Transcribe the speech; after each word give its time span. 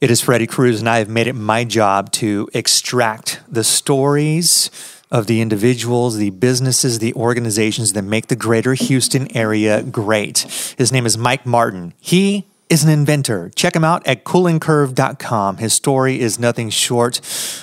It 0.00 0.12
is 0.12 0.20
Freddie 0.20 0.46
Cruz, 0.46 0.78
and 0.78 0.88
I 0.88 0.98
have 0.98 1.08
made 1.08 1.26
it 1.26 1.32
my 1.32 1.64
job 1.64 2.12
to 2.12 2.48
extract 2.54 3.40
the 3.48 3.64
stories 3.64 4.70
of 5.10 5.26
the 5.26 5.40
individuals, 5.40 6.16
the 6.16 6.30
businesses, 6.30 7.00
the 7.00 7.12
organizations 7.14 7.94
that 7.94 8.02
make 8.02 8.28
the 8.28 8.36
greater 8.36 8.74
Houston 8.74 9.36
area 9.36 9.82
great. 9.82 10.46
His 10.78 10.92
name 10.92 11.04
is 11.04 11.18
Mike 11.18 11.44
Martin. 11.44 11.94
He 11.98 12.46
is 12.70 12.84
an 12.84 12.90
inventor. 12.90 13.50
Check 13.56 13.74
him 13.74 13.82
out 13.82 14.06
at 14.06 14.22
coolincurve.com. 14.22 15.56
His 15.56 15.74
story 15.74 16.20
is 16.20 16.38
nothing 16.38 16.70
short 16.70 17.20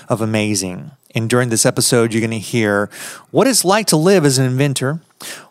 of 0.10 0.20
amazing. 0.20 0.92
And 1.12 1.30
during 1.30 1.48
this 1.48 1.66
episode, 1.66 2.14
you're 2.14 2.20
going 2.20 2.32
to 2.32 2.40
hear 2.40 2.90
what 3.32 3.48
it's 3.48 3.64
like 3.64 3.88
to 3.88 3.98
live 3.98 4.26
as 4.26 4.40
an 4.40 4.46
inventor, 4.46 5.00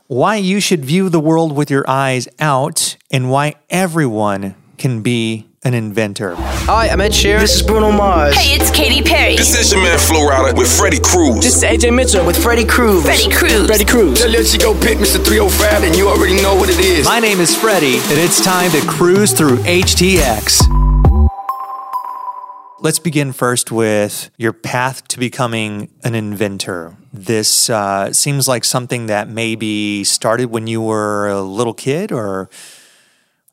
why 0.06 0.36
you 0.36 0.60
should 0.60 0.84
view 0.84 1.08
the 1.08 1.18
world 1.18 1.56
with 1.56 1.70
your 1.70 1.88
eyes 1.88 2.28
out, 2.40 2.98
and 3.10 3.30
why 3.30 3.54
everyone 3.70 4.54
can 4.76 5.00
be 5.00 5.46
an 5.64 5.72
inventor. 5.72 6.34
Hi, 6.36 6.88
I'm 6.88 7.00
Ed 7.00 7.12
Sheeran. 7.12 7.40
This 7.40 7.56
is 7.56 7.62
Bruno 7.62 7.90
Mars. 7.90 8.36
Hey, 8.36 8.54
it's 8.54 8.70
Katy 8.70 9.02
Perry. 9.02 9.34
This 9.36 9.58
is 9.58 9.72
your 9.72 9.82
man 9.82 9.98
Flo 9.98 10.20
Rida 10.20 10.56
with 10.56 10.70
Freddie 10.70 11.00
Cruz. 11.00 11.42
This 11.42 11.56
is 11.56 11.62
AJ 11.62 11.94
Mitchell 11.94 12.24
with 12.24 12.40
Freddie 12.40 12.66
Cruz. 12.66 13.02
Freddie 13.02 13.34
Cruz. 13.34 13.66
Freddie 13.66 13.84
Cruz. 13.86 14.20
They'll 14.20 14.30
let 14.30 14.52
you 14.52 14.58
go 14.58 14.78
pick 14.78 14.98
Mr. 14.98 15.24
305 15.24 15.84
and 15.84 15.96
you 15.96 16.08
already 16.08 16.40
know 16.42 16.54
what 16.54 16.68
it 16.68 16.78
is. 16.78 17.06
My 17.06 17.18
name 17.18 17.40
is 17.40 17.56
Freddie, 17.56 17.96
and 17.96 18.20
it's 18.20 18.44
time 18.44 18.70
to 18.72 18.80
cruise 18.86 19.32
through 19.32 19.56
HTX. 19.58 20.60
Let's 22.80 22.98
begin 22.98 23.32
first 23.32 23.72
with 23.72 24.30
your 24.36 24.52
path 24.52 25.08
to 25.08 25.18
becoming 25.18 25.88
an 26.04 26.14
inventor. 26.14 26.94
This 27.10 27.70
uh, 27.70 28.12
seems 28.12 28.46
like 28.46 28.64
something 28.64 29.06
that 29.06 29.30
maybe 29.30 30.04
started 30.04 30.50
when 30.50 30.66
you 30.66 30.82
were 30.82 31.28
a 31.28 31.40
little 31.40 31.72
kid, 31.72 32.12
or 32.12 32.50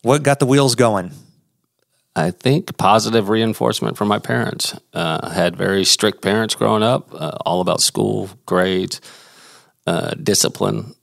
what 0.01 0.23
got 0.23 0.39
the 0.39 0.45
wheels 0.45 0.75
going? 0.75 1.11
I 2.15 2.31
think 2.31 2.75
positive 2.77 3.29
reinforcement 3.29 3.97
from 3.97 4.09
my 4.09 4.19
parents. 4.19 4.73
Uh, 4.93 5.19
I 5.23 5.33
had 5.33 5.55
very 5.55 5.85
strict 5.85 6.21
parents 6.21 6.55
growing 6.55 6.83
up, 6.83 7.09
uh, 7.13 7.37
all 7.45 7.61
about 7.61 7.81
school, 7.81 8.29
grades, 8.45 8.99
uh, 9.87 10.11
discipline, 10.15 10.93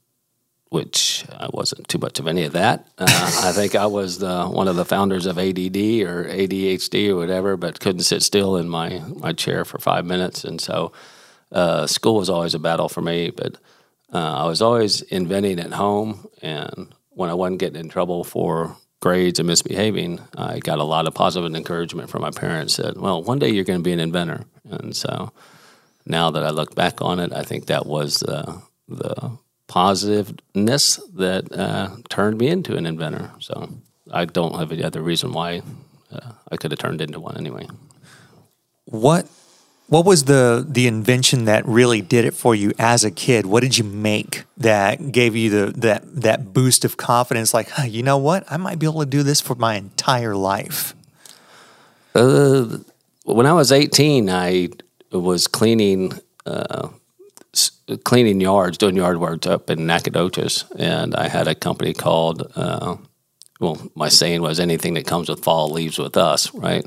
which 0.69 1.25
I 1.31 1.49
wasn't 1.51 1.87
too 1.87 1.97
much 1.97 2.19
of 2.19 2.27
any 2.27 2.43
of 2.43 2.53
that. 2.53 2.87
Uh, 2.97 3.05
I 3.43 3.51
think 3.53 3.73
I 3.73 3.87
was 3.87 4.19
the, 4.19 4.45
one 4.45 4.67
of 4.67 4.75
the 4.75 4.85
founders 4.85 5.25
of 5.25 5.39
ADD 5.39 5.77
or 6.05 6.25
ADHD 6.25 7.09
or 7.09 7.15
whatever, 7.15 7.57
but 7.57 7.79
couldn't 7.79 8.03
sit 8.03 8.21
still 8.21 8.55
in 8.55 8.69
my, 8.69 9.01
my 9.15 9.33
chair 9.33 9.65
for 9.65 9.79
five 9.79 10.05
minutes. 10.05 10.43
And 10.43 10.61
so 10.61 10.91
uh, 11.51 11.87
school 11.87 12.17
was 12.17 12.29
always 12.29 12.53
a 12.53 12.59
battle 12.59 12.87
for 12.87 13.01
me, 13.01 13.31
but 13.31 13.55
uh, 14.13 14.43
I 14.43 14.45
was 14.45 14.61
always 14.61 15.01
inventing 15.01 15.59
at 15.59 15.73
home. 15.73 16.27
And 16.43 16.93
when 17.09 17.31
I 17.31 17.33
wasn't 17.33 17.61
getting 17.61 17.79
in 17.79 17.89
trouble 17.89 18.23
for 18.23 18.77
grades 18.99 19.39
and 19.39 19.47
misbehaving, 19.47 20.19
I 20.37 20.59
got 20.59 20.79
a 20.79 20.83
lot 20.83 21.07
of 21.07 21.13
positive 21.13 21.53
encouragement 21.55 22.09
from 22.09 22.21
my 22.21 22.31
parents 22.31 22.77
that, 22.77 22.97
well, 22.97 23.23
one 23.23 23.39
day 23.39 23.49
you're 23.49 23.63
going 23.63 23.79
to 23.79 23.83
be 23.83 23.93
an 23.93 23.99
inventor. 23.99 24.45
And 24.69 24.95
so 24.95 25.31
now 26.05 26.31
that 26.31 26.43
I 26.43 26.49
look 26.49 26.75
back 26.75 27.01
on 27.01 27.19
it, 27.19 27.31
I 27.31 27.43
think 27.43 27.67
that 27.67 27.85
was 27.85 28.19
the, 28.19 28.61
the 28.87 29.37
positiveness 29.67 30.97
that 31.13 31.51
uh, 31.53 31.95
turned 32.09 32.37
me 32.39 32.47
into 32.47 32.75
an 32.75 32.85
inventor. 32.85 33.31
So 33.39 33.69
I 34.11 34.25
don't 34.25 34.57
have 34.57 34.71
any 34.71 34.83
other 34.83 35.01
reason 35.01 35.31
why 35.31 35.61
uh, 36.11 36.31
I 36.51 36.57
could 36.57 36.71
have 36.71 36.79
turned 36.79 37.01
into 37.01 37.19
one 37.19 37.37
anyway. 37.37 37.67
What 38.85 39.27
what 39.89 40.05
was 40.05 40.25
the 40.25 40.65
the 40.67 40.87
invention 40.87 41.45
that 41.45 41.65
really 41.65 42.01
did 42.01 42.23
it 42.23 42.33
for 42.33 42.55
you 42.55 42.71
as 42.79 43.03
a 43.03 43.11
kid? 43.11 43.45
What 43.45 43.61
did 43.61 43.77
you 43.77 43.83
make 43.83 44.43
that 44.57 45.11
gave 45.11 45.35
you 45.35 45.49
the 45.49 45.79
that 45.79 46.21
that 46.21 46.53
boost 46.53 46.85
of 46.85 46.95
confidence? 46.95 47.53
Like, 47.53 47.69
huh, 47.69 47.83
you 47.83 48.03
know 48.03 48.17
what, 48.17 48.49
I 48.51 48.57
might 48.57 48.79
be 48.79 48.85
able 48.85 49.01
to 49.01 49.05
do 49.05 49.23
this 49.23 49.41
for 49.41 49.55
my 49.55 49.75
entire 49.75 50.35
life. 50.35 50.93
Uh, 52.15 52.77
when 53.25 53.45
I 53.45 53.53
was 53.53 53.71
18, 53.71 54.29
I 54.29 54.69
was 55.11 55.47
cleaning 55.47 56.13
uh, 56.45 56.89
cleaning 58.03 58.41
yards, 58.41 58.77
doing 58.77 58.95
yard 58.95 59.19
work 59.19 59.47
up 59.47 59.71
in 59.71 59.87
Nacogdoches, 59.87 60.65
and 60.77 61.15
I 61.15 61.27
had 61.27 61.47
a 61.47 61.55
company 61.55 61.93
called. 61.93 62.51
Uh, 62.55 62.97
well, 63.59 63.91
my 63.93 64.07
saying 64.07 64.41
was 64.41 64.57
anything 64.57 64.93
that 64.93 65.05
comes 65.05 65.27
with 65.27 65.43
fall 65.43 65.69
leaves 65.69 65.97
with 65.97 66.15
us, 66.15 66.53
right? 66.53 66.85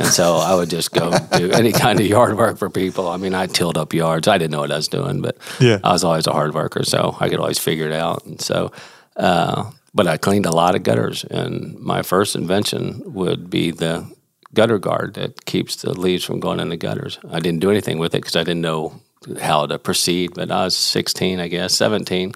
And 0.00 0.08
so 0.08 0.36
I 0.36 0.54
would 0.54 0.70
just 0.70 0.92
go 0.92 1.10
do 1.36 1.50
any 1.52 1.72
kind 1.72 2.00
of 2.00 2.06
yard 2.06 2.36
work 2.36 2.56
for 2.58 2.70
people. 2.70 3.08
I 3.08 3.18
mean, 3.18 3.34
I 3.34 3.46
tilled 3.46 3.76
up 3.76 3.92
yards. 3.92 4.26
I 4.26 4.38
didn't 4.38 4.50
know 4.52 4.60
what 4.60 4.72
I 4.72 4.76
was 4.76 4.88
doing, 4.88 5.20
but 5.20 5.36
Yeah. 5.60 5.78
I 5.84 5.92
was 5.92 6.02
always 6.04 6.26
a 6.26 6.32
hard 6.32 6.54
worker, 6.54 6.84
so 6.84 7.16
I 7.20 7.28
could 7.28 7.38
always 7.38 7.58
figure 7.58 7.86
it 7.86 7.92
out. 7.92 8.24
And 8.24 8.40
so, 8.40 8.72
uh, 9.16 9.70
but 9.94 10.06
I 10.06 10.16
cleaned 10.16 10.46
a 10.46 10.52
lot 10.52 10.74
of 10.74 10.82
gutters, 10.82 11.24
and 11.24 11.78
my 11.78 12.02
first 12.02 12.34
invention 12.34 13.02
would 13.12 13.50
be 13.50 13.70
the 13.72 14.10
gutter 14.54 14.78
guard 14.78 15.14
that 15.14 15.44
keeps 15.44 15.76
the 15.76 15.92
leaves 15.98 16.24
from 16.24 16.40
going 16.40 16.60
in 16.60 16.70
the 16.70 16.76
gutters. 16.76 17.18
I 17.30 17.38
didn't 17.40 17.60
do 17.60 17.70
anything 17.70 17.98
with 17.98 18.14
it 18.14 18.22
because 18.22 18.36
I 18.36 18.44
didn't 18.44 18.62
know 18.62 19.00
how 19.40 19.66
to 19.66 19.78
proceed. 19.78 20.32
But 20.34 20.50
I 20.50 20.64
was 20.64 20.76
16, 20.76 21.38
I 21.40 21.48
guess, 21.48 21.74
17 21.74 22.32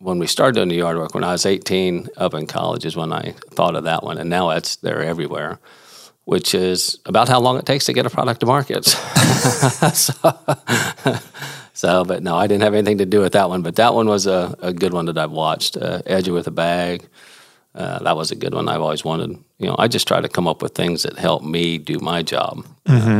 when 0.00 0.18
we 0.18 0.26
started 0.26 0.54
doing 0.54 0.68
the 0.68 0.76
yard 0.76 0.96
work, 0.96 1.14
when 1.14 1.24
I 1.24 1.32
was 1.32 1.46
18 1.46 2.08
up 2.16 2.34
in 2.34 2.46
college, 2.46 2.84
is 2.86 2.96
when 2.96 3.12
I 3.12 3.34
thought 3.50 3.76
of 3.76 3.84
that 3.84 4.02
one. 4.02 4.18
And 4.18 4.30
now 4.30 4.50
it's 4.50 4.76
they're 4.76 5.02
everywhere, 5.02 5.60
which 6.24 6.54
is 6.54 6.98
about 7.04 7.28
how 7.28 7.38
long 7.38 7.58
it 7.58 7.66
takes 7.66 7.84
to 7.84 7.92
get 7.92 8.06
a 8.06 8.10
product 8.10 8.40
to 8.40 8.46
market. 8.46 8.84
so, 9.94 10.14
so, 11.74 12.04
but 12.04 12.22
no, 12.22 12.34
I 12.34 12.46
didn't 12.46 12.62
have 12.62 12.74
anything 12.74 12.98
to 12.98 13.06
do 13.06 13.20
with 13.20 13.34
that 13.34 13.50
one. 13.50 13.60
But 13.60 13.76
that 13.76 13.94
one 13.94 14.08
was 14.08 14.26
a, 14.26 14.56
a 14.60 14.72
good 14.72 14.94
one 14.94 15.04
that 15.04 15.18
I've 15.18 15.32
watched. 15.32 15.76
Uh, 15.76 16.00
Edge 16.06 16.28
with 16.30 16.46
a 16.46 16.50
bag. 16.50 17.06
Uh, 17.74 18.02
that 18.02 18.16
was 18.16 18.30
a 18.30 18.36
good 18.36 18.54
one. 18.54 18.68
I've 18.68 18.80
always 18.80 19.04
wanted, 19.04 19.30
you 19.58 19.66
know, 19.66 19.76
I 19.78 19.86
just 19.86 20.08
try 20.08 20.20
to 20.20 20.28
come 20.28 20.48
up 20.48 20.60
with 20.60 20.74
things 20.74 21.04
that 21.04 21.18
help 21.18 21.44
me 21.44 21.78
do 21.78 21.98
my 22.00 22.22
job. 22.22 22.66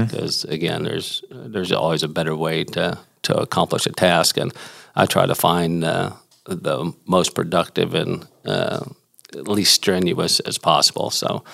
Because 0.07 0.45
again, 0.45 0.83
there's 0.83 1.23
there's 1.31 1.73
always 1.73 2.03
a 2.03 2.09
better 2.09 2.35
way 2.35 2.65
to 2.65 2.99
to 3.23 3.37
accomplish 3.37 3.87
a 3.87 3.93
task, 3.93 4.39
and 4.39 4.53
I 4.97 5.07
try 5.07 5.27
to 5.27 5.35
find 5.35 5.85
uh, 5.85 6.12
the 6.55 6.93
most 7.06 7.34
productive 7.34 7.94
and 7.94 8.27
uh, 8.44 8.84
least 9.33 9.75
strenuous 9.75 10.41
as 10.41 10.59
possible. 10.59 11.11
So, 11.11 11.44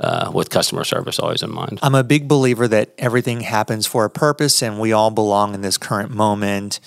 uh, 0.00 0.30
with 0.34 0.50
customer 0.50 0.82
service 0.82 1.18
always 1.20 1.42
in 1.42 1.52
mind. 1.52 1.78
I'm 1.82 1.94
a 1.94 2.02
big 2.02 2.26
believer 2.26 2.66
that 2.68 2.92
everything 2.98 3.42
happens 3.42 3.86
for 3.86 4.04
a 4.04 4.10
purpose 4.10 4.60
and 4.62 4.80
we 4.80 4.92
all 4.92 5.10
belong 5.10 5.54
in 5.54 5.60
this 5.60 5.78
current 5.78 6.10
moment, 6.10 6.80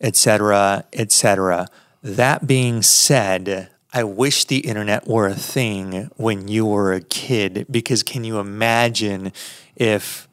et 0.00 0.14
cetera, 0.14 0.84
et 0.92 1.10
cetera. 1.10 1.66
That 2.02 2.46
being 2.46 2.82
said, 2.82 3.70
I 3.92 4.04
wish 4.04 4.44
the 4.44 4.58
internet 4.58 5.08
were 5.08 5.26
a 5.26 5.34
thing 5.34 6.10
when 6.16 6.48
you 6.48 6.66
were 6.66 6.92
a 6.92 7.00
kid 7.00 7.66
because 7.70 8.02
can 8.02 8.24
you 8.24 8.38
imagine 8.38 9.32
if 9.74 10.28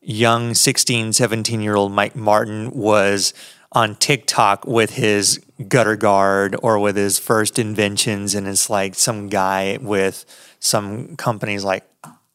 young 0.00 0.54
16, 0.54 1.12
17 1.12 1.60
year 1.60 1.74
old 1.74 1.92
Mike 1.92 2.16
Martin 2.16 2.70
was 2.70 3.34
on 3.74 3.96
TikTok 3.96 4.66
with 4.66 4.94
his 4.94 5.40
gutter 5.68 5.96
guard 5.96 6.56
or 6.62 6.78
with 6.78 6.96
his 6.96 7.18
first 7.18 7.58
inventions, 7.58 8.34
and 8.34 8.46
it's 8.46 8.70
like 8.70 8.94
some 8.94 9.28
guy 9.28 9.78
with 9.80 10.24
some 10.60 11.16
companies 11.16 11.64
like, 11.64 11.84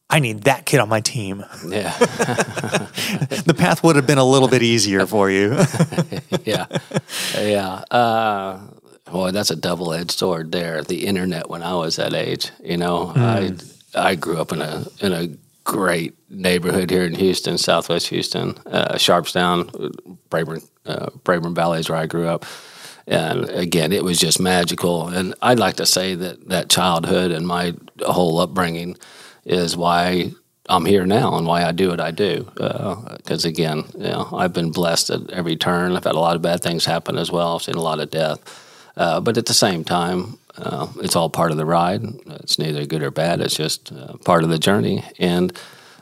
I 0.09 0.19
need 0.19 0.43
that 0.43 0.65
kid 0.65 0.79
on 0.79 0.89
my 0.89 1.01
team. 1.01 1.45
Yeah, 1.67 1.95
The 3.45 3.55
path 3.55 3.83
would 3.83 3.95
have 3.95 4.07
been 4.07 4.17
a 4.17 4.25
little 4.25 4.47
bit 4.47 4.63
easier 4.63 5.05
for 5.05 5.29
you. 5.29 5.51
yeah, 6.45 6.65
yeah. 7.37 7.83
Uh, 7.91 8.59
boy, 9.11 9.31
that's 9.31 9.51
a 9.51 9.55
double-edged 9.55 10.11
sword 10.11 10.51
there. 10.51 10.83
The 10.83 11.05
internet 11.05 11.47
when 11.49 11.61
I 11.61 11.75
was 11.75 11.97
that 11.97 12.15
age, 12.15 12.51
you 12.63 12.77
know, 12.77 13.13
I 13.15 13.51
I 13.93 14.15
grew 14.15 14.37
up 14.37 14.51
in 14.51 14.61
a 14.61 14.85
in 14.99 15.13
a 15.13 15.29
great 15.63 16.15
neighborhood 16.29 16.89
here 16.89 17.05
in 17.05 17.13
Houston, 17.13 17.59
Southwest 17.59 18.07
Houston, 18.07 18.57
uh, 18.65 18.95
Sharpstown, 18.95 19.69
Braeburn, 20.29 20.67
uh, 20.89 21.09
Braeburn 21.23 21.55
Valley 21.55 21.79
is 21.79 21.89
where 21.89 21.99
I 21.99 22.07
grew 22.07 22.27
up. 22.27 22.45
And 23.07 23.49
again, 23.49 23.91
it 23.91 24.03
was 24.03 24.19
just 24.19 24.39
magical. 24.39 25.07
And 25.07 25.33
I'd 25.41 25.59
like 25.59 25.77
to 25.77 25.85
say 25.85 26.15
that 26.15 26.49
that 26.49 26.69
childhood 26.69 27.31
and 27.31 27.47
my 27.47 27.73
whole 28.01 28.39
upbringing 28.39 28.97
is 29.45 29.75
why 29.75 30.31
I'm 30.67 30.85
here 30.85 31.05
now 31.05 31.35
and 31.35 31.47
why 31.47 31.63
I 31.63 31.71
do 31.71 31.89
what 31.89 31.99
I 31.99 32.11
do. 32.11 32.47
Because 32.53 33.45
again, 33.45 33.85
you 33.97 34.03
know, 34.03 34.29
I've 34.31 34.53
been 34.53 34.71
blessed 34.71 35.09
at 35.09 35.29
every 35.31 35.55
turn. 35.55 35.95
I've 35.95 36.03
had 36.03 36.15
a 36.15 36.19
lot 36.19 36.35
of 36.35 36.43
bad 36.43 36.61
things 36.61 36.85
happen 36.85 37.17
as 37.17 37.31
well. 37.31 37.55
I've 37.55 37.63
seen 37.63 37.75
a 37.75 37.81
lot 37.81 37.99
of 37.99 38.11
death. 38.11 38.39
Uh, 38.95 39.19
but 39.19 39.37
at 39.37 39.47
the 39.47 39.53
same 39.53 39.83
time, 39.83 40.37
uh, 40.57 40.87
it's 41.01 41.15
all 41.15 41.29
part 41.29 41.51
of 41.51 41.57
the 41.57 41.65
ride. 41.65 42.03
It's 42.43 42.59
neither 42.59 42.85
good 42.85 43.01
or 43.01 43.11
bad. 43.11 43.41
It's 43.41 43.55
just 43.55 43.91
uh, 43.91 44.17
part 44.25 44.43
of 44.43 44.49
the 44.49 44.59
journey. 44.59 45.03
And 45.17 45.57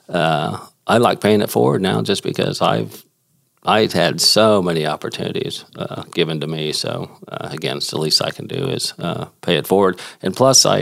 uh, 0.09 0.65
I 0.85 0.97
like 0.97 1.21
paying 1.21 1.41
it 1.41 1.49
forward 1.49 1.81
now, 1.81 2.01
just 2.01 2.23
because 2.23 2.61
I've 2.61 3.03
I've 3.67 3.91
had 3.91 4.21
so 4.21 4.61
many 4.61 4.87
opportunities 4.87 5.65
uh, 5.75 6.03
given 6.13 6.39
to 6.39 6.47
me. 6.47 6.71
So 6.71 7.19
uh, 7.27 7.49
again, 7.51 7.77
it's 7.77 7.91
the 7.91 7.99
least 7.99 8.21
I 8.21 8.31
can 8.31 8.47
do 8.47 8.69
is 8.69 8.93
uh, 8.97 9.25
pay 9.41 9.57
it 9.57 9.67
forward. 9.67 9.99
And 10.21 10.33
plus, 10.33 10.65
I 10.65 10.79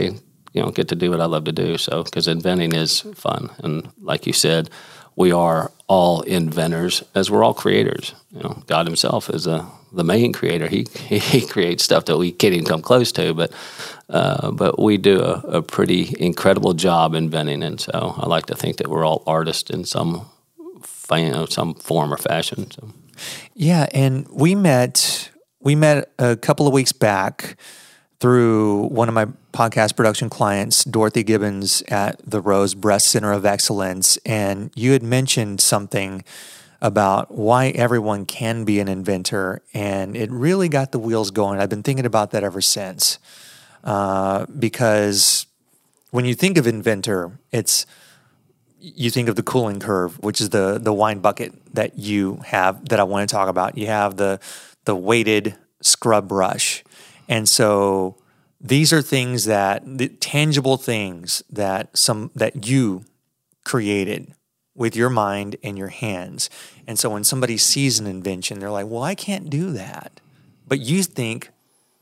you 0.52 0.62
know 0.62 0.70
get 0.70 0.88
to 0.88 0.94
do 0.94 1.10
what 1.10 1.20
I 1.20 1.26
love 1.26 1.44
to 1.44 1.52
do. 1.52 1.78
So 1.78 2.04
because 2.04 2.28
inventing 2.28 2.74
is 2.74 3.00
fun, 3.14 3.50
and 3.58 3.90
like 4.00 4.26
you 4.26 4.32
said, 4.32 4.70
we 5.16 5.32
are 5.32 5.72
all 5.88 6.22
inventors 6.22 7.02
as 7.14 7.28
we're 7.28 7.42
all 7.42 7.54
creators. 7.54 8.14
You 8.30 8.42
know, 8.42 8.62
God 8.68 8.86
Himself 8.86 9.30
is 9.30 9.48
a 9.48 9.66
the 9.92 10.04
main 10.04 10.32
creator. 10.32 10.68
He 10.76 10.86
he 11.18 11.44
creates 11.44 11.82
stuff 11.82 12.04
that 12.04 12.18
we 12.18 12.30
can't 12.30 12.54
even 12.54 12.66
come 12.66 12.82
close 12.82 13.10
to, 13.12 13.34
but 13.34 13.52
uh, 14.08 14.52
but 14.52 14.78
we 14.78 14.96
do 14.96 15.20
a, 15.20 15.58
a, 15.58 15.62
pretty 15.62 16.14
incredible 16.20 16.72
job 16.72 17.14
inventing, 17.14 17.64
and 17.64 17.80
so 17.80 18.14
I 18.16 18.26
like 18.26 18.46
to 18.46 18.54
think 18.54 18.76
that 18.76 18.86
we're 18.86 19.04
all 19.04 19.24
artists 19.26 19.70
in 19.70 19.84
some 19.84 20.26
know, 21.10 21.46
some 21.46 21.74
form 21.74 22.12
or 22.12 22.16
fashion. 22.16 22.70
So. 22.70 22.90
Yeah, 23.54 23.86
and 23.92 24.26
we 24.28 24.54
met 24.54 25.30
we 25.60 25.74
met 25.74 26.12
a 26.18 26.36
couple 26.36 26.66
of 26.66 26.72
weeks 26.72 26.92
back 26.92 27.56
through 28.20 28.86
one 28.88 29.08
of 29.08 29.14
my 29.14 29.26
podcast 29.52 29.96
production 29.96 30.30
clients, 30.30 30.84
Dorothy 30.84 31.22
Gibbons 31.22 31.82
at 31.88 32.20
the 32.24 32.40
Rose 32.40 32.74
Breast 32.74 33.08
Center 33.08 33.32
of 33.32 33.44
Excellence, 33.44 34.16
and 34.24 34.70
you 34.74 34.92
had 34.92 35.02
mentioned 35.02 35.60
something 35.60 36.24
about 36.80 37.32
why 37.32 37.68
everyone 37.68 38.26
can 38.26 38.64
be 38.64 38.80
an 38.80 38.88
inventor, 38.88 39.62
and 39.74 40.16
it 40.16 40.30
really 40.30 40.68
got 40.68 40.92
the 40.92 40.98
wheels 40.98 41.30
going. 41.30 41.58
I've 41.58 41.70
been 41.70 41.82
thinking 41.82 42.06
about 42.06 42.30
that 42.30 42.44
ever 42.44 42.60
since, 42.60 43.18
uh, 43.84 44.46
because 44.58 45.46
when 46.10 46.24
you 46.24 46.34
think 46.34 46.58
of 46.58 46.66
inventor, 46.66 47.38
it's 47.50 47.86
you 48.94 49.10
think 49.10 49.28
of 49.28 49.36
the 49.36 49.42
Coolin' 49.42 49.80
Curve, 49.80 50.18
which 50.22 50.40
is 50.40 50.50
the 50.50 50.78
the 50.78 50.92
wine 50.92 51.18
bucket 51.18 51.52
that 51.74 51.98
you 51.98 52.40
have 52.46 52.88
that 52.88 53.00
I 53.00 53.04
want 53.04 53.28
to 53.28 53.34
talk 53.34 53.48
about. 53.48 53.76
You 53.76 53.86
have 53.86 54.16
the 54.16 54.38
the 54.84 54.94
weighted 54.94 55.56
scrub 55.82 56.28
brush, 56.28 56.84
and 57.28 57.48
so 57.48 58.16
these 58.60 58.92
are 58.92 59.02
things 59.02 59.44
that 59.46 59.82
the 59.84 60.08
tangible 60.08 60.76
things 60.76 61.42
that 61.50 61.96
some 61.96 62.30
that 62.34 62.66
you 62.68 63.04
created 63.64 64.32
with 64.74 64.94
your 64.94 65.10
mind 65.10 65.56
and 65.62 65.76
your 65.76 65.88
hands. 65.88 66.48
And 66.86 66.98
so 66.98 67.10
when 67.10 67.24
somebody 67.24 67.56
sees 67.56 67.98
an 67.98 68.06
invention, 68.06 68.60
they're 68.60 68.70
like, 68.70 68.86
"Well, 68.88 69.02
I 69.02 69.14
can't 69.14 69.50
do 69.50 69.72
that." 69.72 70.20
But 70.68 70.80
you 70.80 71.02
think, 71.02 71.50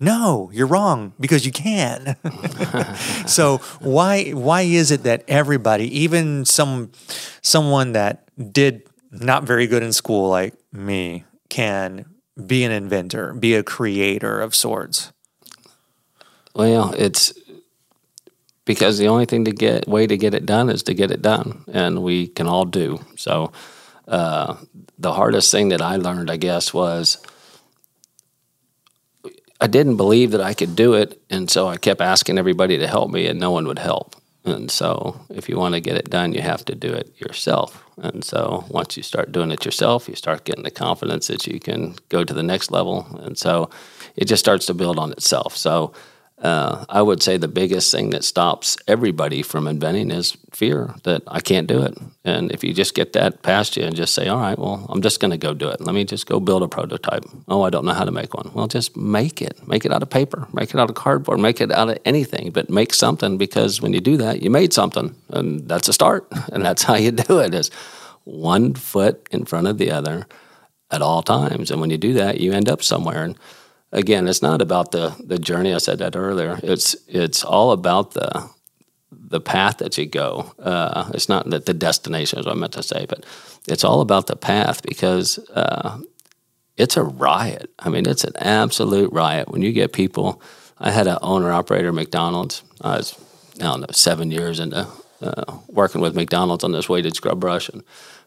"No, 0.04 0.50
you're 0.52 0.66
wrong 0.66 1.12
because 1.18 1.46
you 1.46 1.52
can." 1.52 2.16
so 3.26 3.58
why 3.80 4.30
why 4.30 4.62
is 4.62 4.90
it 4.90 5.02
that 5.04 5.24
everybody, 5.28 5.86
even 6.00 6.44
some 6.44 6.92
someone 7.42 7.92
that 7.92 8.28
did 8.52 8.82
not 9.10 9.44
very 9.44 9.66
good 9.66 9.82
in 9.82 9.92
school 9.92 10.28
like 10.28 10.54
me, 10.72 11.24
can 11.48 12.06
be 12.46 12.64
an 12.64 12.72
inventor, 12.72 13.32
be 13.32 13.54
a 13.54 13.62
creator 13.62 14.40
of 14.40 14.54
sorts? 14.54 15.12
Well, 16.54 16.94
it's 16.96 17.32
because 18.64 18.98
the 18.98 19.08
only 19.08 19.26
thing 19.26 19.44
to 19.44 19.52
get 19.52 19.86
way 19.88 20.06
to 20.06 20.16
get 20.16 20.34
it 20.34 20.46
done 20.46 20.70
is 20.70 20.82
to 20.84 20.94
get 20.94 21.10
it 21.10 21.22
done, 21.22 21.64
and 21.72 22.02
we 22.02 22.28
can 22.28 22.46
all 22.46 22.64
do. 22.64 23.00
So, 23.16 23.52
uh, 24.08 24.56
the 24.98 25.12
hardest 25.12 25.50
thing 25.50 25.68
that 25.68 25.82
I 25.82 25.96
learned, 25.96 26.30
I 26.30 26.36
guess, 26.36 26.72
was 26.72 27.18
I 29.64 29.66
didn't 29.66 29.96
believe 29.96 30.32
that 30.32 30.42
I 30.42 30.52
could 30.52 30.76
do 30.76 30.92
it, 30.92 31.18
and 31.30 31.50
so 31.50 31.68
I 31.68 31.78
kept 31.78 32.02
asking 32.02 32.36
everybody 32.36 32.76
to 32.76 32.86
help 32.86 33.10
me, 33.10 33.26
and 33.26 33.40
no 33.40 33.50
one 33.50 33.66
would 33.66 33.78
help. 33.78 34.14
And 34.44 34.70
so, 34.70 35.18
if 35.30 35.48
you 35.48 35.56
want 35.56 35.74
to 35.74 35.80
get 35.80 35.96
it 35.96 36.10
done, 36.10 36.34
you 36.34 36.42
have 36.42 36.66
to 36.66 36.74
do 36.74 36.92
it 36.92 37.18
yourself. 37.18 37.82
And 37.96 38.22
so, 38.22 38.66
once 38.68 38.98
you 38.98 39.02
start 39.02 39.32
doing 39.32 39.50
it 39.50 39.64
yourself, 39.64 40.06
you 40.06 40.16
start 40.16 40.44
getting 40.44 40.64
the 40.64 40.70
confidence 40.70 41.28
that 41.28 41.46
you 41.46 41.58
can 41.60 41.94
go 42.10 42.24
to 42.24 42.34
the 42.34 42.42
next 42.42 42.72
level. 42.72 43.06
And 43.22 43.38
so, 43.38 43.70
it 44.16 44.26
just 44.26 44.44
starts 44.44 44.66
to 44.66 44.74
build 44.74 44.98
on 44.98 45.12
itself. 45.12 45.56
So, 45.56 45.94
uh, 46.44 46.84
I 46.90 47.00
would 47.00 47.22
say 47.22 47.38
the 47.38 47.48
biggest 47.48 47.90
thing 47.90 48.10
that 48.10 48.22
stops 48.22 48.76
everybody 48.86 49.40
from 49.40 49.66
inventing 49.66 50.10
is 50.10 50.36
fear 50.52 50.94
that 51.04 51.22
I 51.26 51.40
can't 51.40 51.66
do 51.66 51.82
it. 51.82 51.96
And 52.22 52.52
if 52.52 52.62
you 52.62 52.74
just 52.74 52.94
get 52.94 53.14
that 53.14 53.42
past 53.42 53.78
you 53.78 53.84
and 53.84 53.96
just 53.96 54.14
say, 54.14 54.28
all 54.28 54.38
right, 54.38 54.58
well, 54.58 54.84
I'm 54.90 55.00
just 55.00 55.20
going 55.20 55.30
to 55.30 55.38
go 55.38 55.54
do 55.54 55.70
it. 55.70 55.80
Let 55.80 55.94
me 55.94 56.04
just 56.04 56.26
go 56.26 56.40
build 56.40 56.62
a 56.62 56.68
prototype. 56.68 57.24
Oh, 57.48 57.62
I 57.62 57.70
don't 57.70 57.86
know 57.86 57.94
how 57.94 58.04
to 58.04 58.10
make 58.10 58.34
one. 58.34 58.50
Well, 58.52 58.66
just 58.66 58.94
make 58.94 59.40
it. 59.40 59.66
Make 59.66 59.86
it 59.86 59.92
out 59.92 60.02
of 60.02 60.10
paper, 60.10 60.46
make 60.52 60.74
it 60.74 60.78
out 60.78 60.90
of 60.90 60.96
cardboard, 60.96 61.40
make 61.40 61.62
it 61.62 61.72
out 61.72 61.88
of 61.88 61.98
anything, 62.04 62.50
but 62.50 62.68
make 62.68 62.92
something 62.92 63.38
because 63.38 63.80
when 63.80 63.94
you 63.94 64.00
do 64.00 64.18
that, 64.18 64.42
you 64.42 64.50
made 64.50 64.74
something. 64.74 65.14
And 65.30 65.66
that's 65.66 65.88
a 65.88 65.94
start. 65.94 66.30
And 66.52 66.64
that's 66.64 66.82
how 66.82 66.94
you 66.94 67.10
do 67.10 67.40
it 67.40 67.54
is 67.54 67.70
one 68.24 68.74
foot 68.74 69.26
in 69.32 69.44
front 69.44 69.66
of 69.66 69.78
the 69.78 69.90
other 69.90 70.26
at 70.90 71.02
all 71.02 71.22
times. 71.22 71.70
And 71.70 71.80
when 71.80 71.90
you 71.90 71.98
do 71.98 72.12
that, 72.12 72.38
you 72.38 72.52
end 72.52 72.68
up 72.68 72.82
somewhere. 72.82 73.24
And 73.24 73.36
again, 73.94 74.28
it's 74.28 74.42
not 74.42 74.60
about 74.60 74.90
the 74.90 75.14
the 75.24 75.38
journey. 75.38 75.72
I 75.72 75.78
said 75.78 75.98
that 75.98 76.16
earlier. 76.16 76.58
It's 76.62 76.94
it's 77.08 77.44
all 77.44 77.72
about 77.72 78.12
the 78.12 78.50
the 79.10 79.40
path 79.40 79.78
that 79.78 79.96
you 79.96 80.06
go. 80.06 80.52
Uh, 80.58 81.10
it's 81.14 81.28
not 81.28 81.48
that 81.50 81.66
the 81.66 81.74
destination 81.74 82.38
is 82.38 82.46
what 82.46 82.56
I 82.56 82.58
meant 82.58 82.72
to 82.74 82.82
say, 82.82 83.06
but 83.06 83.24
it's 83.66 83.84
all 83.84 84.00
about 84.00 84.26
the 84.26 84.36
path 84.36 84.82
because 84.82 85.38
uh, 85.54 85.98
it's 86.76 86.96
a 86.96 87.04
riot. 87.04 87.70
I 87.78 87.88
mean, 87.88 88.06
it's 88.06 88.24
an 88.24 88.36
absolute 88.36 89.12
riot 89.12 89.48
when 89.48 89.62
you 89.62 89.72
get 89.72 89.92
people. 89.92 90.42
I 90.78 90.90
had 90.90 91.06
an 91.06 91.18
owner 91.22 91.52
operator 91.52 91.92
McDonald's. 91.92 92.62
I 92.80 92.98
was 92.98 93.14
I 93.60 93.64
don't 93.64 93.80
know 93.80 93.86
seven 93.92 94.30
years 94.30 94.60
into 94.60 94.86
uh, 95.22 95.58
working 95.68 96.00
with 96.00 96.16
McDonald's 96.16 96.64
on 96.64 96.72
this 96.72 96.88
weighted 96.88 97.14
scrub 97.14 97.40
brush, 97.40 97.68
and 97.68 97.82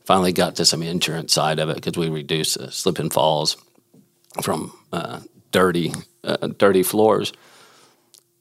finally 0.06 0.32
got 0.32 0.56
to 0.56 0.66
some 0.66 0.82
insurance 0.82 1.34
side 1.34 1.60
of 1.60 1.70
it 1.70 1.76
because 1.76 1.98
we 1.98 2.10
reduced 2.10 2.58
the 2.58 2.72
slip 2.72 2.98
and 2.98 3.12
falls 3.12 3.58
from 4.42 4.72
uh, 4.94 5.20
dirty, 5.52 5.94
uh, 6.24 6.48
dirty 6.48 6.84
floors. 6.84 7.34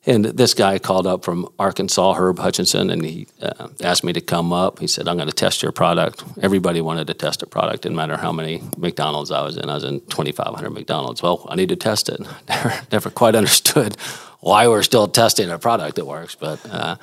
And 0.08 0.24
this 0.24 0.54
guy 0.54 0.78
called 0.78 1.04
up 1.04 1.24
from 1.24 1.48
Arkansas, 1.58 2.14
Herb 2.14 2.38
Hutchinson, 2.38 2.90
and 2.90 3.04
he 3.04 3.26
uh, 3.42 3.68
asked 3.82 4.04
me 4.04 4.12
to 4.12 4.20
come 4.20 4.52
up. 4.52 4.78
He 4.78 4.86
said, 4.86 5.08
I'm 5.08 5.16
going 5.16 5.28
to 5.28 5.34
test 5.34 5.64
your 5.64 5.72
product. 5.72 6.22
Everybody 6.40 6.80
wanted 6.80 7.08
to 7.08 7.14
test 7.14 7.42
a 7.42 7.46
product, 7.46 7.82
didn't 7.82 7.96
matter 7.96 8.16
how 8.16 8.30
many 8.30 8.62
McDonald's 8.76 9.32
I 9.32 9.42
was 9.42 9.56
in. 9.56 9.68
I 9.68 9.74
was 9.74 9.82
in 9.82 10.00
2,500 10.02 10.70
McDonald's. 10.70 11.24
Well, 11.24 11.44
I 11.50 11.56
need 11.56 11.70
to 11.70 11.76
test 11.76 12.08
it. 12.08 12.20
Never, 12.48 12.72
never 12.92 13.10
quite 13.10 13.34
understood 13.34 13.96
why 14.38 14.68
we're 14.68 14.84
still 14.84 15.08
testing 15.08 15.50
a 15.50 15.58
product 15.58 15.96
that 15.96 16.06
works, 16.06 16.36
but 16.36 16.64
uh, 16.70 16.96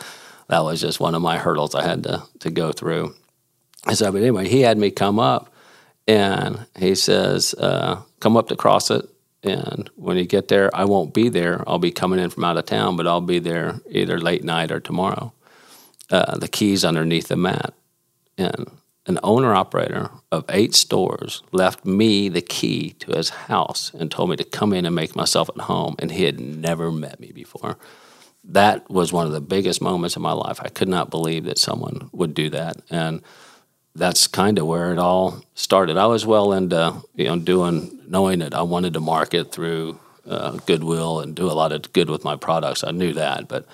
that 0.48 0.60
was 0.64 0.80
just 0.80 1.02
one 1.02 1.14
of 1.14 1.22
my 1.22 1.38
hurdles 1.38 1.76
I 1.76 1.84
had 1.84 2.04
to, 2.04 2.24
to 2.40 2.50
go 2.50 2.72
through. 2.72 3.14
And 3.86 3.98
so, 3.98 4.10
but 4.14 4.22
anyway, 4.22 4.48
he 4.48 4.62
had 4.62 4.78
me 4.78 4.92
come 4.92 5.20
up, 5.20 5.54
and 6.08 6.66
he 6.78 6.96
says, 6.96 7.54
uh, 7.56 8.02
Come 8.22 8.38
up 8.38 8.48
to 8.48 8.56
Crossett 8.56 9.10
and 9.44 9.90
when 9.96 10.18
you 10.18 10.26
get 10.26 10.48
there, 10.48 10.74
I 10.74 10.86
won't 10.86 11.14
be 11.14 11.28
there. 11.28 11.64
I'll 11.68 11.80
be 11.80 11.92
coming 11.92 12.20
in 12.20 12.30
from 12.30 12.46
out 12.46 12.58
of 12.58 12.66
town, 12.66 12.96
but 12.96 13.08
I'll 13.08 13.22
be 13.22 13.40
there 13.40 13.82
either 13.90 14.20
late 14.20 14.44
night 14.44 14.72
or 14.72 14.80
tomorrow. 14.80 15.34
Uh, 16.10 16.38
the 16.38 16.48
keys 16.48 16.86
underneath 16.86 17.28
the 17.28 17.36
mat. 17.36 17.74
And 18.38 18.72
an 19.06 19.20
owner 19.22 19.54
operator 19.54 20.12
of 20.32 20.46
eight 20.48 20.74
stores 20.74 21.44
left 21.52 21.86
me 21.86 22.30
the 22.30 22.42
key 22.42 22.92
to 23.00 23.12
his 23.12 23.30
house 23.30 23.92
and 23.94 24.10
told 24.10 24.30
me 24.30 24.38
to 24.38 24.44
come 24.46 24.72
in 24.72 24.86
and 24.86 24.96
make 24.96 25.16
myself 25.16 25.50
at 25.50 25.64
home. 25.64 25.96
And 26.00 26.12
he 26.12 26.24
had 26.24 26.40
never 26.40 26.90
met 26.92 27.20
me 27.20 27.32
before. 27.34 27.78
That 28.46 28.90
was 28.90 29.12
one 29.12 29.26
of 29.26 29.34
the 29.34 29.42
biggest 29.42 29.82
moments 29.82 30.16
in 30.16 30.22
my 30.22 30.32
life. 30.32 30.60
I 30.62 30.70
could 30.70 30.90
not 30.90 31.10
believe 31.10 31.44
that 31.46 31.58
someone 31.58 32.10
would 32.14 32.34
do 32.34 32.50
that. 32.52 32.78
And 32.90 33.22
that's 33.96 34.28
kind 34.28 34.58
of 34.58 34.66
where 34.66 34.92
it 34.92 35.00
all 35.00 35.44
started. 35.56 35.98
I 35.98 36.08
was 36.08 36.26
well 36.26 36.54
into 36.54 37.02
you 37.16 37.26
know 37.26 37.38
doing 37.38 38.00
knowing 38.08 38.40
that 38.40 38.54
I 38.54 38.62
wanted 38.62 38.94
to 38.94 39.00
market 39.00 39.52
through 39.52 40.00
uh, 40.28 40.52
Goodwill 40.66 41.20
and 41.20 41.36
do 41.36 41.46
a 41.46 41.54
lot 41.54 41.72
of 41.72 41.94
good 41.94 42.10
with 42.10 42.24
my 42.24 42.36
products. 42.36 42.84
I 42.84 42.92
knew 42.92 43.14
that, 43.14 43.48
but 43.48 43.68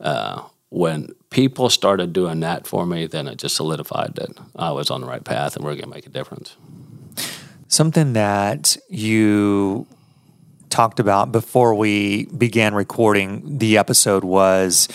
uh, 0.00 0.42
when 0.68 1.14
people 1.30 1.70
started 1.70 2.12
doing 2.12 2.40
that 2.40 2.66
for 2.66 2.84
me, 2.84 3.06
then 3.06 3.28
it 3.28 3.38
just 3.38 3.56
solidified 3.56 4.14
that 4.16 4.30
I 4.56 4.72
was 4.72 4.90
on 4.90 5.00
the 5.00 5.06
right 5.06 5.24
path 5.24 5.56
and 5.56 5.64
we 5.64 5.70
we're 5.70 5.76
going 5.76 5.88
to 5.88 5.94
make 5.94 6.06
a 6.06 6.10
difference. 6.10 6.56
Something 7.68 8.12
that 8.14 8.76
you 8.88 9.86
talked 10.70 10.98
about 10.98 11.30
before 11.30 11.74
we 11.74 12.26
began 12.26 12.74
recording 12.74 13.58
the 13.58 13.78
episode 13.78 14.24
was 14.24 14.88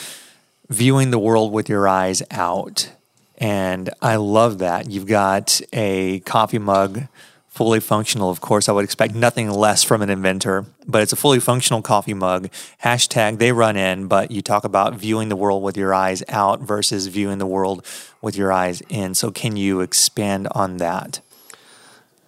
viewing 0.69 1.11
the 1.11 1.19
world 1.19 1.53
with 1.53 1.69
your 1.69 1.87
eyes 1.87 2.21
out 2.31 2.91
and 3.39 3.89
I 4.01 4.17
love 4.17 4.59
that. 4.59 4.89
You've 4.91 5.07
got 5.07 5.61
a 5.71 6.19
coffee 6.21 6.59
mug, 6.59 7.07
fully 7.47 7.79
functional. 7.79 8.29
Of 8.29 8.41
course, 8.41 8.67
I 8.67 8.73
would 8.73 8.83
expect 8.83 9.15
nothing 9.15 9.49
less 9.49 9.83
from 9.83 10.01
an 10.01 10.09
inventor, 10.09 10.65
but 10.85 11.01
it's 11.01 11.13
a 11.13 11.15
fully 11.15 11.39
functional 11.39 11.81
coffee 11.81 12.13
mug. 12.13 12.49
Hashtag 12.83 13.37
they 13.37 13.51
run 13.51 13.77
in, 13.77 14.07
but 14.07 14.31
you 14.31 14.41
talk 14.41 14.63
about 14.65 14.95
viewing 14.95 15.29
the 15.29 15.35
world 15.35 15.63
with 15.63 15.77
your 15.77 15.93
eyes 15.93 16.23
out 16.27 16.59
versus 16.61 17.07
viewing 17.07 17.37
the 17.37 17.45
world 17.45 17.85
with 18.21 18.35
your 18.35 18.51
eyes 18.51 18.81
in. 18.89 19.15
So, 19.15 19.31
can 19.31 19.55
you 19.55 19.81
expand 19.81 20.47
on 20.51 20.77
that? 20.77 21.21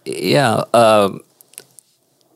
Yeah. 0.05 0.63
Uh, 0.73 1.19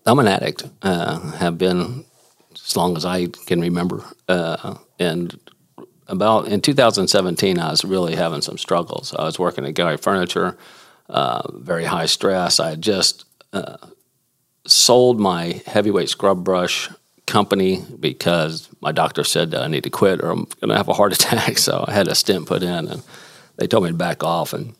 I'm 0.05 0.19
an 0.19 0.27
addict, 0.27 0.65
uh, 0.81 1.19
have 1.37 1.57
been 1.57 2.05
as 2.53 2.75
long 2.75 2.95
as 2.95 3.05
I 3.05 3.27
can 3.27 3.61
remember. 3.61 4.03
Uh, 4.27 4.75
and 4.99 5.39
about 6.07 6.47
in 6.47 6.61
2017, 6.61 7.59
I 7.59 7.71
was 7.71 7.83
really 7.83 8.15
having 8.15 8.41
some 8.41 8.57
struggles. 8.57 9.13
I 9.13 9.23
was 9.23 9.39
working 9.39 9.65
at 9.65 9.73
Gallery 9.73 9.97
Furniture, 9.97 10.57
uh, 11.09 11.51
very 11.53 11.85
high 11.85 12.05
stress. 12.05 12.59
I 12.59 12.71
had 12.71 12.81
just 12.81 13.25
uh, 13.53 13.77
sold 14.67 15.19
my 15.19 15.61
heavyweight 15.65 16.09
scrub 16.09 16.43
brush 16.43 16.89
company 17.25 17.83
because 17.99 18.69
my 18.81 18.91
doctor 18.91 19.23
said 19.23 19.51
that 19.51 19.61
I 19.61 19.67
need 19.67 19.83
to 19.83 19.89
quit 19.89 20.21
or 20.21 20.29
I'm 20.29 20.45
going 20.61 20.69
to 20.69 20.77
have 20.77 20.87
a 20.87 20.93
heart 20.93 21.13
attack. 21.19 21.57
So 21.57 21.83
I 21.87 21.93
had 21.93 22.07
a 22.07 22.15
stent 22.15 22.47
put 22.47 22.63
in, 22.63 22.87
and 22.87 23.03
they 23.57 23.67
told 23.67 23.83
me 23.83 23.89
to 23.89 23.95
back 23.95 24.23
off. 24.23 24.53
And 24.53 24.75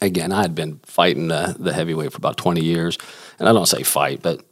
again, 0.00 0.32
I 0.32 0.42
had 0.42 0.54
been 0.54 0.80
fighting 0.84 1.28
the, 1.28 1.56
the 1.58 1.72
heavyweight 1.72 2.12
for 2.12 2.18
about 2.18 2.36
20 2.36 2.62
years. 2.62 2.98
And 3.38 3.48
I 3.48 3.52
don't 3.52 3.66
say 3.66 3.82
fight, 3.82 4.20
but 4.22 4.44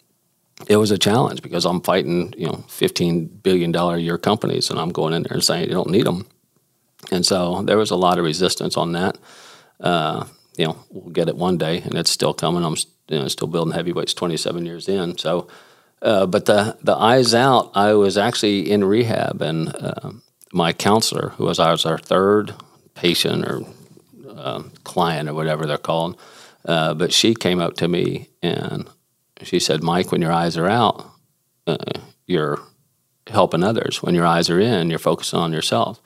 it 0.66 0.76
was 0.76 0.90
a 0.90 0.98
challenge 0.98 1.42
because 1.42 1.64
I'm 1.64 1.80
fighting, 1.80 2.34
you 2.36 2.46
know, 2.46 2.64
$15 2.68 3.42
billion 3.42 3.74
a 3.74 3.96
year 3.98 4.18
companies 4.18 4.70
and 4.70 4.78
I'm 4.78 4.90
going 4.90 5.14
in 5.14 5.22
there 5.22 5.34
and 5.34 5.44
saying 5.44 5.68
you 5.68 5.74
don't 5.74 5.90
need 5.90 6.06
them. 6.06 6.26
And 7.12 7.24
so 7.24 7.62
there 7.62 7.78
was 7.78 7.90
a 7.90 7.96
lot 7.96 8.18
of 8.18 8.24
resistance 8.24 8.76
on 8.76 8.92
that. 8.92 9.18
Uh, 9.80 10.26
you 10.56 10.66
know, 10.66 10.76
we'll 10.90 11.12
get 11.12 11.28
it 11.28 11.36
one 11.36 11.58
day 11.58 11.80
and 11.82 11.94
it's 11.94 12.10
still 12.10 12.34
coming. 12.34 12.64
I'm 12.64 12.74
you 13.08 13.20
know, 13.20 13.28
still 13.28 13.48
building 13.48 13.72
heavyweights 13.72 14.14
27 14.14 14.66
years 14.66 14.88
in. 14.88 15.16
So, 15.16 15.46
uh, 16.02 16.26
but 16.26 16.46
the, 16.46 16.76
the 16.82 16.96
eyes 16.96 17.34
out, 17.34 17.70
I 17.74 17.94
was 17.94 18.18
actually 18.18 18.70
in 18.70 18.84
rehab 18.84 19.40
and 19.40 19.74
uh, 19.74 20.10
my 20.52 20.72
counselor, 20.72 21.30
who 21.30 21.44
was, 21.44 21.60
I 21.60 21.70
was 21.70 21.86
our 21.86 21.98
third 21.98 22.54
patient 22.94 23.46
or 23.46 23.62
uh, 24.28 24.64
client 24.82 25.28
or 25.28 25.34
whatever 25.34 25.66
they're 25.66 25.78
called, 25.78 26.18
uh, 26.64 26.94
but 26.94 27.12
she 27.12 27.34
came 27.34 27.60
up 27.60 27.74
to 27.74 27.88
me 27.88 28.28
and 28.42 28.88
she 29.42 29.60
said, 29.60 29.82
Mike, 29.82 30.10
when 30.10 30.22
your 30.22 30.32
eyes 30.32 30.56
are 30.56 30.68
out, 30.68 31.10
uh, 31.66 31.76
you're 32.26 32.60
helping 33.26 33.62
others. 33.62 34.02
When 34.02 34.14
your 34.14 34.26
eyes 34.26 34.50
are 34.50 34.60
in, 34.60 34.90
you're 34.90 34.98
focusing 34.98 35.38
on 35.38 35.52
yourself. 35.52 36.00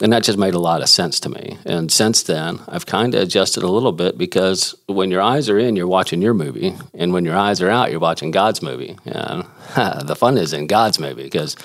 And 0.00 0.12
that 0.12 0.22
just 0.22 0.38
made 0.38 0.54
a 0.54 0.60
lot 0.60 0.80
of 0.80 0.88
sense 0.88 1.18
to 1.20 1.28
me. 1.28 1.58
And 1.64 1.90
since 1.90 2.22
then, 2.22 2.60
I've 2.68 2.86
kind 2.86 3.14
of 3.14 3.22
adjusted 3.22 3.64
a 3.64 3.68
little 3.68 3.90
bit 3.90 4.16
because 4.16 4.76
when 4.86 5.10
your 5.10 5.20
eyes 5.20 5.48
are 5.48 5.58
in, 5.58 5.74
you're 5.74 5.88
watching 5.88 6.22
your 6.22 6.34
movie. 6.34 6.76
And 6.94 7.12
when 7.12 7.24
your 7.24 7.36
eyes 7.36 7.60
are 7.60 7.68
out, 7.68 7.90
you're 7.90 7.98
watching 7.98 8.30
God's 8.30 8.62
movie. 8.62 8.96
And 9.04 9.44
the 10.06 10.14
fun 10.16 10.38
is 10.38 10.52
in 10.52 10.68
God's 10.68 11.00
movie 11.00 11.24
because 11.24 11.56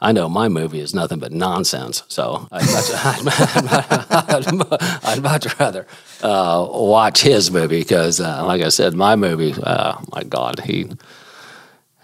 I 0.00 0.12
know 0.12 0.28
my 0.30 0.48
movie 0.48 0.80
is 0.80 0.94
nothing 0.94 1.18
but 1.18 1.32
nonsense. 1.32 2.02
So 2.08 2.48
I'd 2.50 2.64
much, 2.64 2.90
I'd, 4.72 5.04
I'd 5.04 5.22
much 5.22 5.58
rather 5.60 5.86
uh, 6.22 6.66
watch 6.70 7.20
his 7.20 7.50
movie 7.50 7.80
because, 7.80 8.20
uh, 8.20 8.44
like 8.46 8.62
I 8.62 8.70
said, 8.70 8.94
my 8.94 9.16
movie, 9.16 9.54
uh, 9.62 10.00
my 10.12 10.22
God, 10.22 10.60
he 10.60 10.90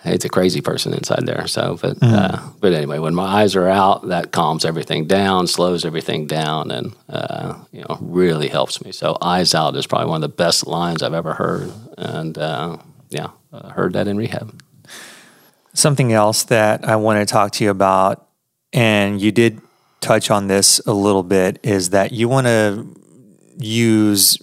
he's 0.05 0.25
a 0.25 0.29
crazy 0.29 0.61
person 0.61 0.93
inside 0.95 1.27
there. 1.27 1.47
So, 1.47 1.79
but 1.81 1.99
Mm. 2.01 2.13
uh, 2.13 2.39
but 2.61 2.73
anyway, 2.73 2.99
when 2.99 3.15
my 3.15 3.43
eyes 3.43 3.57
are 3.57 3.69
out, 3.69 4.09
that 4.09 4.31
calms 4.33 4.65
everything 4.65 5.07
down, 5.07 5.47
slows 5.47 5.85
everything 5.85 6.27
down, 6.27 6.71
and 6.71 6.95
uh, 7.09 7.55
you 7.73 7.81
know 7.83 7.99
really 8.01 8.49
helps 8.49 8.83
me. 8.85 8.93
So, 8.93 9.17
eyes 9.21 9.55
out 9.55 9.77
is 9.77 9.87
probably 9.87 10.09
one 10.11 10.23
of 10.23 10.31
the 10.31 10.37
best 10.37 10.67
lines 10.67 11.03
I've 11.03 11.15
ever 11.15 11.35
heard, 11.35 11.73
and 11.97 12.37
uh, 12.39 12.77
yeah, 13.11 13.29
I 13.53 13.71
heard 13.71 13.93
that 13.95 14.07
in 14.09 14.17
rehab. 14.17 14.61
Something 15.75 16.13
else 16.13 16.43
that 16.45 16.85
I 16.89 16.97
want 16.97 17.21
to 17.21 17.33
talk 17.33 17.53
to 17.53 17.65
you 17.65 17.71
about, 17.71 18.27
and 18.73 19.21
you 19.21 19.31
did 19.31 19.61
touch 20.01 20.31
on 20.31 20.47
this 20.49 20.81
a 20.87 20.93
little 20.93 21.23
bit, 21.23 21.59
is 21.63 21.91
that 21.91 22.13
you 22.13 22.29
want 22.29 22.47
to 22.47 22.87
use 23.59 24.39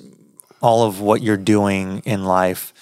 all 0.61 0.83
of 0.83 1.01
what 1.01 1.21
you're 1.21 1.37
doing 1.37 2.01
in 2.05 2.23
life 2.25 2.73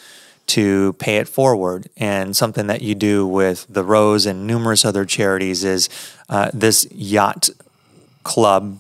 to 0.48 0.94
pay 0.94 1.18
it 1.18 1.28
forward. 1.28 1.88
And 1.98 2.36
something 2.36 2.68
that 2.68 2.82
you 2.82 2.96
do 2.96 3.26
with 3.26 3.66
the 3.70 3.84
Rose 3.84 4.26
and 4.26 4.46
numerous 4.46 4.86
other 4.86 5.06
charities 5.06 5.64
is 5.64 5.90
uh, 6.30 6.52
this 6.54 6.88
yacht 6.92 7.50
club 8.24 8.80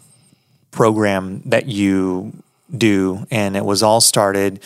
program 0.71 1.41
that 1.45 1.67
you 1.67 2.33
do. 2.75 3.25
And 3.31 3.55
it 3.55 3.65
was 3.65 3.83
all 3.83 4.01
started 4.01 4.61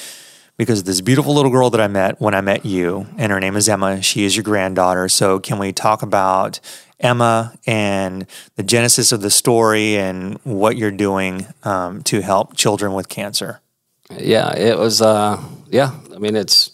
because 0.58 0.80
of 0.80 0.86
this 0.86 1.02
beautiful 1.02 1.34
little 1.34 1.52
girl 1.52 1.70
that 1.70 1.80
I 1.80 1.88
met 1.88 2.20
when 2.20 2.34
I 2.34 2.42
met 2.42 2.66
you, 2.66 3.06
and 3.18 3.32
her 3.32 3.40
name 3.40 3.56
is 3.56 3.70
Emma. 3.70 4.02
She 4.02 4.26
is 4.26 4.36
your 4.36 4.44
granddaughter. 4.44 5.08
So, 5.08 5.40
can 5.40 5.60
we 5.60 5.72
talk 5.72 6.02
about 6.02 6.60
Emma 7.00 7.54
and 7.68 8.26
the 8.56 8.64
genesis 8.64 9.12
of 9.12 9.22
the 9.22 9.30
story 9.30 9.98
and 9.98 10.40
what 10.44 10.76
you're 10.76 10.92
doing 10.92 11.46
um, 11.64 12.02
to 12.04 12.22
help 12.22 12.58
children 12.58 12.94
with 12.94 13.08
cancer? 13.08 13.62
Yeah, 14.10 14.56
it 14.56 14.80
was. 14.80 15.02
Uh, 15.02 15.42
yeah, 15.70 15.92
I 16.14 16.18
mean, 16.18 16.36
it's 16.36 16.72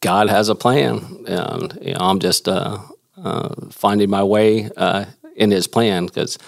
God 0.00 0.28
has 0.28 0.48
a 0.48 0.54
plan, 0.54 1.24
and 1.26 1.78
you 1.82 1.92
know, 1.94 2.00
I'm 2.00 2.20
just 2.20 2.48
uh, 2.48 2.78
uh, 3.16 3.54
finding 3.70 4.10
my 4.10 4.22
way 4.22 4.70
uh, 4.76 5.06
in 5.36 5.50
His 5.50 5.66
plan 5.66 6.06
because, 6.06 6.38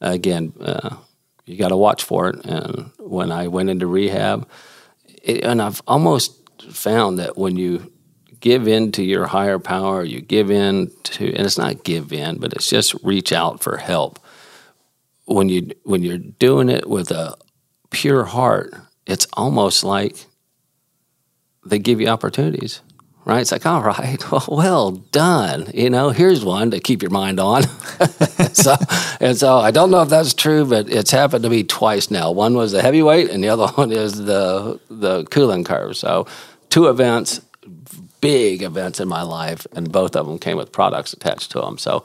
again, 0.00 0.52
uh, 0.60 0.96
you 1.44 1.56
got 1.56 1.68
to 1.68 1.76
watch 1.76 2.04
for 2.04 2.28
it. 2.30 2.44
And 2.44 2.90
when 2.98 3.32
I 3.32 3.48
went 3.48 3.70
into 3.70 3.86
rehab, 3.86 4.48
it, 5.22 5.44
and 5.44 5.60
I've 5.60 5.82
almost 5.86 6.32
found 6.70 7.18
that 7.18 7.36
when 7.36 7.56
you 7.56 7.92
give 8.40 8.68
in 8.68 8.92
to 8.92 9.02
your 9.02 9.26
higher 9.26 9.58
power, 9.58 10.04
you 10.04 10.20
give 10.20 10.50
in 10.50 10.90
to, 11.04 11.34
and 11.34 11.46
it's 11.46 11.58
not 11.58 11.84
give 11.84 12.12
in, 12.12 12.38
but 12.38 12.52
it's 12.52 12.68
just 12.68 12.94
reach 13.02 13.32
out 13.32 13.62
for 13.62 13.78
help. 13.78 14.18
When 15.24 15.48
you 15.48 15.70
when 15.84 16.02
you're 16.02 16.18
doing 16.18 16.68
it 16.68 16.88
with 16.88 17.10
a 17.10 17.34
pure 17.90 18.24
heart, 18.24 18.74
it's 19.06 19.26
almost 19.32 19.84
like 19.84 20.26
they 21.64 21.78
give 21.78 22.00
you 22.00 22.08
opportunities, 22.08 22.80
right? 23.24 23.40
It's 23.40 23.52
like, 23.52 23.66
all 23.66 23.82
right, 23.82 24.18
well, 24.32 24.46
well 24.48 24.90
done. 24.90 25.70
You 25.74 25.90
know, 25.90 26.10
here's 26.10 26.44
one 26.44 26.70
to 26.70 26.80
keep 26.80 27.02
your 27.02 27.10
mind 27.10 27.38
on. 27.40 27.62
so, 28.52 28.74
and 29.20 29.36
so 29.36 29.58
I 29.58 29.70
don't 29.70 29.90
know 29.90 30.02
if 30.02 30.08
that's 30.08 30.34
true, 30.34 30.64
but 30.64 30.88
it's 30.90 31.10
happened 31.10 31.44
to 31.44 31.50
me 31.50 31.64
twice 31.64 32.10
now. 32.10 32.30
One 32.30 32.54
was 32.54 32.72
the 32.72 32.82
heavyweight, 32.82 33.30
and 33.30 33.42
the 33.42 33.48
other 33.48 33.66
one 33.74 33.92
is 33.92 34.16
the 34.24 34.80
the 34.88 35.24
Coolin' 35.24 35.64
Curve. 35.64 35.96
So, 35.96 36.26
two 36.70 36.88
events, 36.88 37.40
big 38.20 38.62
events 38.62 39.00
in 39.00 39.08
my 39.08 39.22
life, 39.22 39.66
and 39.72 39.90
both 39.90 40.16
of 40.16 40.26
them 40.26 40.38
came 40.38 40.56
with 40.56 40.72
products 40.72 41.12
attached 41.12 41.50
to 41.52 41.60
them. 41.60 41.78
So, 41.78 42.04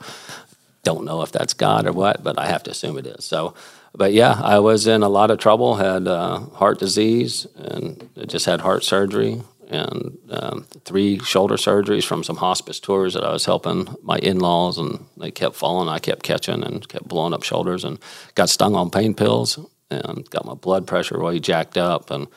don't 0.84 1.04
know 1.04 1.22
if 1.22 1.32
that's 1.32 1.54
God 1.54 1.86
or 1.86 1.92
what, 1.92 2.22
but 2.22 2.38
I 2.38 2.46
have 2.46 2.62
to 2.64 2.70
assume 2.70 2.96
it 2.98 3.06
is. 3.06 3.24
So, 3.24 3.54
but 3.94 4.12
yeah, 4.12 4.40
I 4.42 4.60
was 4.60 4.86
in 4.86 5.02
a 5.02 5.08
lot 5.08 5.30
of 5.30 5.38
trouble. 5.38 5.76
Had 5.76 6.06
uh, 6.06 6.38
heart 6.38 6.78
disease 6.78 7.46
and 7.56 8.08
just 8.26 8.46
had 8.46 8.60
heart 8.60 8.84
surgery 8.84 9.42
and 9.68 10.18
um, 10.30 10.66
three 10.84 11.18
shoulder 11.20 11.56
surgeries 11.56 12.04
from 12.04 12.24
some 12.24 12.36
hospice 12.36 12.80
tours 12.80 13.14
that 13.14 13.24
I 13.24 13.32
was 13.32 13.44
helping 13.44 13.94
my 14.02 14.16
in-laws, 14.18 14.78
and 14.78 15.06
they 15.16 15.30
kept 15.30 15.56
falling. 15.56 15.88
I 15.88 15.98
kept 15.98 16.22
catching 16.22 16.64
and 16.64 16.88
kept 16.88 17.06
blowing 17.06 17.34
up 17.34 17.42
shoulders, 17.42 17.84
and 17.84 17.98
got 18.34 18.48
stung 18.48 18.74
on 18.74 18.90
pain 18.90 19.14
pills 19.14 19.58
and 19.90 20.28
got 20.30 20.44
my 20.44 20.54
blood 20.54 20.86
pressure 20.86 21.18
way 21.20 21.38
jacked 21.38 21.76
up. 21.76 22.10
And 22.10 22.28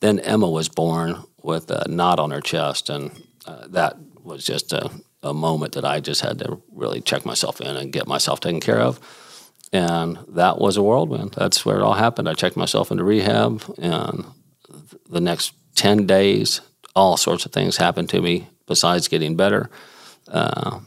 then 0.00 0.18
Emma 0.20 0.48
was 0.48 0.68
born 0.68 1.22
with 1.42 1.70
a 1.70 1.88
knot 1.88 2.18
on 2.18 2.30
her 2.30 2.40
chest, 2.40 2.90
and 2.90 3.10
uh, 3.46 3.66
that 3.68 3.96
was 4.22 4.44
just 4.44 4.72
a, 4.72 4.90
a 5.22 5.34
moment 5.34 5.74
that 5.74 5.84
I 5.84 6.00
just 6.00 6.20
had 6.20 6.38
to 6.40 6.60
really 6.72 7.00
check 7.00 7.24
myself 7.24 7.60
in 7.60 7.76
and 7.76 7.92
get 7.92 8.06
myself 8.06 8.40
taken 8.40 8.60
care 8.60 8.80
of. 8.80 9.00
And 9.72 10.18
that 10.28 10.58
was 10.58 10.76
a 10.78 10.82
whirlwind. 10.82 11.34
That's 11.36 11.64
where 11.66 11.76
it 11.76 11.82
all 11.82 11.94
happened. 11.94 12.28
I 12.28 12.34
checked 12.34 12.56
myself 12.56 12.90
into 12.90 13.04
rehab, 13.04 13.62
and 13.78 14.24
the 15.08 15.20
next 15.20 15.52
10 15.74 16.06
days, 16.06 16.60
all 16.98 17.16
sorts 17.16 17.46
of 17.46 17.52
things 17.52 17.76
happened 17.76 18.08
to 18.10 18.20
me 18.20 18.48
besides 18.66 19.08
getting 19.08 19.36
better 19.36 19.70
uh, 20.28 20.80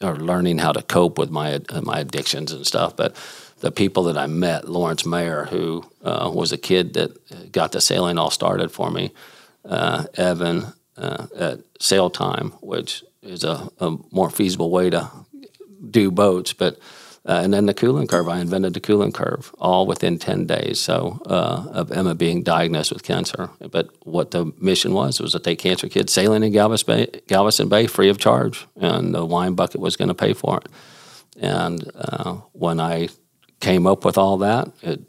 or 0.00 0.16
learning 0.16 0.58
how 0.58 0.72
to 0.72 0.82
cope 0.82 1.18
with 1.18 1.30
my, 1.30 1.60
uh, 1.68 1.80
my 1.82 1.98
addictions 2.00 2.52
and 2.52 2.66
stuff. 2.66 2.96
But 2.96 3.14
the 3.60 3.72
people 3.72 4.04
that 4.04 4.16
I 4.16 4.26
met, 4.26 4.68
Lawrence 4.68 5.04
Mayer, 5.04 5.44
who 5.44 5.84
uh, 6.02 6.30
was 6.32 6.52
a 6.52 6.58
kid 6.58 6.94
that 6.94 7.52
got 7.52 7.72
the 7.72 7.80
sailing 7.80 8.18
all 8.18 8.30
started 8.30 8.70
for 8.70 8.90
me, 8.90 9.12
uh, 9.64 10.04
Evan 10.14 10.72
uh, 10.96 11.26
at 11.36 11.58
Sail 11.80 12.10
Time, 12.10 12.50
which 12.60 13.04
is 13.22 13.44
a, 13.44 13.68
a 13.78 13.96
more 14.10 14.30
feasible 14.30 14.70
way 14.70 14.90
to 14.90 15.10
do 15.90 16.10
boats, 16.10 16.52
but 16.52 16.78
uh, 17.24 17.40
and 17.44 17.52
then 17.52 17.66
the 17.66 17.74
Coolin' 17.74 18.08
Curve. 18.08 18.28
I 18.28 18.40
invented 18.40 18.74
the 18.74 18.80
Coolin' 18.80 19.12
Curve 19.12 19.54
all 19.58 19.86
within 19.86 20.18
ten 20.18 20.46
days. 20.46 20.80
So 20.80 21.22
uh, 21.26 21.66
of 21.70 21.92
Emma 21.92 22.14
being 22.14 22.42
diagnosed 22.42 22.92
with 22.92 23.02
cancer. 23.02 23.50
But 23.70 23.90
what 24.04 24.30
the 24.32 24.52
mission 24.58 24.92
was 24.92 25.20
was 25.20 25.32
to 25.32 25.38
take 25.38 25.58
cancer 25.60 25.88
kids 25.88 26.12
sailing 26.12 26.42
in 26.42 26.52
Galveston 26.52 26.96
Bay, 26.96 27.20
Galveston 27.28 27.68
Bay 27.68 27.86
free 27.86 28.08
of 28.08 28.18
charge, 28.18 28.66
and 28.76 29.14
the 29.14 29.24
wine 29.24 29.54
bucket 29.54 29.80
was 29.80 29.96
going 29.96 30.08
to 30.08 30.14
pay 30.14 30.32
for 30.32 30.58
it. 30.58 30.68
And 31.40 31.90
uh, 31.94 32.34
when 32.52 32.80
I 32.80 33.08
came 33.60 33.86
up 33.86 34.04
with 34.04 34.18
all 34.18 34.38
that, 34.38 34.72
it, 34.82 35.00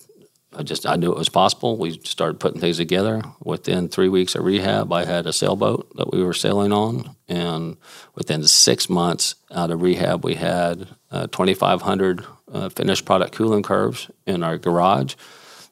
I 0.55 0.61
just 0.61 0.85
I 0.85 0.95
knew 0.95 1.11
it 1.11 1.17
was 1.17 1.29
possible. 1.29 1.77
We 1.77 1.99
started 2.03 2.39
putting 2.39 2.61
things 2.61 2.77
together. 2.77 3.23
Within 3.43 3.89
three 3.89 4.09
weeks 4.09 4.35
of 4.35 4.45
rehab, 4.45 4.93
I 4.93 5.05
had 5.05 5.25
a 5.25 5.33
sailboat 5.33 5.95
that 5.95 6.11
we 6.11 6.23
were 6.23 6.33
sailing 6.33 6.71
on, 6.71 7.15
and 7.27 7.77
within 8.13 8.43
six 8.43 8.87
months 8.87 9.35
out 9.49 9.71
of 9.71 9.81
rehab, 9.81 10.23
we 10.23 10.35
had 10.35 10.89
uh, 11.13 11.27
2,500 11.27 12.25
uh, 12.51 12.69
finished 12.69 13.05
product 13.05 13.35
Coolin' 13.35 13.63
Curves 13.63 14.09
in 14.25 14.43
our 14.43 14.57
garage, 14.57 15.15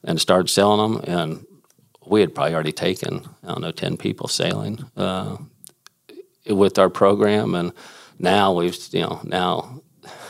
and 0.03 0.21
started 0.21 0.50
selling 0.50 0.93
them. 0.93 1.03
And 1.05 1.45
we 2.05 2.21
had 2.21 2.33
probably 2.33 2.53
already 2.53 2.71
taken 2.71 3.27
I 3.43 3.48
don't 3.50 3.62
know 3.62 3.71
10 3.71 3.98
people 3.98 4.27
sailing 4.27 4.86
uh, 4.95 5.38
with 6.48 6.79
our 6.79 6.89
program, 6.89 7.55
and 7.55 7.74
now 8.19 8.53
we've 8.53 8.77
you 8.91 9.01
know 9.01 9.19
now 9.24 9.81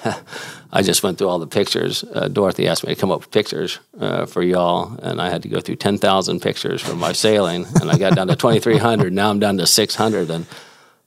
I 0.74 0.82
just 0.82 1.04
went 1.04 1.18
through 1.18 1.28
all 1.28 1.40
the 1.40 1.48
pictures. 1.48 2.04
Uh, 2.04 2.28
Dorothy 2.28 2.68
asked 2.68 2.86
me 2.86 2.96
to 2.96 3.00
come 3.00 3.12
up 3.12 3.20
with 3.20 3.32
pictures 3.32 3.80
uh, 4.00 4.26
for 4.26 4.42
y'all, 4.42 4.98
and 5.02 5.22
I 5.22 5.30
had 5.30 5.44
to 5.44 5.50
go 5.50 5.60
through 5.60 5.76
10,000 5.76 6.42
pictures 6.42 6.82
from 6.82 7.00
my 7.00 7.12
sailing, 7.12 7.66
and 7.80 7.92
I 7.92 7.98
got 7.98 8.16
down 8.16 8.28
to 8.28 8.36
2,300. 8.36 9.14
Now 9.14 9.30
I'm 9.30 9.40
down 9.40 9.58
to 9.58 9.68
600, 9.68 10.30
and 10.30 10.46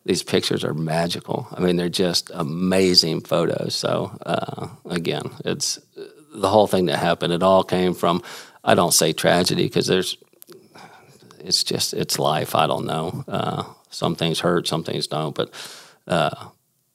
these 0.04 0.22
pictures 0.22 0.64
are 0.64 0.74
magical. 0.74 1.48
I 1.52 1.60
mean, 1.60 1.76
they're 1.76 1.88
just 1.88 2.30
amazing 2.34 3.22
photos. 3.22 3.74
So, 3.74 4.16
uh, 4.26 4.68
again, 4.86 5.30
it's 5.44 5.80
the 6.34 6.48
whole 6.48 6.66
thing 6.66 6.86
that 6.86 6.98
happened, 6.98 7.32
it 7.32 7.42
all 7.42 7.64
came 7.64 7.94
from. 7.94 8.22
I 8.62 8.74
don't 8.74 8.94
say 8.94 9.12
tragedy 9.12 9.64
because 9.64 9.86
there's. 9.86 10.16
It's 11.40 11.62
just 11.62 11.92
it's 11.92 12.18
life. 12.18 12.54
I 12.54 12.66
don't 12.66 12.86
know. 12.86 13.24
Uh, 13.28 13.64
some 13.90 14.16
things 14.16 14.40
hurt, 14.40 14.66
some 14.66 14.82
things 14.82 15.06
don't. 15.06 15.34
But 15.34 15.50
uh, 16.06 16.48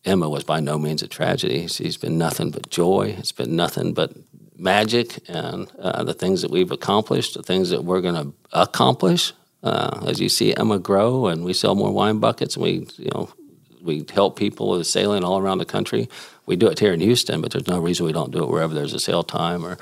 Emma 0.03 0.27
was 0.27 0.43
by 0.43 0.59
no 0.59 0.77
means 0.77 1.03
a 1.03 1.07
tragedy. 1.07 1.67
She's 1.67 1.97
been 1.97 2.17
nothing 2.17 2.49
but 2.49 2.69
joy. 2.69 3.15
It's 3.17 3.31
been 3.31 3.55
nothing 3.55 3.93
but 3.93 4.13
magic, 4.57 5.19
and 5.29 5.71
uh, 5.79 6.03
the 6.03 6.13
things 6.13 6.41
that 6.41 6.51
we've 6.51 6.71
accomplished, 6.71 7.35
the 7.35 7.43
things 7.43 7.69
that 7.69 7.83
we're 7.83 8.01
going 8.01 8.15
to 8.15 8.33
accomplish. 8.51 9.33
Uh, 9.61 10.05
as 10.07 10.19
you 10.21 10.29
see 10.29 10.55
Emma 10.55 10.79
grow, 10.79 11.27
and 11.27 11.43
we 11.43 11.53
sell 11.53 11.75
more 11.75 11.91
wine 11.91 12.19
buckets, 12.19 12.55
and 12.55 12.63
we 12.63 12.87
you 12.97 13.09
know 13.13 13.29
we 13.81 14.05
help 14.13 14.37
people 14.37 14.69
with 14.69 14.87
sailing 14.87 15.23
all 15.23 15.37
around 15.39 15.57
the 15.57 15.65
country. 15.65 16.07
We 16.45 16.55
do 16.55 16.67
it 16.67 16.79
here 16.79 16.93
in 16.93 17.01
Houston, 17.01 17.41
but 17.41 17.51
there's 17.51 17.67
no 17.67 17.79
reason 17.79 18.05
we 18.05 18.13
don't 18.13 18.31
do 18.31 18.43
it 18.43 18.49
wherever 18.49 18.73
there's 18.73 18.93
a 18.93 18.99
sail 18.99 19.21
time. 19.23 19.65
Or, 19.65 19.77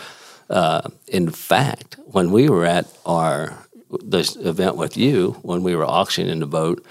uh, 0.49 0.81
in 1.07 1.29
fact, 1.29 1.95
when 2.07 2.31
we 2.31 2.49
were 2.49 2.65
at 2.65 2.85
our 3.05 3.53
this 4.03 4.35
event 4.35 4.75
with 4.77 4.97
you, 4.97 5.37
when 5.43 5.61
we 5.63 5.75
were 5.75 5.85
auctioning 5.85 6.39
the 6.39 6.47
boat, 6.47 6.83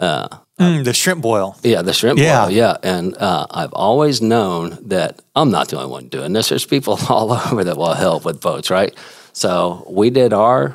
Mm, 0.00 0.84
the 0.84 0.92
shrimp 0.92 1.22
boil. 1.22 1.56
yeah, 1.62 1.82
the 1.82 1.92
shrimp 1.92 2.18
Yeah. 2.18 2.44
boil, 2.46 2.50
yeah, 2.52 2.76
and 2.82 3.16
uh, 3.16 3.46
I've 3.50 3.72
always 3.72 4.20
known 4.20 4.78
that 4.88 5.20
I'm 5.34 5.50
not 5.50 5.68
the 5.68 5.76
only 5.78 5.90
one 5.90 6.08
doing 6.08 6.32
this. 6.32 6.48
There's 6.48 6.66
people 6.66 6.98
all 7.08 7.32
over 7.32 7.64
that 7.64 7.76
will 7.76 7.94
help 7.94 8.24
with 8.24 8.40
boats, 8.40 8.70
right? 8.70 8.92
So 9.32 9.84
we 9.88 10.10
did 10.10 10.32
our 10.32 10.74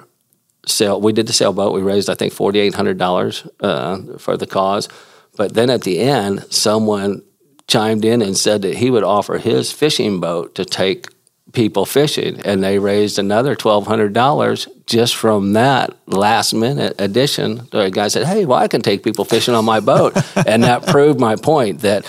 sail. 0.65 1.00
We 1.00 1.13
did 1.13 1.27
the 1.27 1.34
sailboat. 1.34 1.74
We 1.74 1.82
raised, 1.82 2.10
I 2.10 2.15
think, 2.15 2.34
forty 2.34 2.60
eight 2.60 2.75
hundred 2.75 2.98
dollars 2.98 3.48
uh, 3.60 4.17
for 4.17 4.38
the 4.38 4.48
cause. 4.48 4.89
But 5.36 5.53
then 5.53 5.70
at 5.70 5.82
the 5.82 6.00
end, 6.00 6.46
someone 6.51 7.24
chimed 7.67 8.05
in 8.05 8.22
and 8.22 8.38
said 8.38 8.62
that 8.62 8.75
he 8.75 8.89
would 8.89 9.03
offer 9.03 9.38
his 9.38 9.72
fishing 9.72 10.20
boat 10.20 10.55
to 10.55 10.65
take 10.65 11.08
people 11.53 11.86
fishing, 11.86 12.39
and 12.41 12.63
they 12.63 12.79
raised 12.79 13.20
another 13.20 13.55
twelve 13.55 13.88
hundred 13.88 14.13
dollars 14.13 14.67
just 14.86 15.15
from 15.15 15.53
that 15.53 15.96
last 16.08 16.53
minute 16.53 16.96
addition. 17.00 17.67
The 17.72 17.89
guy 17.89 18.08
said, 18.08 18.25
"Hey, 18.25 18.46
well, 18.46 18.60
I 18.60 18.67
can 18.67 18.82
take 18.82 19.03
people 19.03 19.25
fishing 19.25 19.53
on 19.53 19.65
my 19.65 19.79
boat," 19.79 20.15
and 20.48 20.63
that 20.63 20.86
proved 20.88 21.20
my 21.20 21.36
point 21.36 21.82
that 21.82 22.05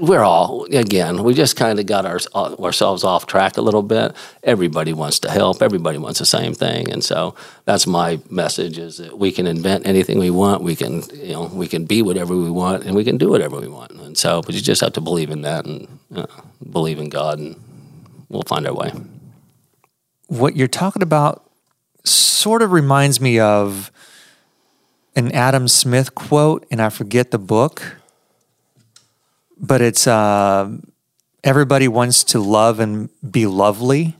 we're 0.00 0.22
all 0.22 0.64
again 0.72 1.22
we 1.22 1.34
just 1.34 1.56
kind 1.56 1.78
of 1.78 1.86
got 1.86 2.04
our, 2.04 2.18
ourselves 2.34 3.04
off 3.04 3.26
track 3.26 3.56
a 3.56 3.60
little 3.60 3.82
bit. 3.82 4.14
Everybody 4.42 4.92
wants 4.92 5.18
to 5.20 5.30
help. 5.30 5.62
Everybody 5.62 5.98
wants 5.98 6.18
the 6.18 6.26
same 6.26 6.54
thing. 6.54 6.90
And 6.90 7.04
so 7.04 7.34
that's 7.64 7.86
my 7.86 8.20
message 8.30 8.78
is 8.78 8.98
that 8.98 9.18
we 9.18 9.32
can 9.32 9.46
invent 9.46 9.86
anything 9.86 10.18
we 10.18 10.30
want. 10.30 10.62
We 10.62 10.76
can 10.76 11.02
you 11.12 11.32
know 11.32 11.44
we 11.46 11.68
can 11.68 11.84
be 11.84 12.02
whatever 12.02 12.36
we 12.36 12.50
want 12.50 12.84
and 12.84 12.94
we 12.94 13.04
can 13.04 13.18
do 13.18 13.28
whatever 13.28 13.60
we 13.60 13.68
want. 13.68 13.92
And 13.92 14.16
so 14.16 14.42
but 14.42 14.54
you 14.54 14.60
just 14.60 14.80
have 14.80 14.92
to 14.94 15.00
believe 15.00 15.30
in 15.30 15.42
that 15.42 15.64
and 15.64 15.98
uh, 16.14 16.26
believe 16.70 16.98
in 16.98 17.08
god 17.08 17.38
and 17.38 17.56
we'll 18.28 18.42
find 18.42 18.66
our 18.66 18.74
way. 18.74 18.92
What 20.28 20.56
you're 20.56 20.68
talking 20.68 21.02
about 21.02 21.48
sort 22.04 22.62
of 22.62 22.72
reminds 22.72 23.20
me 23.20 23.38
of 23.38 23.90
an 25.16 25.30
Adam 25.32 25.68
Smith 25.68 26.14
quote, 26.14 26.66
and 26.70 26.82
I 26.82 26.88
forget 26.88 27.30
the 27.30 27.38
book, 27.38 27.96
but 29.66 29.80
it's 29.80 30.06
uh, 30.06 30.70
everybody 31.42 31.88
wants 31.88 32.24
to 32.24 32.38
love 32.38 32.80
and 32.80 33.08
be 33.28 33.46
lovely, 33.46 34.16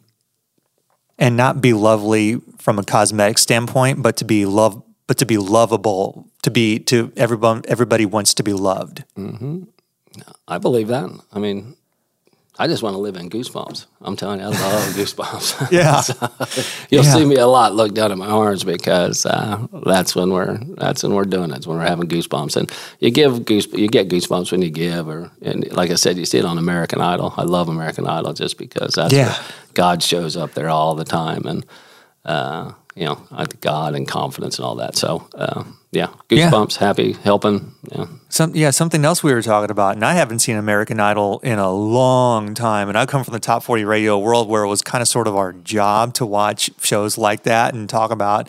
and 1.19 1.37
not 1.37 1.61
be 1.61 1.73
lovely 1.73 2.41
from 2.59 2.79
a 2.79 2.85
cosmetic 2.85 3.39
standpoint, 3.39 4.03
but 4.03 4.17
to 4.19 4.25
be 4.25 4.47
love, 4.47 4.83
but 5.07 5.19
to 5.19 5.27
be 5.27 5.37
lovable, 5.39 6.27
to 6.43 6.51
be 6.51 6.79
to 6.81 7.13
everyone. 7.17 7.63
Everybody 7.69 8.07
wants 8.07 8.35
to 8.35 8.43
be 8.43 8.53
loved. 8.53 9.05
i 10.47 10.59
believe 10.59 10.87
that 10.89 11.11
i 11.33 11.39
mean 11.41 11.75
I 12.57 12.69
just 12.69 12.85
want 12.85 12.95
to 12.95 12.99
live 12.99 13.17
in 13.17 13.29
goosebumps. 13.31 13.87
I'm 14.03 14.15
telling 14.15 14.39
you, 14.39 14.47
I 14.47 14.51
love 14.51 14.95
goosebumps. 14.95 15.71
Yeah. 15.73 16.03
You'll 16.91 17.05
Yeah. 17.05 17.13
see 17.15 17.25
me 17.25 17.37
a 17.37 17.47
lot 17.49 17.75
look 17.75 17.95
down 17.95 18.13
at 18.13 18.19
my 18.19 18.29
arms 18.29 18.63
because 18.63 19.27
uh, 19.27 19.67
that's 19.85 20.15
when 20.15 20.31
we're 20.31 20.59
that's 20.77 21.03
when 21.03 21.15
we're 21.15 21.25
doing 21.25 21.51
it. 21.51 21.57
It's 21.57 21.67
when 21.67 21.79
we're 21.79 21.87
having 21.87 22.09
goosebumps, 22.09 22.57
and 22.57 22.71
you 23.01 23.11
give 23.11 23.45
goose 23.45 23.67
you 23.73 23.89
get 23.89 24.09
goosebumps 24.09 24.53
when 24.53 24.63
you 24.63 24.71
give, 24.71 25.09
or 25.09 25.31
and 25.43 25.71
like 25.73 25.91
I 25.91 25.97
said, 25.97 26.17
you 26.17 26.25
see 26.25 26.39
it 26.39 26.45
on 26.45 26.59
American 26.59 27.01
Idol. 27.01 27.35
I 27.37 27.43
love 27.43 27.69
American 27.69 28.07
Idol 28.07 28.33
just 28.35 28.57
because 28.57 28.95
that's 28.95 29.13
Yeah. 29.13 29.31
where 29.33 29.37
God 29.75 30.03
shows 30.03 30.37
up 30.37 30.55
there 30.55 30.69
all 30.69 30.95
the 30.95 31.05
time, 31.05 31.47
and 31.47 31.67
uh, 32.25 32.73
you 32.95 33.05
know, 33.07 33.27
God 33.61 33.95
and 33.95 34.07
confidence 34.07 34.59
and 34.59 34.65
all 34.67 34.77
that. 34.77 34.97
So 34.97 35.27
uh, 35.35 35.65
yeah, 35.91 36.09
Yeah. 36.31 36.51
goosebumps, 36.51 36.77
happy, 36.77 37.13
helping. 37.13 37.73
Yeah, 37.91 38.07
Some 38.29 38.55
yeah, 38.55 38.71
something 38.71 39.05
else 39.05 39.23
we 39.23 39.33
were 39.33 39.43
talking 39.43 39.71
about, 39.71 39.95
and 39.97 40.05
I 40.05 40.15
haven't 40.15 40.41
seen 40.41 40.57
American 40.57 41.01
Idol 41.01 41.41
in 41.43 41.59
a 41.59 41.71
long 41.73 42.55
time. 42.55 42.89
And 42.89 42.97
I 42.99 43.07
come 43.07 43.25
from 43.25 43.33
the 43.33 43.41
top 43.41 43.63
forty 43.63 43.85
radio 43.85 44.19
world, 44.19 44.49
where 44.49 44.65
it 44.65 44.69
was 44.69 44.83
kind 44.83 45.03
of 45.03 45.09
sort 45.09 45.27
of 45.29 45.37
our 45.37 45.53
job 45.53 46.15
to 46.15 46.27
watch 46.27 46.71
shows 46.81 47.19
like 47.19 47.43
that 47.45 47.75
and 47.75 47.89
talk 47.89 48.11
about 48.11 48.49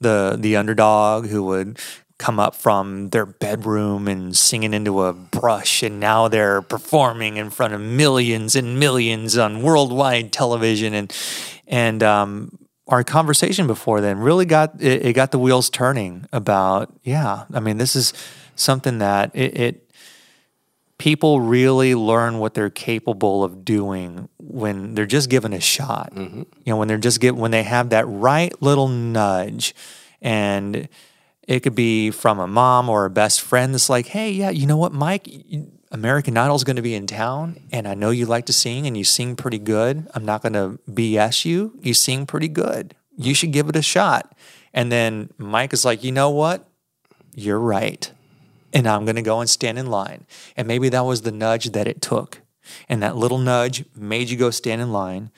the 0.00 0.36
the 0.38 0.56
underdog 0.56 1.26
who 1.26 1.44
would 1.44 1.78
come 2.18 2.38
up 2.38 2.54
from 2.54 3.08
their 3.08 3.24
bedroom 3.24 4.06
and 4.06 4.36
singing 4.36 4.74
into 4.74 5.02
a 5.02 5.12
brush, 5.12 5.82
and 5.82 5.98
now 5.98 6.28
they're 6.28 6.60
performing 6.62 7.38
in 7.38 7.48
front 7.50 7.72
of 7.72 7.80
millions 7.80 8.54
and 8.54 8.78
millions 8.78 9.38
on 9.38 9.62
worldwide 9.62 10.30
television, 10.32 10.92
and 10.94 11.14
and 11.66 12.02
um, 12.02 12.58
our 12.90 13.02
conversation 13.04 13.66
before 13.66 14.00
then 14.00 14.18
really 14.18 14.44
got 14.44 14.80
it, 14.80 15.06
it 15.06 15.12
got 15.14 15.30
the 15.30 15.38
wheels 15.38 15.70
turning 15.70 16.26
about 16.32 16.92
yeah 17.02 17.44
i 17.54 17.60
mean 17.60 17.78
this 17.78 17.96
is 17.96 18.12
something 18.54 18.98
that 18.98 19.30
it, 19.34 19.58
it 19.58 19.90
people 20.98 21.40
really 21.40 21.94
learn 21.94 22.38
what 22.38 22.52
they're 22.52 22.68
capable 22.68 23.42
of 23.42 23.64
doing 23.64 24.28
when 24.38 24.94
they're 24.94 25.06
just 25.06 25.30
given 25.30 25.54
a 25.54 25.60
shot. 25.60 26.12
Mm-hmm. 26.14 26.40
You 26.40 26.46
know 26.66 26.76
when 26.76 26.88
they're 26.88 26.98
just 26.98 27.20
get 27.20 27.34
when 27.34 27.52
they 27.52 27.62
have 27.62 27.88
that 27.88 28.04
right 28.06 28.52
little 28.60 28.86
nudge. 28.86 29.74
And 30.20 30.90
it 31.50 31.60
could 31.60 31.74
be 31.74 32.10
from 32.10 32.38
a 32.38 32.46
mom 32.46 32.88
or 32.88 33.06
a 33.06 33.10
best 33.10 33.40
friend 33.40 33.74
that's 33.74 33.90
like 33.90 34.06
hey 34.06 34.30
yeah 34.30 34.50
you 34.50 34.66
know 34.66 34.76
what 34.76 34.92
mike 34.92 35.26
american 35.90 36.36
idol's 36.36 36.64
going 36.64 36.76
to 36.76 36.82
be 36.82 36.94
in 36.94 37.06
town 37.06 37.58
and 37.72 37.86
i 37.88 37.94
know 37.94 38.10
you 38.10 38.26
like 38.26 38.46
to 38.46 38.52
sing 38.52 38.86
and 38.86 38.96
you 38.96 39.04
sing 39.04 39.36
pretty 39.36 39.58
good. 39.58 40.08
I'm 40.14 40.24
not 40.24 40.42
going 40.42 40.52
to 40.52 40.78
bs 40.90 41.44
you. 41.44 41.78
You 41.80 41.94
sing 41.94 42.26
pretty 42.26 42.48
good. 42.48 42.94
You 43.16 43.34
should 43.34 43.52
give 43.52 43.68
it 43.68 43.76
a 43.76 43.82
shot. 43.82 44.34
And 44.72 44.90
then 44.90 45.30
mike 45.36 45.72
is 45.72 45.84
like 45.84 46.04
you 46.04 46.12
know 46.12 46.30
what? 46.30 46.68
You're 47.34 47.60
right. 47.60 48.10
And 48.72 48.86
I'm 48.86 49.04
going 49.04 49.16
to 49.16 49.22
go 49.22 49.40
and 49.40 49.50
stand 49.50 49.78
in 49.78 49.86
line. 49.86 50.26
And 50.56 50.68
maybe 50.68 50.88
that 50.90 51.04
was 51.04 51.22
the 51.22 51.32
nudge 51.32 51.72
that 51.72 51.88
it 51.88 52.00
took. 52.00 52.40
And 52.88 53.02
that 53.02 53.16
little 53.16 53.38
nudge 53.38 53.84
made 53.96 54.30
you 54.30 54.36
go 54.36 54.50
stand 54.50 54.80
in 54.80 54.92
line. 54.92 55.30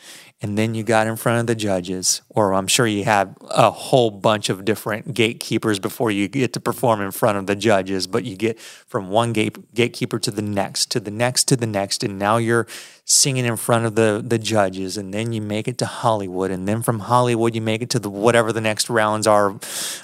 And 0.42 0.58
then 0.58 0.74
you 0.74 0.82
got 0.82 1.06
in 1.06 1.14
front 1.14 1.38
of 1.38 1.46
the 1.46 1.54
judges, 1.54 2.20
or 2.28 2.52
I'm 2.52 2.66
sure 2.66 2.84
you 2.84 3.04
had 3.04 3.36
a 3.48 3.70
whole 3.70 4.10
bunch 4.10 4.48
of 4.48 4.64
different 4.64 5.14
gatekeepers 5.14 5.78
before 5.78 6.10
you 6.10 6.26
get 6.26 6.52
to 6.54 6.60
perform 6.60 7.00
in 7.00 7.12
front 7.12 7.38
of 7.38 7.46
the 7.46 7.54
judges. 7.54 8.08
But 8.08 8.24
you 8.24 8.36
get 8.36 8.58
from 8.58 9.08
one 9.08 9.32
gate, 9.32 9.72
gatekeeper 9.72 10.18
to 10.18 10.32
the 10.32 10.42
next, 10.42 10.90
to 10.90 11.00
the 11.00 11.12
next, 11.12 11.44
to 11.44 11.56
the 11.56 11.66
next. 11.68 12.02
And 12.02 12.18
now 12.18 12.38
you're 12.38 12.66
singing 13.04 13.44
in 13.44 13.56
front 13.56 13.86
of 13.86 13.94
the, 13.94 14.20
the 14.26 14.38
judges. 14.38 14.96
And 14.96 15.14
then 15.14 15.32
you 15.32 15.40
make 15.40 15.68
it 15.68 15.78
to 15.78 15.86
Hollywood. 15.86 16.50
And 16.50 16.66
then 16.66 16.82
from 16.82 16.98
Hollywood, 16.98 17.54
you 17.54 17.60
make 17.60 17.80
it 17.80 17.90
to 17.90 18.00
the 18.00 18.10
whatever 18.10 18.52
the 18.52 18.60
next 18.60 18.90
rounds 18.90 19.28
are. 19.28 19.56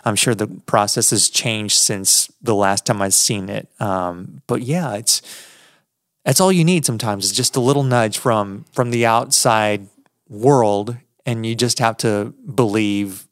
I'm 0.04 0.14
sure 0.14 0.36
the 0.36 0.46
process 0.66 1.10
has 1.10 1.28
changed 1.28 1.76
since 1.76 2.30
the 2.40 2.54
last 2.54 2.86
time 2.86 3.02
I've 3.02 3.14
seen 3.14 3.48
it. 3.48 3.68
Um, 3.80 4.42
but 4.46 4.62
yeah, 4.62 4.94
it's 4.94 5.20
that's 6.28 6.40
all 6.40 6.52
you 6.52 6.62
need 6.62 6.84
sometimes 6.84 7.24
is 7.24 7.32
just 7.32 7.56
a 7.56 7.60
little 7.60 7.82
nudge 7.82 8.18
from 8.18 8.66
from 8.74 8.90
the 8.90 9.06
outside 9.06 9.88
world 10.28 10.94
and 11.24 11.46
you 11.46 11.54
just 11.54 11.78
have 11.78 11.96
to 11.96 12.34
believe 12.54 13.26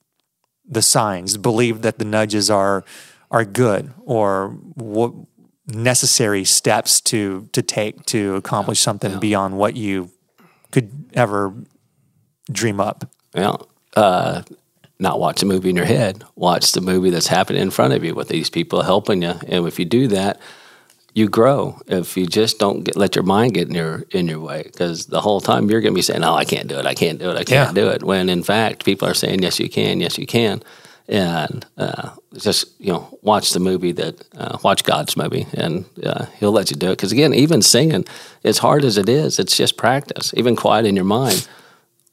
the 0.67 0.81
signs 0.81 1.37
believe 1.37 1.83
that 1.83 1.99
the 1.99 2.07
nudges 2.07 2.49
are 2.49 2.85
are 3.31 3.45
good 3.45 3.93
or 4.07 4.49
what 4.77 5.13
necessary 5.67 6.43
steps 6.43 7.03
to 7.03 7.51
to 7.53 7.61
take 7.61 8.03
to 8.07 8.35
accomplish 8.35 8.81
something 8.81 9.21
beyond 9.21 9.59
what 9.59 9.77
you 9.77 10.11
could 10.73 10.91
ever 11.13 11.53
dream 12.51 12.81
up 12.81 13.11
Yeah. 13.35 13.57
Uh, 13.95 14.43
not 14.99 15.21
watch 15.21 15.43
a 15.43 15.47
movie 15.47 15.69
in 15.69 15.77
your 15.77 15.85
head. 15.85 16.25
Watch 16.37 16.73
the 16.73 16.81
movie 16.81 17.11
that's 17.11 17.27
happening 17.27 17.61
in 17.61 17.71
front 17.71 17.93
of 17.93 18.03
you 18.03 18.15
with 18.15 18.29
these 18.29 18.49
people 18.49 18.81
helping 18.81 19.21
you. 19.21 19.35
And 19.47 19.67
if 19.67 19.79
you 19.79 19.85
do 19.85 20.09
that, 20.09 20.41
you 21.17 21.29
grow. 21.29 21.81
If 21.87 22.17
you 22.19 22.27
just 22.27 22.59
don't 22.59 22.85
get, 22.85 22.95
let 22.97 23.17
your 23.17 23.25
mind 23.25 23.55
get 23.55 23.69
in 23.69 23.75
your 23.75 24.05
in 24.11 24.29
your 24.29 24.41
way, 24.41 24.63
because 24.65 25.07
the 25.07 25.21
whole 25.21 25.41
time 25.41 25.71
you're 25.71 25.81
going 25.81 25.95
to 25.95 25.99
be 25.99 26.03
saying, 26.03 26.21
"No, 26.21 26.35
I 26.35 26.45
can't 26.45 26.69
do 26.69 26.79
it. 26.79 26.87
I 26.87 26.95
can't 26.95 27.19
do 27.19 27.31
it. 27.31 27.37
I 27.37 27.45
can't 27.45 27.71
Yeah. 27.77 27.83
do 27.83 27.89
it." 27.89 28.03
When 28.03 28.29
in 28.29 28.43
fact, 28.43 28.85
people 28.85 29.09
are 29.09 29.15
saying, 29.15 29.43
"Yes, 29.43 29.59
you 29.59 29.69
can. 29.71 30.01
Yes, 30.01 30.19
you 30.19 30.27
can." 30.27 30.63
And 31.09 31.65
uh, 31.79 32.11
just 32.37 32.67
you 32.81 32.93
know, 32.93 33.19
watch 33.23 33.53
the 33.53 33.61
movie 33.61 33.93
that 33.93 34.15
uh, 34.37 34.59
watch 34.63 34.85
God's 34.85 35.17
movie, 35.17 35.47
and 35.55 35.85
uh, 36.05 36.27
He'll 36.39 36.53
let 36.53 36.71
you 36.71 36.77
do 36.77 36.89
it. 36.89 36.97
Because 36.99 37.13
again, 37.13 37.33
even 37.33 37.63
singing, 37.63 38.05
as 38.45 38.59
hard 38.59 38.85
as 38.85 38.99
it 38.99 39.09
is, 39.09 39.39
it's 39.39 39.57
just 39.57 39.77
practice. 39.77 40.35
Even 40.37 40.55
quiet 40.57 40.85
in 40.87 40.97
your 40.97 41.05
mind 41.07 41.49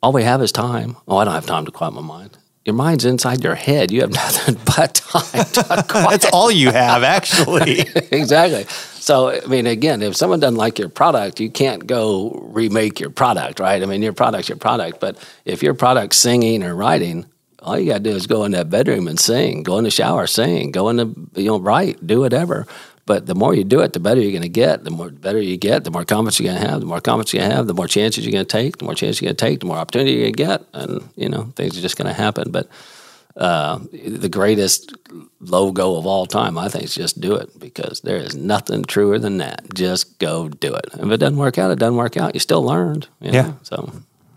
all 0.02 0.12
we 0.12 0.24
have 0.24 0.42
is 0.42 0.52
time. 0.52 0.98
Oh, 1.08 1.16
I 1.18 1.24
don't 1.24 1.34
have 1.34 1.46
time 1.46 1.66
to 1.66 1.72
quiet 1.72 1.94
my 1.94 2.02
mind. 2.02 2.38
Your 2.66 2.76
mind's 2.76 3.06
inside 3.06 3.42
your 3.44 3.56
head. 3.56 3.90
You 3.90 4.02
have 4.02 4.12
nothing 4.24 4.58
but 4.66 4.96
time 4.96 5.46
to 5.46 5.64
quiet. 5.90 6.10
that's 6.10 6.26
all 6.34 6.52
you 6.52 6.72
have 6.84 7.04
actually 7.04 7.86
exactly. 8.12 8.66
So 9.04 9.32
I 9.32 9.46
mean, 9.48 9.68
again, 9.68 10.02
if 10.02 10.16
someone 10.16 10.40
doesn't 10.40 10.56
like 10.56 10.80
your 10.80 10.88
product, 10.88 11.42
you 11.42 11.50
can't 11.50 11.86
go 11.86 12.30
remake 12.54 13.02
your 13.02 13.10
product, 13.10 13.60
right? 13.60 13.84
I 13.84 13.86
mean, 13.86 14.02
your 14.02 14.14
product's 14.14 14.48
your 14.48 14.58
product. 14.58 15.02
But 15.02 15.18
if 15.44 15.62
your 15.62 15.74
product's 15.74 16.16
singing 16.16 16.64
or 16.64 16.74
writing, 16.74 17.26
all 17.60 17.78
you 17.78 17.92
got 17.92 17.98
to 17.98 18.12
do 18.12 18.16
is 18.16 18.28
go 18.28 18.46
in 18.46 18.54
that 18.54 18.70
bedroom 18.70 19.10
and 19.10 19.20
sing. 19.20 19.64
Go 19.64 19.78
in 19.78 19.84
the 19.84 19.92
shower, 19.92 20.26
sing. 20.26 20.72
Go 20.72 20.88
in 20.88 20.96
the 20.96 21.14
you 21.36 21.48
know 21.48 21.60
write, 21.60 22.08
do 22.08 22.22
whatever. 22.22 22.66
But 23.06 23.26
the 23.26 23.36
more 23.36 23.54
you 23.54 23.66
do 23.66 23.82
it, 23.82 23.92
the 23.92 24.00
better 24.00 24.22
you're 24.22 24.32
going 24.32 24.44
to 24.44 24.48
get. 24.48 24.86
The 24.86 24.90
more 24.90 25.10
better 25.10 25.42
you 25.42 25.58
get, 25.58 25.84
the 25.84 25.92
more 25.92 26.06
confidence 26.06 26.40
you're 26.40 26.54
going 26.54 26.64
to 26.64 26.70
have. 26.70 26.80
The 26.80 26.86
more 26.86 27.02
confidence 27.02 27.34
you're 27.34 27.42
going 27.42 27.52
to 27.52 27.58
have, 27.58 27.68
the 27.68 27.74
more 27.74 27.90
chances 27.90 28.26
you're 28.26 28.32
going 28.32 28.46
to 28.46 28.58
take. 28.58 28.78
The 28.78 28.86
more 28.86 28.96
chances 28.96 29.22
you're 29.22 29.28
going 29.28 29.36
to 29.36 29.46
take, 29.46 29.60
the 29.60 29.66
more 29.66 29.80
opportunity 29.80 30.14
you're 30.14 30.32
going 30.32 30.34
to 30.34 30.44
get, 30.46 30.64
and 30.72 31.10
you 31.18 31.28
know 31.28 31.52
things 31.58 31.78
are 31.78 31.82
just 31.82 31.98
going 31.98 32.08
to 32.08 32.14
happen. 32.14 32.52
But 32.52 32.70
uh, 33.36 33.80
the 33.92 34.30
greatest 34.30 34.94
logo 35.40 35.96
of 35.96 36.06
all 36.06 36.26
time, 36.26 36.58
I 36.58 36.70
think, 36.70 36.86
is 36.86 36.94
just 36.94 37.20
do 37.20 37.36
it 37.36 37.60
because 37.60 38.02
there 38.02 38.18
is 38.18 38.36
nothing 38.36 38.84
truer 38.84 39.18
than 39.18 39.38
that. 39.38 39.74
Just 39.74 40.20
go 40.20 40.50
do 40.50 40.74
it. 40.74 40.86
If 40.94 41.10
it 41.10 41.18
doesn't 41.18 41.38
work 41.38 41.58
out, 41.58 41.72
it 41.72 41.80
doesn't 41.80 41.96
work 41.96 42.16
out. 42.16 42.36
You 42.36 42.40
still 42.40 42.64
learned. 42.64 43.08
you 43.20 43.32
know? 43.32 43.38
Yeah. 43.38 43.54
So 43.64 43.92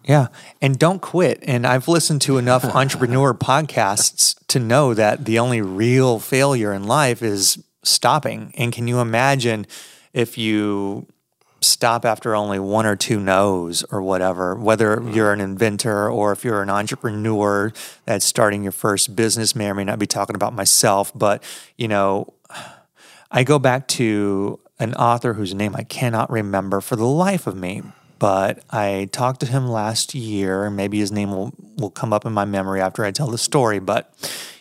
Yeah. 0.04 0.28
And 0.62 0.78
don't 0.78 1.02
quit. 1.02 1.40
And 1.42 1.66
I've 1.66 1.88
listened 1.88 2.22
to 2.22 2.38
enough 2.38 2.64
entrepreneur 2.74 3.34
podcasts 3.34 4.34
to 4.48 4.58
know 4.58 4.94
that 4.94 5.24
the 5.26 5.38
only 5.38 5.60
real 5.60 6.18
failure 6.18 6.72
in 6.72 6.84
life 6.84 7.22
is 7.22 7.62
stopping. 7.82 8.52
And 8.56 8.72
can 8.72 8.88
you 8.88 9.00
imagine 9.00 9.66
if 10.12 10.38
you 10.38 11.06
stop 11.60 12.04
after 12.04 12.34
only 12.34 12.58
one 12.58 12.86
or 12.86 12.96
two 12.96 13.18
no's 13.18 13.82
or 13.84 14.02
whatever, 14.02 14.54
whether 14.54 14.96
mm-hmm. 14.96 15.12
you're 15.12 15.32
an 15.32 15.40
inventor 15.40 16.10
or 16.10 16.32
if 16.32 16.44
you're 16.44 16.62
an 16.62 16.70
entrepreneur 16.70 17.72
that's 18.04 18.24
starting 18.24 18.62
your 18.62 18.72
first 18.72 19.16
business, 19.16 19.56
may 19.56 19.68
or 19.68 19.74
may 19.74 19.84
not 19.84 19.98
be 19.98 20.06
talking 20.06 20.36
about 20.36 20.52
myself, 20.54 21.12
but 21.14 21.42
you 21.76 21.88
know, 21.88 22.32
I 23.30 23.44
go 23.44 23.58
back 23.58 23.88
to 23.88 24.60
an 24.78 24.94
author 24.94 25.34
whose 25.34 25.54
name 25.54 25.74
I 25.74 25.82
cannot 25.82 26.30
remember 26.30 26.80
for 26.80 26.96
the 26.96 27.06
life 27.06 27.46
of 27.46 27.56
me, 27.56 27.82
but 28.18 28.62
I 28.70 29.08
talked 29.12 29.40
to 29.40 29.46
him 29.46 29.68
last 29.68 30.14
year, 30.14 30.64
and 30.64 30.76
maybe 30.76 30.98
his 30.98 31.12
name 31.12 31.30
will, 31.30 31.52
will 31.76 31.90
come 31.90 32.12
up 32.12 32.24
in 32.24 32.32
my 32.32 32.44
memory 32.44 32.80
after 32.80 33.04
I 33.04 33.10
tell 33.10 33.28
the 33.28 33.38
story. 33.38 33.78
But 33.78 34.12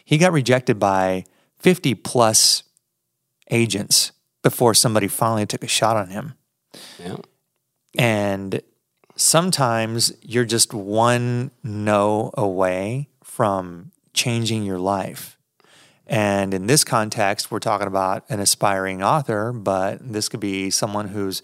he 0.03 0.17
got 0.17 0.33
rejected 0.33 0.79
by 0.79 1.25
50 1.59 1.95
plus 1.95 2.63
agents 3.51 4.11
before 4.43 4.73
somebody 4.73 5.07
finally 5.07 5.45
took 5.45 5.63
a 5.63 5.67
shot 5.67 5.97
on 5.97 6.09
him. 6.09 6.33
Yeah. 6.99 7.17
And 7.97 8.61
sometimes 9.15 10.13
you're 10.21 10.45
just 10.45 10.73
one 10.73 11.51
no 11.63 12.31
away 12.35 13.09
from 13.23 13.91
changing 14.13 14.63
your 14.63 14.79
life. 14.79 15.37
And 16.07 16.53
in 16.53 16.67
this 16.67 16.83
context, 16.83 17.49
we're 17.49 17.59
talking 17.59 17.87
about 17.87 18.25
an 18.29 18.39
aspiring 18.39 19.01
author, 19.01 19.51
but 19.51 19.99
this 20.01 20.29
could 20.29 20.39
be 20.39 20.69
someone 20.69 21.09
who's 21.09 21.41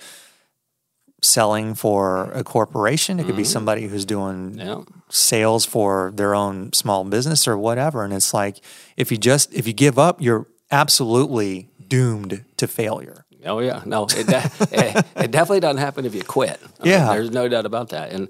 selling 1.21 1.75
for 1.75 2.31
a 2.31 2.43
corporation. 2.43 3.19
It 3.19 3.25
could 3.25 3.35
be 3.35 3.43
mm-hmm. 3.43 3.51
somebody 3.51 3.87
who's 3.87 4.05
doing 4.05 4.57
Yeah. 4.57 4.81
sales 5.09 5.65
for 5.65 6.11
their 6.15 6.33
own 6.35 6.73
small 6.73 7.03
business 7.03 7.47
or 7.47 7.57
whatever. 7.57 8.03
And 8.03 8.13
it's 8.13 8.33
like 8.33 8.61
if 8.97 9.11
you 9.11 9.17
just 9.17 9.53
if 9.53 9.67
you 9.67 9.73
give 9.73 9.99
up, 9.99 10.21
you're 10.21 10.47
absolutely 10.71 11.69
doomed 11.87 12.43
to 12.57 12.67
failure. 12.67 13.25
Oh 13.45 13.59
yeah, 13.59 13.81
no, 13.85 14.05
it, 14.05 14.27
de- 14.27 14.51
it, 14.71 15.05
it 15.15 15.31
definitely 15.31 15.59
doesn't 15.61 15.77
happen 15.77 16.05
if 16.05 16.13
you 16.15 16.23
quit. 16.23 16.59
I 16.79 16.83
mean, 16.83 16.91
Yeah. 16.93 17.13
there's 17.13 17.31
no 17.31 17.47
doubt 17.47 17.65
about 17.65 17.89
that. 17.89 18.11
And 18.11 18.29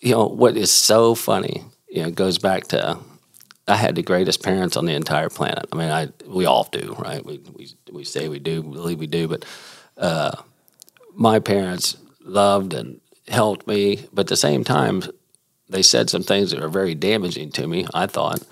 you 0.00 0.12
know 0.12 0.26
what 0.26 0.56
is 0.56 0.70
so 0.70 1.14
funny, 1.14 1.64
you 1.88 2.02
know, 2.02 2.10
goes 2.10 2.38
back 2.38 2.68
to 2.68 2.98
I 3.68 3.76
had 3.76 3.94
the 3.94 4.02
greatest 4.02 4.42
parents 4.42 4.76
on 4.76 4.86
the 4.86 4.94
entire 4.94 5.28
planet. 5.28 5.66
I 5.72 5.76
mean, 5.76 5.90
I 5.90 6.08
we 6.26 6.46
all 6.46 6.68
do, 6.72 6.96
right? 6.98 7.24
We 7.24 7.40
we 7.54 7.68
we 7.92 8.04
say 8.04 8.28
we 8.28 8.38
do, 8.40 8.62
believe 8.62 8.98
we 8.98 9.06
do, 9.06 9.28
but 9.28 9.44
uh, 9.96 10.32
my 11.14 11.38
parents 11.38 11.96
loved 12.24 12.74
and 12.74 13.00
helped 13.28 13.66
me, 13.68 14.06
but 14.12 14.22
at 14.22 14.26
the 14.28 14.36
same 14.36 14.64
time, 14.64 15.02
they 15.68 15.82
said 15.82 16.10
some 16.10 16.24
things 16.24 16.50
that 16.50 16.60
were 16.60 16.68
very 16.68 16.94
damaging 16.96 17.50
to 17.52 17.66
me. 17.68 17.86
I 17.94 18.06
thought, 18.08 18.42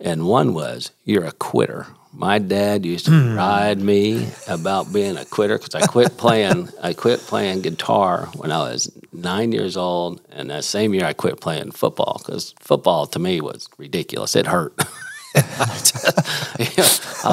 and 0.00 0.26
one 0.26 0.54
was, 0.54 0.90
"You're 1.04 1.24
a 1.24 1.32
quitter." 1.32 1.86
My 2.16 2.38
dad 2.38 2.86
used 2.86 3.06
to 3.06 3.10
hmm. 3.10 3.36
ride 3.36 3.80
me 3.80 4.28
about 4.46 4.92
being 4.92 5.16
a 5.16 5.24
quitter 5.24 5.58
because 5.58 5.74
I 5.74 5.86
quit 5.86 6.16
playing. 6.16 6.68
I 6.80 6.92
quit 6.92 7.20
playing 7.20 7.62
guitar 7.62 8.28
when 8.36 8.52
I 8.52 8.58
was 8.58 8.92
nine 9.12 9.50
years 9.50 9.76
old, 9.76 10.20
and 10.30 10.50
that 10.50 10.64
same 10.64 10.94
year 10.94 11.06
I 11.06 11.12
quit 11.12 11.40
playing 11.40 11.72
football 11.72 12.18
because 12.18 12.54
football 12.60 13.06
to 13.06 13.18
me 13.18 13.40
was 13.40 13.68
ridiculous. 13.78 14.36
It 14.36 14.46
hurt. 14.46 14.74
I 15.34 15.40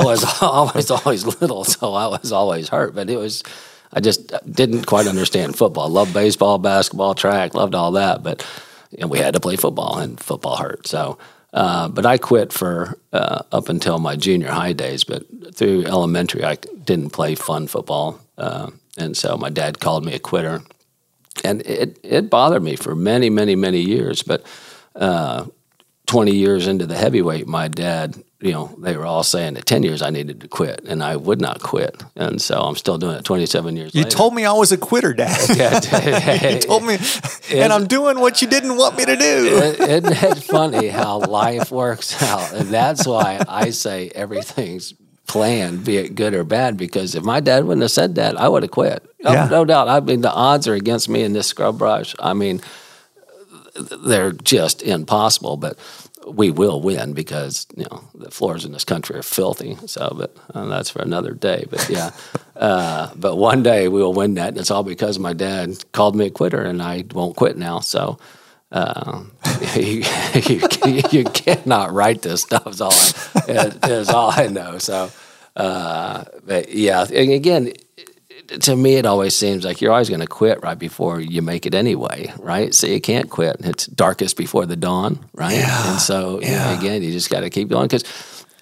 was 0.04 0.42
always 0.42 0.90
always 0.90 1.26
little, 1.26 1.64
so 1.64 1.94
I 1.94 2.08
was 2.08 2.32
always 2.32 2.70
hurt. 2.70 2.96
But 2.96 3.12
it 3.12 3.18
was, 3.18 3.44
I 3.94 4.00
just 4.00 4.34
didn't 4.52 4.88
quite 4.88 5.06
understand 5.06 5.56
football. 5.56 5.90
Loved 5.90 6.14
baseball, 6.14 6.58
basketball, 6.58 7.14
track, 7.14 7.54
loved 7.54 7.76
all 7.76 7.92
that, 7.92 8.24
but 8.24 8.46
you 8.90 9.02
know, 9.02 9.08
we 9.08 9.20
had 9.20 9.36
to 9.36 9.40
play 9.40 9.56
football, 9.56 10.00
and 10.00 10.20
football 10.20 10.58
hurt. 10.58 10.88
So, 10.88 11.20
uh, 11.54 11.88
but 11.90 12.06
I 12.06 12.18
quit 12.18 12.54
for 12.54 12.98
uh, 13.12 13.44
up 13.52 13.70
until 13.70 14.00
my 14.00 14.16
junior 14.16 14.50
high 14.50 14.74
days. 14.74 15.04
But 15.04 15.26
through 15.56 15.86
elementary, 15.86 16.44
I 16.44 16.56
didn't 16.56 17.12
play 17.12 17.36
fun 17.36 17.68
football, 17.68 18.20
uh, 18.38 18.72
and 18.98 19.16
so 19.18 19.38
my 19.38 19.50
dad 19.50 19.80
called 19.80 20.06
me 20.06 20.14
a 20.14 20.20
quitter, 20.20 20.62
and 21.44 21.62
it 21.62 22.00
it 22.04 22.30
bothered 22.30 22.64
me 22.64 22.76
for 22.76 22.96
many, 22.96 23.30
many, 23.30 23.56
many 23.56 23.82
years. 23.82 24.24
But 24.24 24.46
uh, 24.96 25.46
20 26.08 26.36
years 26.36 26.68
into 26.68 26.86
the 26.86 26.98
heavyweight, 26.98 27.48
my 27.48 27.68
dad, 27.68 28.22
you 28.42 28.52
know, 28.52 28.76
they 28.80 28.98
were 28.98 29.06
all 29.06 29.24
saying 29.24 29.54
that 29.54 29.66
10 29.66 29.84
years 29.84 30.02
I 30.02 30.10
needed 30.10 30.42
to 30.42 30.48
quit, 30.48 30.84
and 30.88 31.04
I 31.04 31.16
would 31.16 31.40
not 31.40 31.62
quit. 31.62 32.02
And 32.16 32.42
so 32.42 32.60
I'm 32.60 32.76
still 32.76 32.98
doing 32.98 33.16
it 33.16 33.24
27 33.24 33.78
years 33.78 33.94
You 33.94 34.04
later. 34.04 34.16
told 34.18 34.34
me 34.34 34.46
I 34.46 34.54
was 34.54 34.72
a 34.72 34.78
quitter, 34.78 35.14
Dad. 35.14 35.38
you 36.54 36.60
told 36.60 36.84
me, 36.84 36.98
and 37.54 37.72
I'm 37.72 37.86
doing 37.88 38.20
what 38.20 38.42
you 38.42 38.48
didn't 38.48 38.78
want 38.78 38.98
me 38.98 39.06
to 39.06 39.16
do. 39.16 39.58
Isn't 39.80 40.24
it 40.24 40.44
funny 40.44 40.88
how 40.88 41.20
life 41.20 41.72
works 41.72 42.22
out? 42.24 42.52
And 42.54 42.70
that's 42.70 43.06
why 43.06 43.42
I 43.48 43.70
say 43.70 44.12
everything's 44.16 44.94
planned, 45.28 45.86
be 45.86 45.98
it 45.98 46.16
good 46.16 46.34
or 46.34 46.44
bad, 46.44 46.76
because 46.78 47.16
if 47.16 47.24
my 47.24 47.40
dad 47.40 47.64
wouldn't 47.64 47.84
have 47.84 47.92
said 47.92 48.16
that, 48.16 48.38
I 48.40 48.50
would 48.50 48.64
have 48.64 48.72
quit. 48.72 49.06
No, 49.24 49.32
Yeah. 49.32 49.48
no 49.50 49.64
doubt. 49.66 49.88
I 49.88 50.00
mean, 50.00 50.22
the 50.22 50.32
odds 50.32 50.68
are 50.68 50.74
against 50.74 51.08
me 51.10 51.22
in 51.24 51.34
this 51.34 51.48
scrub 51.48 51.78
brush. 51.78 52.16
I 52.20 52.34
mean, 52.34 52.60
they're 54.06 54.32
just 54.34 54.82
impossible, 54.84 55.58
but 55.58 55.78
we 56.28 56.52
will 56.52 56.82
win 56.82 57.14
because, 57.14 57.68
you 57.76 57.86
know, 57.86 58.04
the 58.14 58.32
floors 58.32 58.66
in 58.66 58.72
this 58.72 58.84
country 58.84 59.18
are 59.18 59.24
filthy. 59.24 59.78
So, 59.88 60.14
but 60.18 60.36
uh, 60.54 60.66
that's 60.66 60.90
for 60.90 61.02
another 61.02 61.34
day. 61.34 61.66
But 61.70 61.90
yeah, 61.90 62.12
uh, 62.56 63.12
but 63.16 63.36
one 63.38 63.64
day 63.64 63.88
we 63.88 64.02
will 64.02 64.14
win 64.14 64.36
that. 64.36 64.50
And 64.50 64.58
it's 64.58 64.72
all 64.72 64.84
because 64.84 65.20
my 65.20 65.34
dad 65.34 65.84
called 65.92 66.16
me 66.16 66.28
a 66.28 66.30
quitter 66.30 66.62
and 66.62 66.82
I 66.82 67.06
won't 67.14 67.36
quit 67.36 67.58
now. 67.58 67.80
So, 67.80 68.20
uh, 68.72 69.24
you, 69.76 70.04
you, 70.46 71.02
you 71.12 71.24
cannot 71.26 71.94
write 71.94 72.22
this 72.22 72.44
stuff. 72.44 72.68
Is 72.68 72.82
all 72.82 72.94
I, 72.94 73.72
is 73.90 74.10
all 74.10 74.32
I 74.32 74.48
know. 74.48 74.78
So, 74.78 75.10
uh, 75.56 76.24
but 76.46 76.74
yeah, 76.74 77.06
and 77.14 77.32
again, 77.32 77.74
to 78.62 78.76
me, 78.76 78.96
it 78.96 79.06
always 79.06 79.36
seems 79.36 79.64
like 79.64 79.82
you're 79.82 79.92
always 79.92 80.10
going 80.10 80.22
to 80.22 80.28
quit 80.28 80.62
right 80.62 80.78
before 80.78 81.20
you 81.20 81.42
make 81.42 81.66
it 81.66 81.74
anyway, 81.74 82.34
right? 82.40 82.74
So 82.74 82.88
you 82.88 83.02
can't 83.02 83.30
quit. 83.30 83.58
It's 83.62 83.86
darkest 83.88 84.38
before 84.38 84.66
the 84.66 84.76
dawn, 84.76 85.20
right? 85.34 85.58
Yeah, 85.58 85.92
And 85.92 86.02
so 86.02 86.42
you 86.42 86.52
know, 86.52 86.78
again, 86.78 87.02
you 87.04 87.12
just 87.12 87.30
got 87.30 87.42
to 87.42 87.50
keep 87.50 87.70
going 87.70 87.88
because 87.88 88.04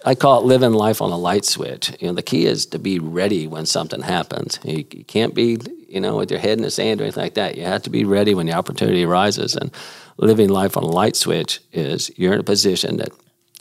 I 0.06 0.16
call 0.16 0.42
it 0.42 0.46
living 0.46 0.72
life 0.72 1.02
on 1.02 1.12
a 1.12 1.18
light 1.18 1.46
switch. 1.46 1.92
You 2.00 2.08
know, 2.08 2.14
the 2.14 2.22
key 2.22 2.46
is 2.46 2.66
to 2.68 2.80
be 2.80 3.00
ready 3.00 3.48
when 3.48 3.66
something 3.66 4.02
happens. 4.02 4.60
You, 4.64 4.86
you 4.92 5.04
can't 5.04 5.36
be, 5.36 5.58
you 5.88 6.00
know, 6.00 6.18
with 6.18 6.32
your 6.32 6.40
head 6.40 6.58
in 6.58 6.64
the 6.64 6.72
sand 6.72 7.02
or 7.02 7.04
anything 7.04 7.24
like 7.24 7.34
that. 7.34 7.58
You 7.58 7.66
have 7.66 7.84
to 7.84 7.90
be 7.90 8.06
ready 8.06 8.34
when 8.34 8.46
the 8.46 8.54
opportunity 8.54 9.04
arises. 9.04 9.56
And 9.56 9.72
living 10.18 10.50
life 10.50 10.78
on 10.78 10.84
a 10.84 10.88
light 10.88 11.16
switch 11.16 11.60
is 11.74 12.12
you're 12.18 12.34
in 12.34 12.40
a 12.40 12.44
position 12.44 12.98
that 12.98 13.10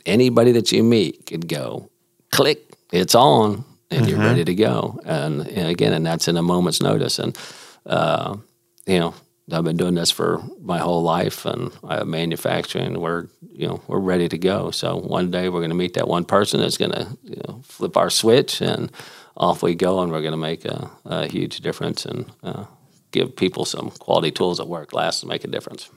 anybody 0.05 0.51
that 0.53 0.71
you 0.71 0.83
meet 0.83 1.25
could 1.25 1.47
go, 1.47 1.89
click, 2.31 2.63
it's 2.91 3.15
on, 3.15 3.65
and 3.91 4.07
you're 4.07 4.19
ready 4.19 4.45
to 4.45 4.55
go. 4.55 4.99
And, 5.05 5.47
and 5.47 5.67
again, 5.67 5.93
and 5.93 6.05
that's 6.05 6.27
in 6.27 6.37
a 6.37 6.41
moment's 6.41 6.81
notice. 6.81 7.19
And 7.19 7.37
uh, 7.85 8.37
you 8.85 8.99
know, 8.99 9.13
I've 9.51 9.63
been 9.63 9.77
doing 9.77 9.95
this 9.95 10.11
for 10.11 10.43
my 10.61 10.77
whole 10.77 11.01
life, 11.01 11.45
and 11.45 11.71
I 11.83 11.97
have 11.97 12.07
manufacturing. 12.07 12.99
We're 12.99 13.27
you 13.51 13.67
know 13.67 13.81
we're 13.87 13.99
ready 13.99 14.29
to 14.29 14.37
go. 14.37 14.71
So 14.71 14.97
one 14.97 15.31
day 15.31 15.49
we're 15.49 15.59
going 15.59 15.71
to 15.71 15.75
meet 15.75 15.95
that 15.95 16.07
one 16.07 16.25
person 16.25 16.59
that's 16.59 16.77
going 16.77 16.91
to 16.91 17.17
you 17.23 17.41
know 17.47 17.61
flip 17.63 17.97
our 17.97 18.09
switch, 18.09 18.61
and 18.61 18.91
off 19.35 19.63
we 19.63 19.75
go, 19.75 20.01
and 20.01 20.11
we're 20.11 20.21
going 20.21 20.31
to 20.31 20.37
make 20.37 20.65
a, 20.65 20.89
a 21.05 21.27
huge 21.27 21.61
difference 21.61 22.05
and 22.05 22.31
uh, 22.43 22.65
give 23.11 23.35
people 23.35 23.65
some 23.65 23.89
quality 23.91 24.31
tools 24.31 24.57
that 24.57 24.67
work. 24.67 24.93
Last 24.93 25.21
to 25.21 25.27
make 25.27 25.43
a 25.43 25.47
difference. 25.47 25.89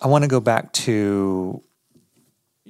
I 0.00 0.06
want 0.06 0.22
to 0.22 0.28
go 0.28 0.40
back 0.40 0.72
to 0.84 1.62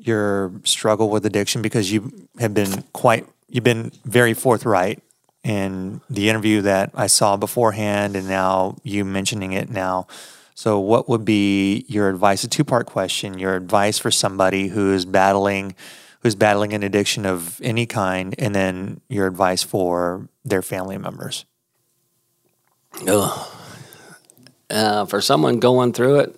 your 0.07 0.53
struggle 0.65 1.11
with 1.11 1.27
addiction 1.27 1.63
because 1.63 1.93
you 1.93 2.29
have 2.39 2.55
been 2.55 2.83
quite, 2.93 3.27
you've 3.49 3.65
been 3.65 3.93
very 4.05 4.35
forthright 4.35 5.03
in 5.45 6.01
the 6.11 6.29
interview 6.29 6.63
that 6.63 6.91
I 6.95 7.07
saw 7.07 7.37
beforehand 7.37 8.17
and 8.17 8.29
now 8.29 8.77
you 8.83 9.05
mentioning 9.05 9.53
it 9.53 9.71
now. 9.71 10.07
So, 10.55 10.81
what 10.81 11.09
would 11.09 11.25
be 11.25 11.85
your 11.89 12.09
advice? 12.09 12.43
A 12.43 12.49
two 12.49 12.65
part 12.65 12.87
question 12.87 13.39
your 13.39 13.55
advice 13.55 13.97
for 13.99 14.11
somebody 14.11 14.69
who 14.69 14.93
is 14.93 15.05
battling 15.05 15.77
who's 16.21 16.35
battling 16.35 16.73
an 16.73 16.83
addiction 16.83 17.25
of 17.25 17.61
any 17.63 17.87
kind, 17.87 18.35
and 18.39 18.55
then 18.55 19.01
your 19.09 19.27
advice 19.27 19.63
for 19.63 20.29
their 20.45 20.63
family 20.63 20.99
members. 20.99 21.45
Ugh. 23.07 23.49
Uh, 24.71 25.07
for 25.07 25.21
someone 25.21 25.61
going 25.61 25.93
through 25.93 26.21
it, 26.21 26.38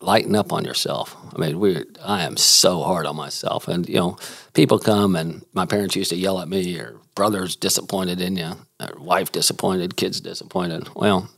lighten 0.00 0.34
up 0.34 0.52
on 0.52 0.64
yourself. 0.64 1.16
I 1.34 1.38
mean, 1.38 1.60
we 1.60 1.84
I 2.04 2.24
am 2.24 2.36
so 2.36 2.82
hard 2.82 3.06
on 3.06 3.16
myself, 3.16 3.68
and 3.68 3.88
you 3.88 3.96
know, 3.96 4.16
people 4.54 4.78
come 4.78 5.16
and 5.16 5.44
my 5.52 5.66
parents 5.66 5.96
used 5.96 6.10
to 6.10 6.16
yell 6.16 6.40
at 6.40 6.48
me, 6.48 6.78
or 6.78 6.96
brothers 7.14 7.56
disappointed 7.56 8.20
in 8.20 8.36
you, 8.36 8.52
or 8.80 8.98
wife 8.98 9.30
disappointed, 9.32 9.96
kids 9.96 10.20
disappointed. 10.20 10.88
Well, 10.94 11.30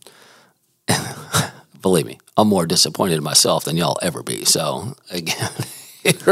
believe 1.81 2.07
me, 2.07 2.19
I'm 2.37 2.49
more 2.49 2.67
disappointed 2.67 3.17
in 3.17 3.23
myself 3.25 3.65
than 3.65 3.77
y'all 3.77 3.99
ever 4.03 4.23
be. 4.23 4.45
So 4.45 4.97
again, 5.11 5.51
it 6.05 6.23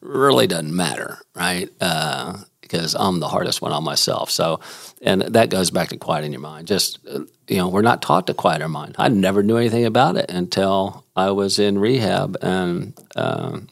really 0.00 0.46
doesn't 0.46 0.74
matter, 0.74 1.18
right? 1.34 1.70
Uh, 1.80 2.38
because 2.68 2.94
I'm 2.94 3.20
the 3.20 3.28
hardest 3.28 3.62
one 3.62 3.72
on 3.72 3.82
myself. 3.82 4.30
So, 4.30 4.60
and 5.02 5.22
that 5.22 5.50
goes 5.50 5.70
back 5.70 5.88
to 5.88 5.96
quieting 5.96 6.32
your 6.32 6.40
mind. 6.40 6.68
Just 6.68 6.98
you 7.04 7.56
know, 7.56 7.68
we're 7.68 7.82
not 7.82 8.02
taught 8.02 8.26
to 8.26 8.34
quiet 8.34 8.62
our 8.62 8.68
mind. 8.68 8.94
I 8.98 9.08
never 9.08 9.42
knew 9.42 9.56
anything 9.56 9.86
about 9.86 10.16
it 10.16 10.30
until 10.30 11.04
I 11.16 11.30
was 11.30 11.58
in 11.58 11.78
rehab, 11.78 12.36
and 12.42 12.98
um, 13.16 13.68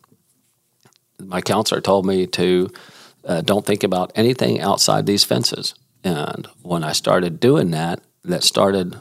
my 1.21 1.41
counselor 1.41 1.81
told 1.81 2.07
me 2.07 2.27
to 2.29 2.71
uh, 3.25 3.41
don't 3.43 3.67
think 3.67 3.85
about 3.85 4.13
anything 4.15 4.61
outside 4.61 5.07
these 5.07 5.25
fences. 5.25 5.75
And 6.03 6.47
when 6.63 6.85
I 6.85 6.93
started 6.93 7.41
doing 7.41 7.73
that, 7.73 8.01
that 8.25 8.45
started, 8.45 8.97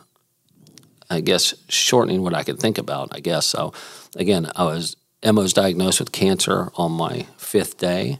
I 1.09 1.21
guess, 1.21 1.53
shortening 1.69 2.21
what 2.21 2.33
I 2.33 2.43
could 2.43 2.59
think 2.59 2.77
about. 2.77 3.09
I 3.11 3.19
guess 3.19 3.45
so. 3.45 3.73
Again, 4.15 4.51
I 4.55 4.63
was 4.63 4.95
Emma 5.23 5.41
was 5.41 5.53
diagnosed 5.53 5.99
with 5.99 6.11
cancer 6.11 6.71
on 6.75 6.91
my 6.91 7.25
fifth 7.37 7.77
day 7.77 8.19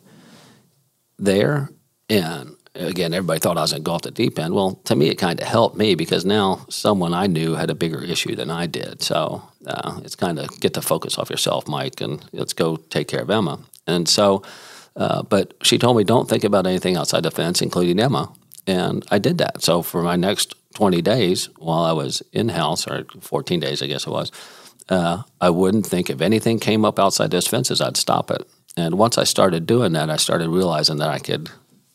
there. 1.17 1.69
And 2.09 2.55
again, 2.75 3.13
everybody 3.13 3.39
thought 3.39 3.57
I 3.57 3.61
was 3.61 3.73
off 3.73 4.01
the 4.01 4.11
deep 4.11 4.37
end. 4.37 4.53
Well, 4.53 4.79
to 4.85 4.95
me, 4.95 5.09
it 5.09 5.15
kind 5.15 5.39
of 5.39 5.47
helped 5.47 5.77
me 5.77 5.95
because 5.95 6.25
now 6.25 6.65
someone 6.69 7.13
I 7.13 7.27
knew 7.27 7.55
had 7.55 7.69
a 7.69 7.75
bigger 7.75 8.03
issue 8.03 8.35
than 8.35 8.49
I 8.49 8.67
did. 8.67 9.01
So 9.01 9.43
uh, 9.65 9.99
it's 10.03 10.15
kind 10.15 10.39
of 10.39 10.59
get 10.59 10.73
the 10.73 10.81
focus 10.81 11.17
off 11.17 11.29
yourself, 11.29 11.67
Mike, 11.67 12.01
and 12.01 12.23
let's 12.33 12.53
go 12.53 12.75
take 12.77 13.07
care 13.07 13.21
of 13.21 13.29
Emma. 13.29 13.59
And 13.87 14.07
so, 14.07 14.43
uh, 14.95 15.23
but 15.23 15.53
she 15.63 15.77
told 15.77 15.97
me 15.97 16.03
don't 16.03 16.29
think 16.29 16.43
about 16.43 16.67
anything 16.67 16.97
outside 16.97 17.23
the 17.23 17.31
fence, 17.31 17.61
including 17.61 17.99
Emma. 17.99 18.31
And 18.67 19.05
I 19.11 19.19
did 19.19 19.37
that. 19.37 19.61
So 19.61 19.81
for 19.81 20.01
my 20.01 20.15
next 20.15 20.55
20 20.75 21.01
days 21.01 21.49
while 21.57 21.83
I 21.83 21.91
was 21.91 22.21
in 22.33 22.49
house, 22.49 22.87
or 22.87 23.05
14 23.21 23.59
days, 23.59 23.81
I 23.81 23.87
guess 23.87 24.07
it 24.07 24.09
was, 24.09 24.31
uh, 24.89 25.23
I 25.39 25.49
wouldn't 25.49 25.85
think 25.85 26.09
if 26.09 26.21
anything 26.21 26.59
came 26.59 26.85
up 26.85 26.99
outside 26.99 27.31
those 27.31 27.47
fences, 27.47 27.81
I'd 27.81 27.97
stop 27.97 28.31
it. 28.31 28.47
And 28.77 28.97
once 28.97 29.17
I 29.17 29.23
started 29.23 29.65
doing 29.65 29.93
that, 29.93 30.09
I 30.09 30.17
started 30.17 30.49
realizing 30.49 30.97
that 30.97 31.09
I 31.09 31.19
could 31.19 31.49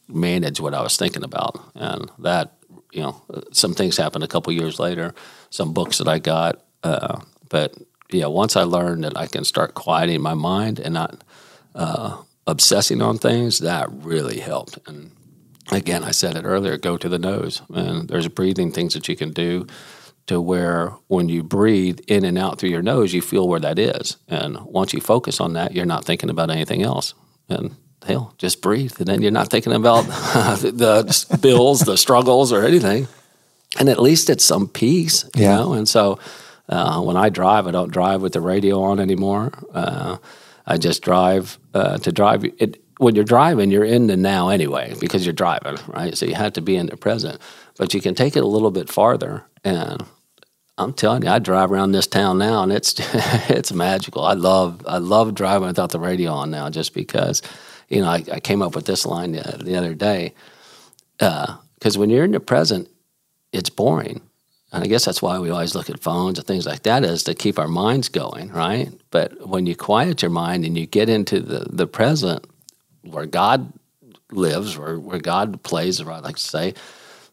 manage 0.09 0.61
what 0.61 0.75
I 0.75 0.83
was 0.83 0.97
thinking 0.97 1.25
about. 1.25 1.61
And 1.75 2.11
that, 2.19 2.57
you 2.93 3.03
know, 3.03 3.23
some 3.53 3.75
things 3.75 3.97
happened 3.97 4.25
a 4.25 4.29
couple 4.29 4.53
years 4.53 4.79
later, 4.79 5.15
some 5.51 5.73
books 5.73 5.99
that 5.99 6.09
I 6.09 6.19
got. 6.19 6.63
Uh, 6.83 7.21
but 7.49 7.75
yeah, 8.11 8.27
once 8.27 8.57
I 8.57 8.63
learned 8.63 9.05
that 9.05 9.17
I 9.17 9.27
can 9.27 9.45
start 9.45 9.75
quieting 9.75 10.23
my 10.23 10.35
mind 10.35 10.79
and 10.79 10.95
not 10.95 11.23
uh, 11.75 12.17
obsessing 12.47 13.03
on 13.03 13.19
things, 13.19 13.59
that 13.59 13.89
really 13.93 14.41
helped. 14.41 14.79
And 14.87 15.11
again, 15.71 16.03
I 16.03 16.11
said 16.13 16.37
it 16.37 16.45
earlier 16.45 16.79
go 16.79 16.97
to 16.97 17.09
the 17.09 17.19
nose. 17.19 17.63
And 17.69 18.09
there's 18.09 18.29
breathing 18.29 18.73
things 18.73 18.95
that 18.95 19.09
you 19.09 19.17
can 19.17 19.33
do 19.33 19.67
to 20.27 20.41
where 20.41 20.91
when 21.09 21.29
you 21.29 21.43
breathe 21.43 22.01
in 22.07 22.25
and 22.25 22.39
out 22.39 22.59
through 22.59 22.71
your 22.71 22.83
nose, 22.83 23.13
you 23.13 23.21
feel 23.23 23.49
where 23.49 23.61
that 23.61 23.79
is. 23.79 24.17
And 24.29 24.61
once 24.63 24.93
you 24.93 25.01
focus 25.01 25.41
on 25.41 25.55
that, 25.55 25.73
you're 25.73 25.87
not 25.87 26.05
thinking 26.05 26.31
about 26.31 26.51
anything 26.51 26.83
else. 26.83 27.15
And 27.49 27.75
hell, 28.07 28.35
just 28.39 28.63
breathe. 28.63 28.95
And 28.99 29.07
then 29.09 29.23
you're 29.23 29.33
not 29.33 29.49
thinking 29.51 29.73
about 29.73 30.03
the 30.07 31.39
bills, 31.41 31.81
the 31.81 31.97
struggles, 31.97 32.53
or 32.53 32.65
anything. 32.65 33.09
And 33.79 33.89
at 33.89 34.01
least 34.01 34.31
it's 34.31 34.45
some 34.45 34.69
peace, 34.69 35.25
you 35.35 35.43
Yeah. 35.45 35.57
know? 35.57 35.73
And 35.75 35.89
so 35.89 36.19
uh, 36.69 37.01
when 37.03 37.17
I 37.17 37.29
drive, 37.29 37.67
I 37.67 37.71
don't 37.73 37.93
drive 37.93 38.23
with 38.23 38.33
the 38.33 38.41
radio 38.41 38.83
on 38.83 39.01
anymore. 39.01 39.53
Uh, 39.75 40.19
I 40.67 40.77
just 40.77 41.03
drive 41.03 41.59
uh, 41.75 41.99
to 41.99 42.13
drive. 42.13 42.45
It, 42.45 42.83
when 43.01 43.15
you're 43.15 43.25
driving, 43.25 43.71
you're 43.71 43.85
in 43.85 44.09
the 44.09 44.17
now 44.17 44.51
anyway 44.51 44.95
because 45.01 45.25
you're 45.25 45.33
driving, 45.33 45.79
right? 45.89 46.17
So 46.17 46.27
you 46.27 46.35
have 46.35 46.53
to 46.55 46.61
be 46.61 46.77
in 46.77 46.87
the 46.87 46.97
present. 46.97 47.41
But 47.79 47.95
you 47.95 48.01
can 48.01 48.15
take 48.15 48.37
it 48.37 48.43
a 48.43 48.47
little 48.47 48.71
bit 48.71 48.91
farther 48.91 49.45
and 49.65 50.05
I'm 50.81 50.95
telling 50.95 51.23
you, 51.23 51.29
I 51.29 51.39
drive 51.39 51.71
around 51.71 51.93
this 51.93 52.07
town 52.07 52.39
now, 52.39 52.63
and 52.63 52.73
it's 52.73 52.95
it's 53.51 53.73
magical. 53.73 54.25
I 54.25 54.33
love 54.33 54.83
I 54.87 54.97
love 54.99 55.35
driving 55.35 55.69
without 55.69 55.91
the 55.91 56.01
radio 56.01 56.33
on 56.33 56.51
now, 56.51 56.71
just 56.71 56.95
because, 56.95 57.43
you 57.89 58.01
know, 58.01 58.09
I, 58.09 58.25
I 58.33 58.41
came 58.41 58.63
up 58.63 58.75
with 58.75 58.87
this 58.87 59.05
line 59.05 59.33
the, 59.33 59.61
the 59.63 59.77
other 59.77 59.95
day. 59.95 60.35
Uh, 61.21 61.57
because 61.75 61.99
when 61.99 62.11
you're 62.11 62.25
in 62.25 62.33
the 62.33 62.41
present, 62.41 62.89
it's 63.53 63.71
boring, 63.71 64.23
and 64.73 64.85
I 64.85 64.87
guess 64.87 65.05
that's 65.05 65.23
why 65.23 65.39
we 65.39 65.51
always 65.51 65.75
look 65.75 65.91
at 65.91 66.01
phones 66.01 66.39
and 66.39 66.47
things 66.47 66.67
like 66.67 66.83
that, 66.85 67.05
is 67.05 67.25
to 67.25 67.35
keep 67.35 67.59
our 67.59 67.69
minds 67.69 68.09
going, 68.09 68.51
right? 68.51 68.91
But 69.11 69.47
when 69.47 69.67
you 69.67 69.77
quiet 69.77 70.23
your 70.23 70.31
mind 70.31 70.65
and 70.65 70.79
you 70.79 70.87
get 70.87 71.11
into 71.11 71.41
the 71.41 71.67
the 71.71 71.87
present, 71.87 72.47
where 73.03 73.27
God 73.27 73.73
lives, 74.31 74.77
where 74.79 74.99
where 74.99 75.19
God 75.19 75.63
plays, 75.63 76.01
as 76.01 76.09
I 76.09 76.19
like 76.21 76.37
to 76.37 76.43
say, 76.43 76.75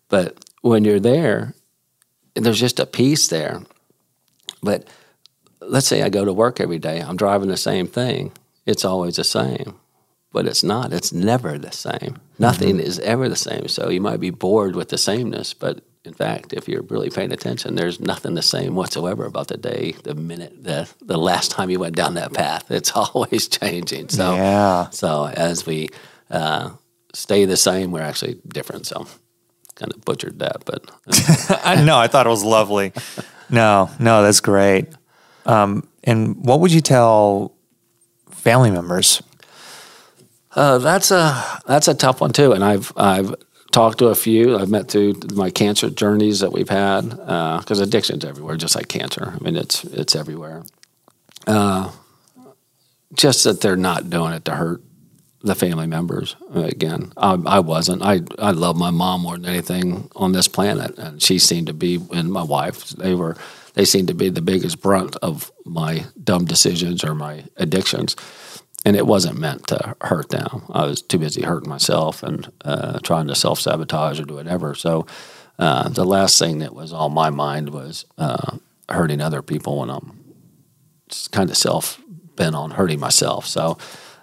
but 0.10 0.44
when 0.62 0.84
you're 0.84 1.00
there, 1.00 1.54
there's 2.36 2.60
just 2.60 2.80
a 2.80 2.86
peace 2.86 3.28
there. 3.28 3.62
But 4.62 4.88
let's 5.62 5.88
say 5.88 6.02
I 6.02 6.10
go 6.10 6.26
to 6.26 6.34
work 6.34 6.60
every 6.60 6.80
day, 6.80 7.00
I'm 7.00 7.18
driving 7.18 7.50
the 7.50 7.58
same 7.58 7.88
thing. 7.88 8.32
It's 8.66 8.84
always 8.84 9.16
the 9.16 9.24
same, 9.24 9.76
but 10.32 10.46
it's 10.46 10.64
not. 10.64 10.94
It's 10.94 11.14
never 11.14 11.58
the 11.58 11.72
same. 11.72 11.94
Mm-hmm. 11.94 12.44
Nothing 12.44 12.80
is 12.80 13.00
ever 13.00 13.30
the 13.30 13.36
same. 13.36 13.68
So 13.68 13.90
you 13.90 14.02
might 14.02 14.20
be 14.20 14.30
bored 14.30 14.76
with 14.76 14.90
the 14.90 14.98
sameness, 14.98 15.54
but 15.54 15.82
in 16.08 16.14
fact, 16.14 16.54
if 16.54 16.68
you're 16.68 16.82
really 16.84 17.10
paying 17.10 17.32
attention, 17.32 17.76
there's 17.76 18.00
nothing 18.00 18.34
the 18.34 18.42
same 18.42 18.76
whatsoever 18.76 19.26
about 19.26 19.48
the 19.50 19.58
day, 19.58 19.94
the 20.04 20.16
minute, 20.16 20.64
the 20.64 20.90
the 21.02 21.18
last 21.18 21.52
time 21.52 21.70
you 21.70 21.80
went 21.80 21.96
down 21.96 22.16
that 22.16 22.34
path. 22.34 22.72
It's 22.72 22.92
always 22.96 23.48
changing. 23.48 24.10
So 24.10 24.34
Yeah. 24.36 24.90
so 24.90 25.26
as 25.28 25.66
we 25.66 25.90
uh, 26.32 26.72
stay 27.14 27.46
the 27.46 27.58
same, 27.58 27.92
we're 27.92 28.02
actually 28.02 28.40
different. 28.48 28.88
So 28.88 29.06
kind 29.76 29.94
of 29.94 30.04
butchered 30.06 30.40
that, 30.40 30.64
but 30.66 30.90
I 31.66 31.84
know. 31.84 31.98
I 32.00 32.08
thought 32.08 32.26
it 32.26 32.30
was 32.30 32.44
lovely. 32.44 32.94
No, 33.50 33.90
no, 34.00 34.24
that's 34.24 34.40
great. 34.40 34.88
Um, 35.46 35.88
and 36.04 36.36
what 36.44 36.60
would 36.62 36.72
you 36.74 36.82
tell 36.82 37.54
family 38.32 38.72
members? 38.72 39.22
Uh, 40.56 40.80
that's 40.80 41.12
a 41.12 41.44
that's 41.68 41.88
a 41.88 41.94
tough 41.94 42.22
one 42.22 42.32
too, 42.34 42.54
and 42.54 42.64
I've 42.64 42.92
I've 42.98 43.36
talked 43.78 44.00
to 44.00 44.08
a 44.08 44.16
few. 44.16 44.58
I've 44.58 44.72
met 44.72 44.88
through 44.88 45.20
my 45.36 45.52
cancer 45.52 45.92
journeys 45.92 46.40
that 46.40 46.52
we've 46.52 46.68
had 46.68 47.10
because 47.12 47.80
addiction's 47.80 48.26
everywhere, 48.26 48.58
just 48.58 48.76
like 48.76 48.88
cancer. 48.88 49.36
I 49.36 49.44
mean, 49.44 49.56
it's 49.56 49.84
it's 49.84 50.16
everywhere. 50.16 50.64
Uh, 51.46 51.92
just 53.14 53.44
that 53.44 53.62
they're 53.62 53.76
not 53.76 54.10
doing 54.10 54.34
it 54.34 54.46
to 54.46 54.56
hurt 54.56 54.82
the 55.44 55.54
family 55.54 55.86
members. 55.86 56.36
Again, 56.56 57.14
I, 57.16 57.38
I 57.46 57.60
wasn't. 57.60 58.02
I 58.02 58.22
I 58.40 58.50
love 58.50 58.78
my 58.78 58.90
mom 58.90 59.22
more 59.22 59.38
than 59.38 59.46
anything 59.46 60.10
on 60.16 60.32
this 60.32 60.48
planet, 60.48 60.98
and 60.98 61.22
she 61.22 61.38
seemed 61.38 61.68
to 61.68 61.74
be, 61.74 62.00
and 62.12 62.32
my 62.32 62.44
wife. 62.44 62.90
They 62.90 63.14
were. 63.14 63.38
They 63.76 63.86
seemed 63.86 64.08
to 64.08 64.16
be 64.16 64.30
the 64.30 64.42
biggest 64.42 64.82
brunt 64.82 65.18
of 65.18 65.52
my 65.64 66.06
dumb 66.24 66.46
decisions 66.46 67.04
or 67.04 67.14
my 67.14 67.44
addictions 67.58 68.16
and 68.88 68.96
it 68.96 69.06
wasn't 69.06 69.38
meant 69.38 69.68
to 69.68 69.98
hurt 70.00 70.30
them. 70.30 70.64
I 70.70 70.86
was 70.86 71.02
too 71.02 71.20
busy 71.20 71.42
hurting 71.42 71.70
myself 71.70 72.24
and 72.24 72.50
uh, 72.64 73.00
trying 73.00 73.28
to 73.28 73.36
self 73.36 73.60
sabotage 73.60 74.18
or 74.18 74.24
do 74.24 74.36
whatever. 74.36 74.76
So 74.76 75.06
uh, 75.60 75.90
the 75.90 76.06
last 76.06 76.40
thing 76.40 76.60
that 76.60 76.74
was 76.74 76.94
on 76.94 77.14
my 77.14 77.30
mind 77.30 77.72
was 77.72 78.06
uh, 78.18 78.60
hurting 78.88 79.20
other 79.20 79.42
people 79.42 79.80
when 79.80 79.90
I'm 79.90 80.24
kind 81.34 81.50
of 81.50 81.58
self 81.58 82.00
bent 82.38 82.56
on 82.56 82.72
hurting 82.72 83.02
myself. 83.02 83.46
So 83.46 83.78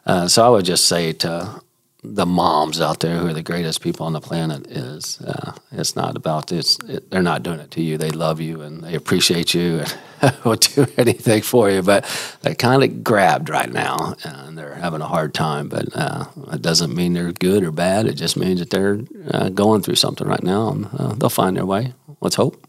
uh, 0.07 0.29
so 0.29 0.47
I 0.47 0.49
would 0.49 0.65
just 0.65 0.87
say 0.87 1.13
to 1.13 1.61
the 2.03 2.25
moms 2.25 2.81
out 2.81 3.01
there 3.01 3.19
who 3.19 3.27
are 3.27 3.35
the 3.35 3.43
greatest 3.43 3.83
people 3.83 4.07
on 4.07 4.15
the 4.15 4.21
planet 4.23 4.67
is 4.69 5.21
uh, 5.21 5.53
it's 5.73 5.95
not 5.95 6.17
about 6.17 6.47
this. 6.47 6.79
It, 6.89 7.11
they're 7.11 7.23
not 7.23 7.43
doing 7.43 7.61
it 7.61 7.71
to 7.73 7.83
you. 7.83 7.99
They 7.99 8.11
love 8.11 8.41
you 8.41 8.63
and 8.63 8.83
they 8.83 8.95
appreciate 8.95 9.53
you 9.53 9.81
and 9.81 9.99
will 10.45 10.57
do 10.57 10.87
anything 10.97 11.43
for 11.43 11.71
you. 11.71 11.83
But 11.83 12.05
they're 12.43 12.55
kind 12.55 12.83
of 12.83 13.05
grabbed 13.05 13.49
right 13.49 13.71
now 13.73 14.15
and 14.25 14.57
they're 14.59 14.75
having 14.75 15.01
a 15.01 15.09
hard 15.09 15.35
time. 15.35 15.69
But 15.69 15.89
uh, 15.95 16.27
it 16.53 16.63
doesn't 16.63 16.95
mean 16.95 17.15
they're 17.15 17.33
good 17.33 17.63
or 17.65 17.71
bad. 17.73 18.07
It 18.07 18.15
just 18.15 18.37
means 18.37 18.61
that 18.61 18.71
they're 18.71 19.01
uh, 19.31 19.49
going 19.51 19.83
through 19.83 19.97
something 19.97 20.27
right 20.27 20.43
now 20.43 20.71
and 20.71 20.87
uh, 20.99 21.15
they'll 21.15 21.29
find 21.31 21.57
their 21.57 21.67
way. 21.67 21.95
Let's 22.21 22.37
hope. 22.37 22.67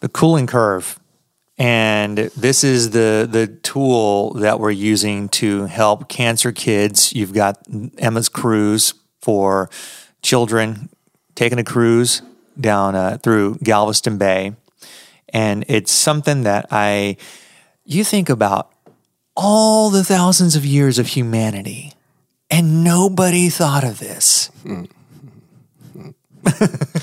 the 0.00 0.08
Coolin' 0.08 0.46
Curve. 0.46 0.98
And 1.58 2.18
this 2.18 2.62
is 2.62 2.90
the 2.90 3.26
the 3.30 3.46
tool 3.46 4.34
that 4.34 4.60
we're 4.60 4.70
using 4.70 5.30
to 5.30 5.64
help 5.64 6.06
cancer 6.08 6.52
kids. 6.52 7.14
You've 7.14 7.32
got 7.32 7.58
Emma's 7.96 8.28
cruise 8.28 8.92
for 9.22 9.70
children 10.20 10.90
taking 11.34 11.58
a 11.58 11.64
cruise 11.64 12.20
down 12.60 12.94
uh, 12.94 13.16
through 13.22 13.56
Galveston 13.62 14.18
Bay, 14.18 14.54
and 15.36 15.64
it's 15.68 15.92
something 15.92 16.44
that 16.44 16.66
I 16.70 17.16
you 17.84 18.04
think 18.04 18.30
about 18.30 18.72
all 19.36 19.90
the 19.90 20.02
thousands 20.04 20.56
of 20.56 20.64
years 20.64 20.98
of 20.98 21.08
humanity, 21.08 21.92
and 22.50 22.82
nobody 22.82 23.50
thought 23.50 23.84
of 23.84 23.98
this. 23.98 24.50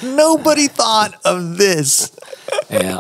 nobody 0.04 0.68
thought 0.68 1.16
of 1.26 1.58
this. 1.58 2.12
Yeah. 2.70 3.00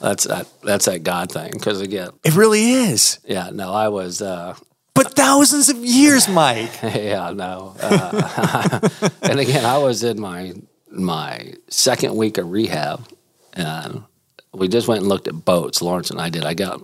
That's 0.00 0.24
that. 0.24 0.46
That's 0.62 0.86
that 0.86 1.02
God 1.02 1.30
thing. 1.32 1.50
Because 1.52 1.80
again, 1.80 2.10
It 2.24 2.34
really 2.34 2.72
is. 2.72 3.18
yeah. 3.24 3.50
No, 3.52 3.72
I 3.72 3.88
was. 3.88 4.22
Uh, 4.22 4.54
But 4.94 5.14
thousands 5.14 5.68
of 5.68 5.76
years, 5.78 6.28
Mike. 6.28 6.72
yeah. 6.82 7.30
No. 7.32 7.74
Uh, 7.80 8.88
and 9.22 9.38
again, 9.40 9.64
I 9.64 9.78
was 9.78 10.02
in 10.04 10.20
my 10.20 10.54
my 10.90 11.54
second 11.68 12.16
week 12.16 12.38
of 12.38 12.50
rehab, 12.50 13.06
and 13.52 14.04
we 14.52 14.68
just 14.68 14.88
went 14.88 15.00
and 15.00 15.08
looked 15.08 15.28
at 15.28 15.44
boats. 15.44 15.80
Lawrence 15.82 16.10
and 16.10 16.20
I 16.20 16.28
did. 16.30 16.44
I 16.44 16.54
got 16.54 16.80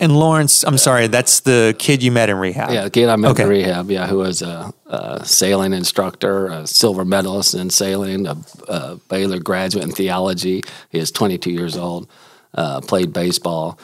And 0.00 0.16
Lawrence, 0.16 0.64
I'm 0.64 0.78
sorry, 0.78 1.06
that's 1.06 1.40
the 1.40 1.74
kid 1.78 2.02
you 2.02 2.10
met 2.12 2.28
in 2.28 2.36
rehab. 2.36 2.70
Yeah, 2.70 2.84
the 2.84 2.90
kid 2.90 3.08
I 3.08 3.16
met 3.16 3.30
Okay. 3.32 3.44
in 3.44 3.48
rehab, 3.48 3.90
yeah, 3.90 4.06
who 4.06 4.18
was 4.18 4.42
a, 4.42 4.72
a 4.86 5.24
sailing 5.24 5.72
instructor, 5.72 6.48
a 6.48 6.66
silver 6.66 7.04
medalist 7.04 7.54
in 7.54 7.70
sailing, 7.70 8.26
a, 8.26 8.36
a 8.68 8.96
Baylor 9.08 9.38
graduate 9.38 9.84
in 9.84 9.92
theology. 9.92 10.62
He 10.90 10.98
is 10.98 11.10
22 11.10 11.50
years 11.50 11.76
old, 11.76 12.08
uh, 12.54 12.80
played 12.80 13.12
baseball, 13.12 13.78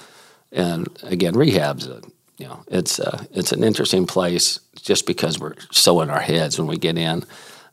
and 0.51 0.89
again, 1.05 1.35
rehab's 1.35 1.87
a, 1.87 2.03
you 2.39 2.49
know 2.49 2.65
it's 2.67 2.99
a, 2.99 3.27
it's 3.33 3.53
an 3.53 3.63
interesting 3.63 4.05
place 4.07 4.59
just 4.77 5.07
because 5.07 5.39
we're 5.39 5.55
so 5.71 6.01
in 6.01 6.11
our 6.11 6.21
heads 6.21 6.59
when 6.59 6.67
we 6.67 6.77
get 6.77 6.99
in. 6.99 7.25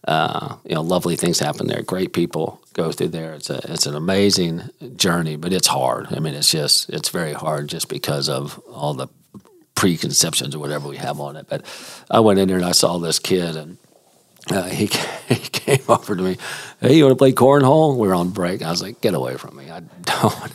Uh, 0.08 0.56
you 0.66 0.76
know, 0.76 0.82
lovely 0.82 1.16
things 1.16 1.40
happen 1.40 1.68
there. 1.68 1.82
Great 1.82 2.14
people 2.14 2.62
go 2.74 2.92
through 2.92 3.10
there. 3.10 3.34
It's 3.34 3.50
a 3.50 3.60
it's 3.72 3.86
an 3.86 3.96
amazing 3.96 4.70
journey, 4.96 5.36
but 5.36 5.52
it's 5.52 5.68
hard. 5.68 6.08
I 6.12 6.20
mean, 6.20 6.34
it's 6.34 6.52
just 6.52 6.90
it's 6.90 7.10
very 7.10 7.34
hard 7.34 7.68
just 7.68 7.90
because 7.90 8.30
of 8.30 8.58
all 8.70 8.94
the 8.94 9.08
preconceptions 9.76 10.56
or 10.56 10.60
whatever 10.60 10.88
we 10.88 10.98
have 10.98 11.20
on 11.20 11.36
it. 11.36 11.48
But 11.50 11.66
I 12.10 12.22
went 12.22 12.40
in 12.40 12.48
there 12.48 12.58
and 12.58 12.66
I 12.66 12.72
saw 12.72 12.98
this 12.98 13.20
kid, 13.20 13.56
and 13.58 13.78
uh, 14.50 14.70
he 14.70 14.86
he 15.28 15.36
came 15.36 15.84
over 15.90 16.16
to 16.16 16.24
me. 16.24 16.38
Hey, 16.80 16.96
you 16.96 17.04
want 17.04 17.12
to 17.12 17.18
play 17.18 17.34
cornhole? 17.34 17.98
We 17.98 18.08
were 18.08 18.16
on 18.16 18.30
break. 18.30 18.62
I 18.62 18.72
was 18.72 18.82
like, 18.82 19.02
get 19.02 19.14
away 19.14 19.36
from 19.36 19.58
me. 19.58 19.70
I 19.70 19.82
don't 19.82 20.54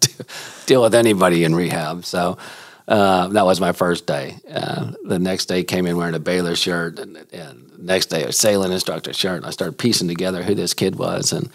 to 0.00 0.26
deal 0.66 0.82
with 0.82 0.94
anybody 0.94 1.44
in 1.44 1.54
rehab. 1.54 2.04
So. 2.04 2.38
Uh, 2.86 3.28
that 3.28 3.44
was 3.44 3.60
my 3.60 3.72
first 3.72 4.06
day. 4.06 4.34
Uh, 4.50 4.92
the 5.04 5.18
next 5.18 5.44
day 5.44 5.62
came 5.62 5.84
in 5.84 5.98
wearing 5.98 6.14
a 6.14 6.18
Baylor 6.18 6.56
shirt, 6.56 6.98
and, 6.98 7.18
and 7.34 7.67
next 7.78 8.06
day 8.06 8.24
a 8.24 8.32
sailing 8.32 8.72
instructor 8.72 9.12
shirt. 9.12 9.38
And 9.38 9.46
I 9.46 9.50
started 9.50 9.78
piecing 9.78 10.08
together 10.08 10.42
who 10.42 10.54
this 10.54 10.74
kid 10.74 10.96
was, 10.96 11.32
and 11.32 11.48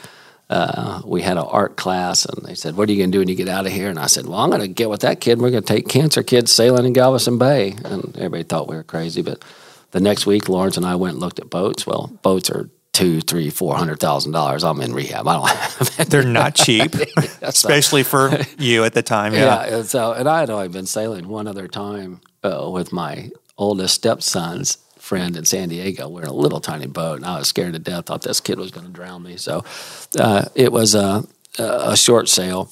uh, 0.49 1.01
we 1.05 1.21
had 1.21 1.37
an 1.37 1.45
art 1.47 1.75
class, 1.77 2.25
and 2.25 2.45
they 2.45 2.55
said, 2.55 2.75
"What 2.75 2.89
are 2.89 2.91
you 2.91 2.99
going 2.99 3.11
to 3.11 3.15
do 3.15 3.19
when 3.19 3.27
you 3.29 3.35
get 3.35 3.47
out 3.49 3.65
of 3.65 3.71
here?" 3.71 3.89
And 3.89 3.99
I 3.99 4.07
said, 4.07 4.25
"Well, 4.25 4.39
I'm 4.39 4.49
going 4.49 4.61
to 4.61 4.67
get 4.67 4.89
with 4.89 5.01
that 5.01 5.19
kid. 5.21 5.33
And 5.33 5.41
We're 5.41 5.51
going 5.51 5.63
to 5.63 5.73
take 5.73 5.87
cancer 5.87 6.23
kids 6.23 6.51
sailing 6.51 6.85
in 6.85 6.93
Galveston 6.93 7.37
Bay." 7.37 7.75
And 7.85 8.15
everybody 8.17 8.43
thought 8.43 8.67
we 8.67 8.75
were 8.75 8.83
crazy, 8.83 9.21
but 9.21 9.43
the 9.91 9.99
next 9.99 10.25
week, 10.25 10.49
Lawrence 10.49 10.77
and 10.77 10.85
I 10.85 10.95
went 10.95 11.13
and 11.13 11.21
looked 11.21 11.39
at 11.39 11.49
boats. 11.49 11.85
Well, 11.87 12.07
boats 12.21 12.49
are 12.49 12.69
two, 12.93 13.21
three, 13.21 13.49
four 13.49 13.75
hundred 13.75 13.99
thousand 13.99 14.31
dollars. 14.33 14.63
I'm 14.63 14.81
in 14.81 14.93
rehab. 14.93 15.27
I 15.27 15.33
don't 15.33 15.49
have. 15.97 16.09
They're 16.09 16.23
not 16.23 16.55
cheap, 16.55 16.93
especially 17.41 18.03
for 18.03 18.37
you 18.57 18.83
at 18.83 18.93
the 18.93 19.01
time. 19.03 19.33
Yeah. 19.33 19.65
Yeah. 19.65 19.77
and 19.77 19.85
so, 19.87 20.11
and 20.13 20.27
I 20.27 20.41
had 20.41 20.49
only 20.49 20.67
been 20.67 20.85
sailing 20.85 21.27
one 21.27 21.47
other 21.47 21.67
time 21.67 22.21
uh, 22.43 22.69
with 22.71 22.91
my 22.91 23.29
oldest 23.57 23.95
stepson's 23.95 24.77
friend 25.03 25.35
in 25.35 25.43
San 25.43 25.67
Diego. 25.67 26.07
We're 26.07 26.23
in 26.23 26.29
a 26.29 26.33
little 26.33 26.61
tiny 26.61 26.87
boat, 26.87 27.17
and 27.17 27.25
I 27.25 27.37
was 27.37 27.49
scared 27.49 27.73
to 27.73 27.79
death. 27.79 28.05
Thought 28.05 28.21
this 28.21 28.39
kid 28.39 28.57
was 28.57 28.71
going 28.71 28.85
to 28.85 28.91
drown 28.91 29.21
me. 29.21 29.35
So, 29.35 29.65
uh, 30.17 30.45
it 30.55 30.71
was 30.71 30.95
a, 30.95 31.25
a 31.59 31.97
short 31.97 32.29
sail, 32.29 32.71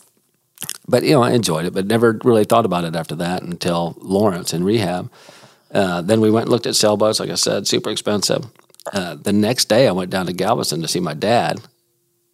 but 0.87 1.03
you 1.03 1.11
know, 1.11 1.23
I 1.23 1.31
enjoyed 1.31 1.65
it, 1.65 1.73
but 1.73 1.85
never 1.85 2.17
really 2.23 2.45
thought 2.45 2.65
about 2.65 2.85
it 2.85 2.95
after 2.95 3.15
that 3.15 3.43
until 3.43 3.97
Lawrence 3.99 4.53
in 4.53 4.63
rehab. 4.63 5.11
Uh, 5.71 6.01
then 6.01 6.21
we 6.21 6.31
went 6.31 6.45
and 6.45 6.51
looked 6.51 6.67
at 6.67 6.75
sailboats. 6.75 7.19
Like 7.19 7.29
I 7.29 7.35
said, 7.35 7.67
super 7.67 7.89
expensive. 7.89 8.45
Uh, 8.91 9.15
the 9.15 9.33
next 9.33 9.65
day, 9.65 9.87
I 9.87 9.91
went 9.91 10.09
down 10.09 10.25
to 10.27 10.33
Galveston 10.33 10.81
to 10.81 10.87
see 10.87 10.99
my 11.01 11.13
dad. 11.13 11.59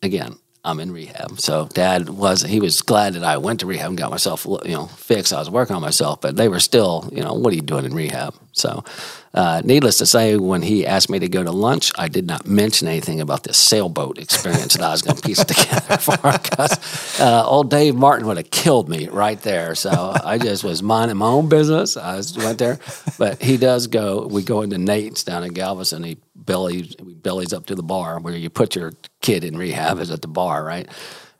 Again, 0.03 0.37
I'm 0.67 0.79
in 0.79 0.91
rehab, 0.91 1.39
so 1.39 1.67
dad 1.73 2.09
was 2.09 2.41
he 2.41 2.59
was 2.59 2.81
glad 2.81 3.13
that 3.13 3.23
I 3.23 3.37
went 3.37 3.61
to 3.61 3.65
rehab 3.65 3.89
and 3.89 3.97
got 3.97 4.11
myself 4.11 4.45
you 4.45 4.73
know 4.73 4.87
fixed. 4.87 5.31
I 5.31 5.39
was 5.39 5.49
working 5.49 5.75
on 5.75 5.81
myself, 5.81 6.19
but 6.21 6.35
they 6.35 6.49
were 6.49 6.59
still 6.59 7.09
you 7.13 7.23
know 7.23 7.33
what 7.33 7.53
are 7.53 7.55
you 7.55 7.61
doing 7.61 7.85
in 7.85 7.93
rehab? 7.93 8.35
So, 8.57 8.83
uh, 9.33 9.61
needless 9.63 9.99
to 9.99 10.05
say, 10.05 10.35
when 10.35 10.63
he 10.63 10.85
asked 10.85 11.09
me 11.09 11.19
to 11.19 11.29
go 11.29 11.43
to 11.43 11.51
lunch, 11.51 11.91
I 11.95 12.07
did 12.07 12.25
not 12.25 12.47
mention 12.47 12.87
anything 12.87 13.21
about 13.21 13.43
this 13.43 13.57
sailboat 13.57 14.17
experience 14.17 14.73
that 14.73 14.83
I 14.83 14.91
was 14.91 15.03
going 15.03 15.15
to 15.15 15.21
piece 15.21 15.43
together 15.45 15.97
for 15.97 16.17
because 16.17 17.19
uh, 17.19 17.45
old 17.45 17.69
Dave 17.69 17.95
Martin 17.95 18.25
would 18.27 18.37
have 18.37 18.49
killed 18.49 18.89
me 18.89 19.07
right 19.07 19.39
there. 19.41 19.75
So 19.75 20.13
I 20.23 20.37
just 20.39 20.63
was 20.63 20.81
minding 20.81 21.17
my 21.17 21.27
own 21.27 21.49
business. 21.49 21.97
I 21.97 22.21
went 22.37 22.57
there, 22.57 22.79
but 23.19 23.41
he 23.41 23.57
does 23.57 23.87
go. 23.87 24.27
We 24.27 24.43
go 24.43 24.63
into 24.63 24.79
Nate's 24.79 25.23
down 25.23 25.43
in 25.43 25.53
Galveston. 25.53 26.03
He 26.03 26.17
bellies 26.47 26.95
bellies 26.95 27.53
up 27.53 27.67
to 27.67 27.75
the 27.75 27.83
bar 27.83 28.19
where 28.19 28.35
you 28.35 28.49
put 28.49 28.75
your 28.75 28.93
kid 29.21 29.43
in 29.43 29.55
rehab 29.55 29.99
is 29.99 30.09
at 30.09 30.23
the 30.23 30.27
bar, 30.27 30.63
right? 30.63 30.89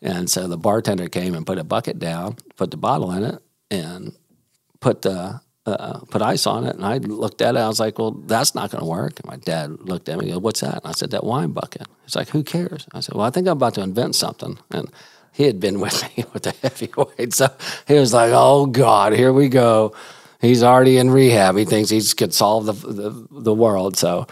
And 0.04 0.30
so 0.30 0.48
the 0.48 0.58
bartender 0.58 1.10
came 1.10 1.34
and 1.34 1.48
put 1.48 1.58
a 1.58 1.64
bucket 1.64 1.98
down, 1.98 2.38
put 2.56 2.70
the 2.70 2.78
bottle 2.78 3.12
in 3.12 3.24
it, 3.24 3.42
and 3.72 4.14
put 4.80 5.02
the 5.02 5.42
uh, 5.66 6.00
put 6.10 6.22
ice 6.22 6.48
on 6.48 6.64
it. 6.64 6.76
And 6.76 6.86
I 6.86 6.98
looked 6.98 7.42
at 7.42 7.56
it. 7.56 7.60
I 7.60 7.68
was 7.68 7.80
like, 7.80 8.00
"Well, 8.00 8.12
that's 8.12 8.56
not 8.56 8.72
going 8.72 8.82
to 8.82 8.90
work." 8.90 9.20
And 9.20 9.26
my 9.26 9.38
dad 9.38 9.72
looked 9.82 10.08
at 10.08 10.18
me. 10.18 10.26
and 10.26 10.34
goes, 10.36 10.42
"What's 10.42 10.62
that?" 10.62 10.76
And 10.76 10.86
I 10.86 10.92
said, 10.92 11.12
"That 11.12 11.24
wine 11.24 11.52
bucket." 11.52 11.88
He's 12.04 12.16
like, 12.16 12.30
"Who 12.30 12.44
cares?" 12.44 12.88
I 12.94 13.02
said, 13.02 13.16
"Well, 13.16 13.26
I 13.26 13.32
think 13.32 13.48
I'm 13.48 13.58
about 13.58 13.74
to 13.74 13.82
invent 13.82 14.16
something." 14.16 14.60
And 14.72 14.90
he 15.34 15.44
had 15.44 15.60
been 15.60 15.80
with 15.86 16.04
me 16.04 16.26
with 16.34 16.44
the 16.44 16.54
heavyweight, 16.62 17.34
so 17.34 17.50
he 17.88 17.96
was 17.96 18.14
like, 18.14 18.32
"Oh 18.34 18.68
God, 18.68 19.14
here 19.14 19.34
we 19.34 19.50
go." 19.50 19.94
He's 20.40 20.62
already 20.64 20.98
in 20.98 21.10
rehab. 21.10 21.58
He 21.58 21.66
thinks 21.66 21.90
he 21.90 22.02
could 22.16 22.34
solve 22.34 22.66
the 22.66 22.74
the, 22.74 23.28
the 23.32 23.54
world. 23.54 23.98
So. 23.98 24.28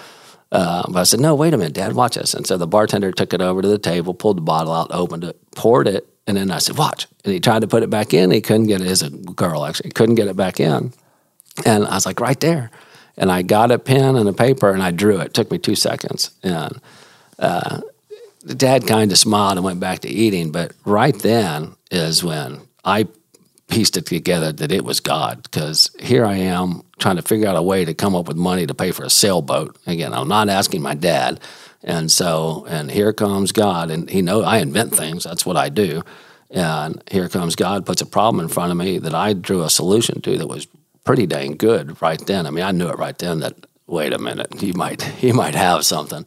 Uh, 0.55 0.83
but 0.87 1.01
I 1.01 1.03
said, 1.03 1.19
no, 1.19 1.35
wait 1.35 1.53
a 1.53 1.57
minute, 1.57 1.73
Dad, 1.73 1.93
watch 1.93 2.15
this. 2.15 2.33
And 2.33 2.47
so 2.47 2.55
the 2.57 2.65
bartender 2.65 3.11
took 3.11 3.33
it 3.33 3.41
over 3.41 3.61
to 3.61 3.67
the 3.67 3.77
table, 3.77 4.13
pulled 4.13 4.37
the 4.37 4.41
bottle 4.41 4.71
out, 4.71 4.87
opened 4.89 5.25
it, 5.25 5.37
poured 5.51 5.85
it, 5.85 6.07
and 6.27 6.37
then 6.37 6.49
I 6.49 6.59
said, 6.59 6.77
watch. 6.77 7.07
And 7.25 7.33
he 7.33 7.41
tried 7.41 7.61
to 7.61 7.67
put 7.67 7.83
it 7.83 7.89
back 7.89 8.13
in. 8.13 8.31
He 8.31 8.39
couldn't 8.39 8.67
get 8.67 8.79
it. 8.79 8.87
As 8.87 9.01
a 9.01 9.09
girl, 9.09 9.65
actually, 9.65 9.91
couldn't 9.91 10.15
get 10.15 10.27
it 10.27 10.37
back 10.37 10.61
in. 10.61 10.93
And 11.65 11.85
I 11.85 11.95
was 11.95 12.05
like, 12.05 12.21
right 12.21 12.39
there. 12.39 12.71
And 13.17 13.31
I 13.31 13.41
got 13.41 13.71
a 13.71 13.79
pen 13.79 14.15
and 14.15 14.27
a 14.27 14.33
paper 14.33 14.71
and 14.71 14.81
I 14.81 14.91
drew 14.91 15.19
it. 15.19 15.27
It 15.27 15.33
took 15.33 15.51
me 15.51 15.57
two 15.57 15.75
seconds. 15.75 16.31
And 16.41 16.79
uh, 17.37 17.81
dad 18.45 18.87
kind 18.87 19.11
of 19.11 19.17
smiled 19.17 19.57
and 19.57 19.65
went 19.65 19.79
back 19.79 19.99
to 19.99 20.09
eating. 20.09 20.51
But 20.51 20.71
right 20.85 21.17
then 21.17 21.75
is 21.91 22.23
when 22.23 22.61
I 22.83 23.07
pieced 23.67 23.97
it 23.97 24.05
together 24.05 24.51
that 24.51 24.71
it 24.71 24.83
was 24.83 24.99
God 24.99 25.43
because 25.43 25.89
here 25.99 26.25
I 26.25 26.35
am 26.35 26.83
trying 26.99 27.15
to 27.15 27.21
figure 27.21 27.47
out 27.47 27.55
a 27.55 27.61
way 27.61 27.83
to 27.85 27.93
come 27.93 28.15
up 28.15 28.27
with 28.27 28.37
money 28.37 28.65
to 28.67 28.73
pay 28.73 28.91
for 28.91 29.03
a 29.03 29.09
sailboat. 29.09 29.77
Again, 29.87 30.13
I'm 30.13 30.27
not 30.27 30.49
asking 30.49 30.81
my 30.81 30.93
dad. 30.93 31.39
And 31.83 32.11
so, 32.11 32.65
and 32.67 32.89
here 32.89 33.13
comes 33.13 33.51
God, 33.51 33.91
and 33.91 34.09
He 34.09 34.23
knows 34.23 34.43
I 34.43 34.57
invent 34.57 34.95
things. 34.95 35.23
That's 35.23 35.45
what 35.45 35.55
I 35.55 35.69
do. 35.69 36.01
And 36.49 37.01
here 37.11 37.29
comes 37.29 37.55
God, 37.55 37.85
puts 37.85 38.01
a 38.01 38.07
problem 38.07 38.43
in 38.43 38.49
front 38.49 38.71
of 38.71 38.77
me 38.77 38.97
that 38.99 39.13
I 39.13 39.33
drew 39.33 39.63
a 39.63 39.69
solution 39.69 40.21
to 40.21 40.37
that 40.37 40.47
was 40.47 40.67
pretty 41.03 41.27
dang 41.27 41.57
good 41.57 42.01
right 42.01 42.19
then. 42.25 42.47
I 42.47 42.49
mean, 42.49 42.63
I 42.63 42.71
knew 42.71 42.89
it 42.89 42.97
right 42.97 43.17
then 43.17 43.39
that 43.41 43.67
wait 43.87 44.13
a 44.13 44.17
minute, 44.19 44.59
he 44.59 44.73
might 44.73 45.01
he 45.01 45.31
might 45.31 45.55
have 45.55 45.85
something. 45.85 46.25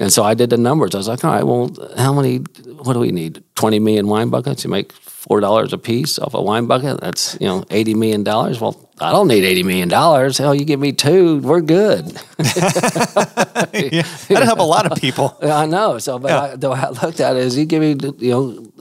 And 0.00 0.12
so 0.12 0.22
I 0.22 0.34
did 0.34 0.50
the 0.50 0.56
numbers. 0.56 0.94
I 0.94 0.98
was 0.98 1.08
like, 1.08 1.24
all 1.24 1.32
right, 1.32 1.44
well, 1.44 1.74
how 1.96 2.12
many? 2.12 2.38
What 2.38 2.92
do 2.92 3.00
we 3.00 3.10
need? 3.10 3.42
Twenty 3.56 3.80
million 3.80 4.06
wine 4.06 4.30
buckets. 4.30 4.62
You 4.62 4.70
make 4.70 4.92
four 4.92 5.40
dollars 5.40 5.72
a 5.72 5.78
piece 5.78 6.18
off 6.18 6.34
a 6.34 6.40
wine 6.40 6.66
bucket. 6.66 7.00
That's 7.00 7.36
you 7.40 7.48
know 7.48 7.64
eighty 7.70 7.94
million 7.94 8.22
dollars. 8.22 8.60
Well, 8.60 8.88
I 9.00 9.10
don't 9.10 9.26
need 9.26 9.44
eighty 9.44 9.64
million 9.64 9.88
dollars. 9.88 10.38
Hell, 10.38 10.54
you 10.54 10.64
give 10.64 10.78
me 10.78 10.92
two, 10.92 11.38
we're 11.40 11.60
good. 11.60 12.06
yeah. 12.38 14.06
That'd 14.28 14.44
help 14.44 14.60
a 14.60 14.62
lot 14.62 14.90
of 14.90 14.98
people. 14.98 15.36
I 15.42 15.66
know. 15.66 15.98
So, 15.98 16.18
but 16.18 16.30
I, 16.30 16.56
the 16.56 16.70
way 16.70 16.78
I 16.78 16.90
looked 16.90 17.20
at 17.20 17.36
it 17.36 17.42
is, 17.42 17.58
you 17.58 17.64
give 17.64 17.80
me, 17.82 17.96
you 18.18 18.30
know, 18.30 18.72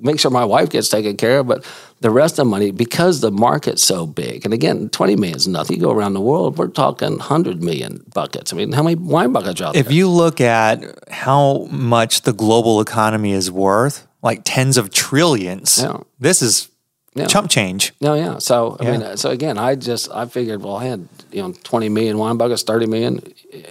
make 0.00 0.20
sure 0.20 0.30
my 0.30 0.44
wife 0.44 0.70
gets 0.70 0.88
taken 0.88 1.16
care 1.16 1.40
of, 1.40 1.46
but 1.46 1.64
the 2.00 2.10
rest 2.10 2.34
of 2.38 2.44
the 2.46 2.50
money, 2.50 2.70
because 2.70 3.20
the 3.20 3.30
market's 3.30 3.82
so 3.82 4.06
big, 4.06 4.44
and 4.44 4.52
again, 4.52 4.88
20 4.90 5.16
million 5.16 5.36
is 5.36 5.48
nothing. 5.48 5.76
You 5.76 5.82
go 5.82 5.90
around 5.92 6.14
the 6.14 6.20
world, 6.20 6.58
we're 6.58 6.68
talking 6.68 7.12
100 7.18 7.62
million 7.62 8.04
buckets. 8.14 8.52
I 8.52 8.56
mean, 8.56 8.72
how 8.72 8.82
many 8.82 8.96
wine 8.96 9.32
buckets 9.32 9.60
are 9.60 9.68
out 9.68 9.76
If 9.76 9.90
you 9.90 10.08
look 10.08 10.40
at 10.40 10.84
how 11.10 11.66
much 11.70 12.22
the 12.22 12.32
global 12.32 12.80
economy 12.80 13.32
is 13.32 13.50
worth, 13.50 14.06
like 14.22 14.42
tens 14.44 14.76
of 14.76 14.90
trillions, 14.90 15.78
Yeah. 15.82 15.98
this 16.20 16.42
is 16.42 16.68
Yeah. 17.16 17.26
chump 17.26 17.48
change. 17.50 17.92
No, 18.00 18.14
yeah. 18.14 18.38
So 18.38 18.76
I 18.78 18.84
Yeah. 18.84 18.90
mean, 18.98 19.16
so 19.16 19.30
again, 19.30 19.56
I 19.58 19.74
just 19.74 20.10
I 20.12 20.26
figured, 20.26 20.62
well, 20.62 20.76
I 20.76 20.84
had 20.84 21.08
you 21.32 21.42
know 21.42 21.54
twenty 21.64 21.88
million 21.88 22.18
wine 22.18 22.36
buckets, 22.36 22.62
thirty 22.62 22.86
million. 22.86 23.20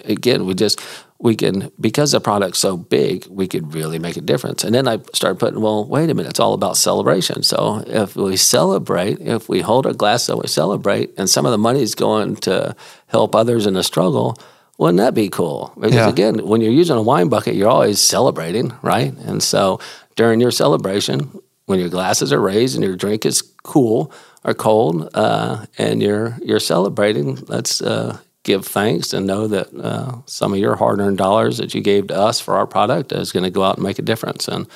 Again, 0.05 0.45
we 0.47 0.53
just 0.55 0.79
we 1.19 1.35
can 1.35 1.71
because 1.79 2.11
the 2.11 2.19
product's 2.19 2.59
so 2.59 2.75
big, 2.75 3.25
we 3.29 3.47
could 3.47 3.73
really 3.73 3.99
make 3.99 4.17
a 4.17 4.21
difference. 4.21 4.63
And 4.65 4.73
then 4.75 4.87
I 4.87 4.97
started 5.13 5.39
putting, 5.39 5.61
well, 5.61 5.85
wait 5.85 6.09
a 6.09 6.13
minute, 6.13 6.29
it's 6.31 6.39
all 6.39 6.53
about 6.53 6.75
celebration. 6.75 7.43
So 7.43 7.83
if 7.87 8.15
we 8.15 8.35
celebrate, 8.37 9.19
if 9.21 9.47
we 9.47 9.61
hold 9.61 9.85
our 9.85 9.93
glass 9.93 10.27
and 10.29 10.39
we 10.41 10.47
celebrate, 10.47 11.13
and 11.17 11.29
some 11.29 11.45
of 11.45 11.51
the 11.51 11.57
money 11.57 11.81
is 11.81 11.95
going 11.95 12.35
to 12.47 12.75
help 13.07 13.35
others 13.35 13.65
in 13.67 13.73
the 13.75 13.83
struggle. 13.83 14.35
Wouldn't 14.77 14.97
that 14.97 15.13
be 15.13 15.29
cool? 15.29 15.71
Because 15.79 15.95
Yeah. 15.95 16.09
again, 16.09 16.45
when 16.45 16.59
you're 16.59 16.79
using 16.81 16.97
a 16.97 17.01
wine 17.01 17.29
bucket, 17.29 17.55
you're 17.55 17.69
always 17.69 18.01
celebrating, 18.01 18.73
right? 18.81 19.13
And 19.25 19.41
so 19.41 19.79
during 20.17 20.41
your 20.41 20.51
celebration, 20.51 21.29
when 21.65 21.79
your 21.79 21.89
glasses 21.89 22.31
are 22.31 22.39
raised 22.39 22.75
and 22.75 22.83
your 22.83 22.95
drink 22.95 23.25
is 23.25 23.41
cool 23.63 24.11
or 24.43 24.53
cold, 24.53 25.09
uh, 25.13 25.65
and 25.77 26.01
you're 26.01 26.37
you're 26.43 26.59
celebrating. 26.59 27.35
Let's 27.47 27.81
uh, 27.81 28.19
give 28.43 28.65
thanks 28.65 29.13
and 29.13 29.25
know 29.25 29.47
that 29.47 29.73
uh, 29.73 30.17
some 30.25 30.53
of 30.53 30.59
your 30.59 30.75
hard-earned 30.75 31.17
dollars 31.17 31.57
that 31.57 31.73
you 31.73 31.81
gave 31.81 32.07
to 32.07 32.15
us 32.15 32.39
for 32.39 32.55
our 32.55 32.67
product 32.67 33.11
is 33.11 33.31
going 33.31 33.43
to 33.43 33.49
go 33.49 33.63
out 33.63 33.77
and 33.77 33.83
make 33.83 33.97
a 33.97 34.03
difference. 34.03 34.47
And 34.47 34.67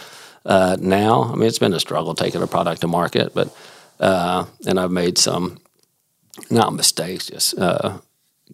uh, 0.43 0.77
now, 0.79 1.23
I 1.23 1.35
mean, 1.35 1.47
it's 1.47 1.59
been 1.59 1.73
a 1.73 1.79
struggle 1.79 2.15
taking 2.15 2.41
a 2.41 2.47
product 2.47 2.81
to 2.81 2.87
market, 2.87 3.33
but 3.35 3.55
uh, 3.99 4.45
and 4.65 4.79
I've 4.79 4.91
made 4.91 5.17
some 5.17 5.59
not 6.49 6.73
mistakes, 6.73 7.27
just 7.27 7.59
uh, 7.59 7.99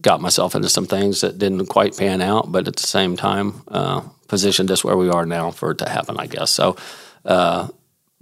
got 0.02 0.20
myself 0.20 0.56
into 0.56 0.68
some 0.68 0.88
things 0.88 1.22
that 1.22 1.38
didn't 1.38 1.68
quite 1.68 1.96
pan 1.96 2.22
out, 2.22 2.52
but 2.52 2.68
at 2.68 2.76
the 2.76 2.88
same 2.88 3.16
time, 3.16 3.62
positioned 4.28 4.72
us 4.72 4.84
where 4.84 4.98
we 4.98 5.10
are 5.10 5.26
now 5.26 5.52
for 5.52 5.72
it 5.72 5.78
to 5.78 5.88
happen, 5.88 6.18
I 6.20 6.26
guess. 6.26 6.50
So, 6.52 6.76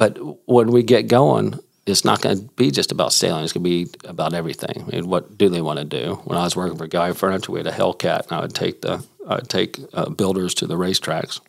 but 0.03 0.19
when 0.49 0.71
we 0.71 0.83
get 0.83 1.07
going, 1.07 1.57
it's 1.85 2.03
not 2.03 2.21
going 2.21 2.37
to 2.37 2.43
be 2.55 2.71
just 2.71 2.91
about 2.91 3.13
sailing. 3.13 3.45
It's 3.45 3.53
going 3.53 3.63
to 3.63 3.69
be 3.69 3.87
about 4.03 4.33
everything. 4.33 4.83
I 4.83 4.91
mean, 4.91 5.07
what 5.07 5.37
do 5.37 5.47
they 5.47 5.61
want 5.61 5.79
to 5.79 5.85
do? 5.85 6.15
When 6.25 6.37
I 6.37 6.43
was 6.43 6.57
working 6.57 6.77
for 6.77 6.87
Gallery 6.87 7.13
Furniture, 7.13 7.53
we 7.53 7.59
had 7.59 7.67
a 7.67 7.71
Hellcat, 7.71 8.23
and 8.23 8.33
I 8.33 8.41
would 8.41 8.53
take 8.53 8.81
the 8.81 9.05
I 9.25 9.35
would 9.35 9.47
take 9.47 9.79
uh, 9.93 10.09
builders 10.09 10.55
to 10.55 10.67
the 10.67 10.75
racetracks 10.75 11.39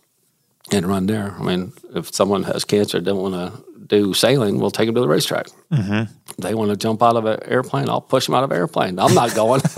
and 0.71 0.87
run 0.87 1.07
there. 1.07 1.35
I 1.37 1.43
mean, 1.43 1.73
if 1.97 2.15
someone 2.15 2.45
has 2.45 2.65
cancer, 2.65 3.01
don't 3.01 3.21
want 3.21 3.35
to 3.35 3.65
do 3.87 4.15
sailing, 4.15 4.61
we'll 4.61 4.71
take 4.71 4.87
them 4.87 4.95
to 4.95 5.01
the 5.01 5.09
racetrack. 5.09 5.49
Mm-hmm. 5.73 6.13
They 6.41 6.55
want 6.55 6.71
to 6.71 6.77
jump 6.77 7.03
out 7.03 7.17
of 7.17 7.27
an 7.27 7.41
airplane, 7.45 7.89
I'll 7.89 8.01
push 8.01 8.27
them 8.27 8.37
out 8.37 8.45
of 8.45 8.53
an 8.53 8.57
airplane. 8.57 9.01
I'm 9.01 9.15
not 9.15 9.35
going. 9.35 9.61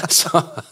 so, 0.08 0.62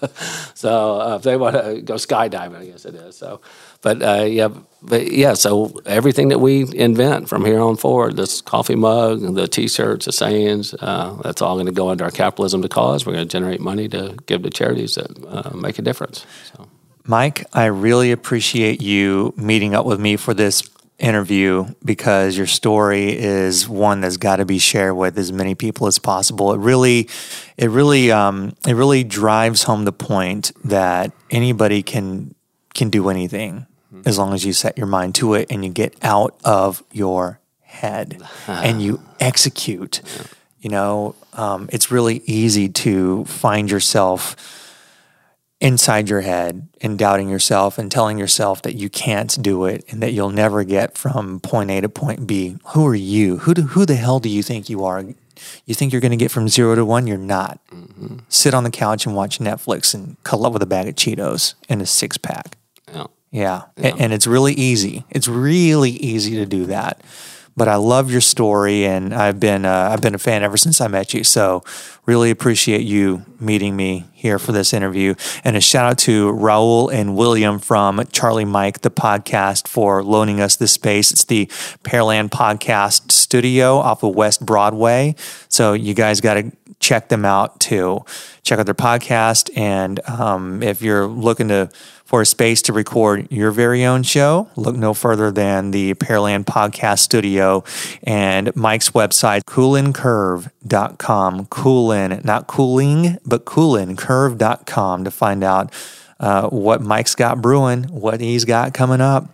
so 0.54 1.00
uh, 1.00 1.16
if 1.16 1.22
they 1.22 1.36
want 1.36 1.56
to 1.56 1.80
go 1.82 1.94
skydiving, 1.94 2.56
I 2.56 2.66
guess 2.66 2.84
it 2.84 2.94
is. 2.94 3.16
So, 3.16 3.40
but 3.82 4.02
uh, 4.02 4.24
yeah, 4.24 4.48
but 4.82 5.12
yeah. 5.12 5.34
So 5.34 5.80
everything 5.86 6.28
that 6.28 6.40
we 6.40 6.66
invent 6.74 7.28
from 7.28 7.44
here 7.44 7.60
on 7.60 7.76
forward, 7.76 8.16
this 8.16 8.40
coffee 8.40 8.74
mug, 8.74 9.20
the 9.34 9.48
T-shirts, 9.48 10.06
the 10.06 10.12
sayings, 10.12 10.74
uh, 10.74 11.20
that's 11.22 11.42
all 11.42 11.54
going 11.56 11.66
to 11.66 11.72
go 11.72 11.90
into 11.90 12.04
our 12.04 12.10
capitalism 12.10 12.62
to 12.62 12.68
cause. 12.68 13.06
We're 13.06 13.14
going 13.14 13.28
to 13.28 13.32
generate 13.32 13.60
money 13.60 13.88
to 13.88 14.16
give 14.26 14.42
to 14.42 14.50
charities 14.50 14.94
that 14.94 15.10
uh, 15.26 15.56
make 15.56 15.78
a 15.78 15.82
difference. 15.82 16.26
So. 16.52 16.68
Mike, 17.06 17.46
I 17.54 17.66
really 17.66 18.12
appreciate 18.12 18.82
you 18.82 19.32
meeting 19.36 19.74
up 19.74 19.86
with 19.86 19.98
me 19.98 20.16
for 20.16 20.34
this 20.34 20.62
interview 20.98 21.64
because 21.84 22.36
your 22.36 22.46
story 22.46 23.16
is 23.16 23.68
one 23.68 24.00
that's 24.00 24.16
got 24.16 24.36
to 24.36 24.44
be 24.44 24.58
shared 24.58 24.96
with 24.96 25.16
as 25.16 25.32
many 25.32 25.54
people 25.54 25.86
as 25.86 25.98
possible. 25.98 26.52
It 26.52 26.58
really, 26.58 27.08
it 27.56 27.70
really, 27.70 28.10
um, 28.10 28.56
it 28.66 28.74
really 28.74 29.04
drives 29.04 29.62
home 29.62 29.84
the 29.84 29.92
point 29.92 30.52
that 30.64 31.12
anybody 31.30 31.82
can 31.82 32.34
can 32.78 32.88
do 32.90 33.08
anything 33.08 33.66
as 34.04 34.18
long 34.18 34.34
as 34.34 34.44
you 34.44 34.52
set 34.52 34.78
your 34.78 34.86
mind 34.86 35.14
to 35.16 35.34
it 35.34 35.50
and 35.50 35.64
you 35.64 35.70
get 35.70 35.94
out 36.02 36.38
of 36.44 36.82
your 36.92 37.40
head 37.62 38.22
and 38.46 38.80
you 38.82 39.00
execute. 39.20 40.00
You 40.60 40.70
know, 40.70 41.14
um, 41.32 41.68
it's 41.72 41.90
really 41.90 42.22
easy 42.26 42.68
to 42.68 43.24
find 43.24 43.70
yourself 43.70 44.36
inside 45.60 46.08
your 46.08 46.20
head 46.20 46.68
and 46.80 46.98
doubting 46.98 47.28
yourself 47.28 47.78
and 47.78 47.90
telling 47.90 48.16
yourself 48.18 48.62
that 48.62 48.76
you 48.76 48.88
can't 48.88 49.42
do 49.42 49.64
it 49.64 49.84
and 49.90 50.00
that 50.02 50.12
you'll 50.12 50.30
never 50.30 50.62
get 50.62 50.96
from 50.96 51.40
point 51.40 51.70
A 51.70 51.80
to 51.80 51.88
point 51.88 52.26
B. 52.26 52.58
Who 52.74 52.86
are 52.86 52.94
you? 52.94 53.38
Who 53.38 53.54
do, 53.54 53.62
who 53.62 53.84
the 53.86 53.96
hell 53.96 54.20
do 54.20 54.28
you 54.28 54.42
think 54.42 54.68
you 54.68 54.84
are? 54.84 55.04
You 55.66 55.74
think 55.74 55.92
you're 55.92 56.00
going 56.00 56.12
to 56.12 56.16
get 56.16 56.30
from 56.30 56.48
zero 56.48 56.74
to 56.76 56.84
one? 56.84 57.06
You're 57.08 57.18
not. 57.18 57.58
Sit 58.28 58.54
on 58.54 58.64
the 58.64 58.70
couch 58.70 59.06
and 59.06 59.16
watch 59.16 59.38
Netflix 59.40 59.94
and 59.94 60.22
cuddle 60.22 60.46
up 60.46 60.52
with 60.52 60.62
a 60.62 60.66
bag 60.66 60.86
of 60.88 60.94
Cheetos 60.94 61.54
and 61.68 61.82
a 61.82 61.86
six 61.86 62.18
pack. 62.18 62.56
Yeah. 63.30 63.64
Yeah. 63.76 63.94
And, 63.98 64.12
it's 64.12 64.26
really 64.26 64.54
easy. 64.54 65.04
It's 65.10 65.28
really 65.28 65.90
easy 65.90 66.36
to 66.36 66.46
do 66.46 66.66
that. 66.66 67.02
But 67.56 67.66
I 67.66 67.74
love 67.74 68.08
your 68.08 68.20
story, 68.20 68.86
and 68.86 69.12
I've 69.12 69.40
been 69.40 69.64
uh, 69.64 69.88
I've 69.90 70.00
been 70.00 70.14
a 70.14 70.18
fan 70.18 70.44
ever 70.44 70.56
since 70.56 70.80
I 70.80 70.86
met 70.86 71.12
you. 71.12 71.24
So 71.24 71.64
really 72.06 72.30
appreciate 72.30 72.82
you 72.82 73.24
meeting 73.40 73.74
me 73.74 74.04
here 74.12 74.38
for 74.38 74.52
this 74.52 74.72
interview. 74.72 75.16
And 75.42 75.56
a 75.56 75.60
shout 75.60 75.84
out 75.90 75.98
to 75.98 76.30
Raul 76.30 76.92
and 76.92 77.16
William 77.16 77.58
from 77.58 78.00
Charlie 78.12 78.44
Mike, 78.44 78.82
the 78.82 78.92
podcast, 78.92 79.66
for 79.66 80.04
loaning 80.04 80.40
us 80.40 80.54
this 80.54 80.70
space. 80.70 81.10
It's 81.10 81.24
the 81.24 81.46
Pearland 81.82 82.28
Podcast 82.28 83.10
Studio 83.10 83.78
off 83.78 84.04
of 84.04 84.14
West 84.14 84.46
Broadway. 84.46 85.16
So 85.48 85.72
you 85.72 85.94
guys 85.94 86.20
got 86.20 86.34
to 86.34 86.52
check 86.78 87.08
them 87.08 87.24
out 87.24 87.58
too. 87.58 88.04
Check 88.44 88.60
out 88.60 88.66
their 88.66 88.74
podcast, 88.74 89.50
and 89.56 89.98
um, 90.08 90.62
if 90.62 90.80
you're 90.80 91.06
looking 91.06 91.48
to 91.48 91.70
for 92.08 92.22
a 92.22 92.26
space 92.26 92.62
to 92.62 92.72
record 92.72 93.30
your 93.30 93.50
very 93.50 93.84
own 93.84 94.02
show, 94.02 94.48
look 94.56 94.74
no 94.74 94.94
further 94.94 95.30
than 95.30 95.72
the 95.72 95.92
Pearland 95.92 96.46
Podcast 96.46 97.00
Studio 97.00 97.62
and 98.02 98.56
Mike's 98.56 98.90
website, 98.90 99.42
coolincurve.com. 99.44 101.46
Coolin, 101.46 102.24
not 102.24 102.46
cooling, 102.46 103.18
but 103.26 103.44
coolincurve.com 103.44 105.04
to 105.04 105.10
find 105.10 105.44
out 105.44 105.70
uh, 106.18 106.48
what 106.48 106.80
Mike's 106.80 107.14
got 107.14 107.42
brewing, 107.42 107.84
what 107.84 108.22
he's 108.22 108.46
got 108.46 108.72
coming 108.72 109.02
up. 109.02 109.28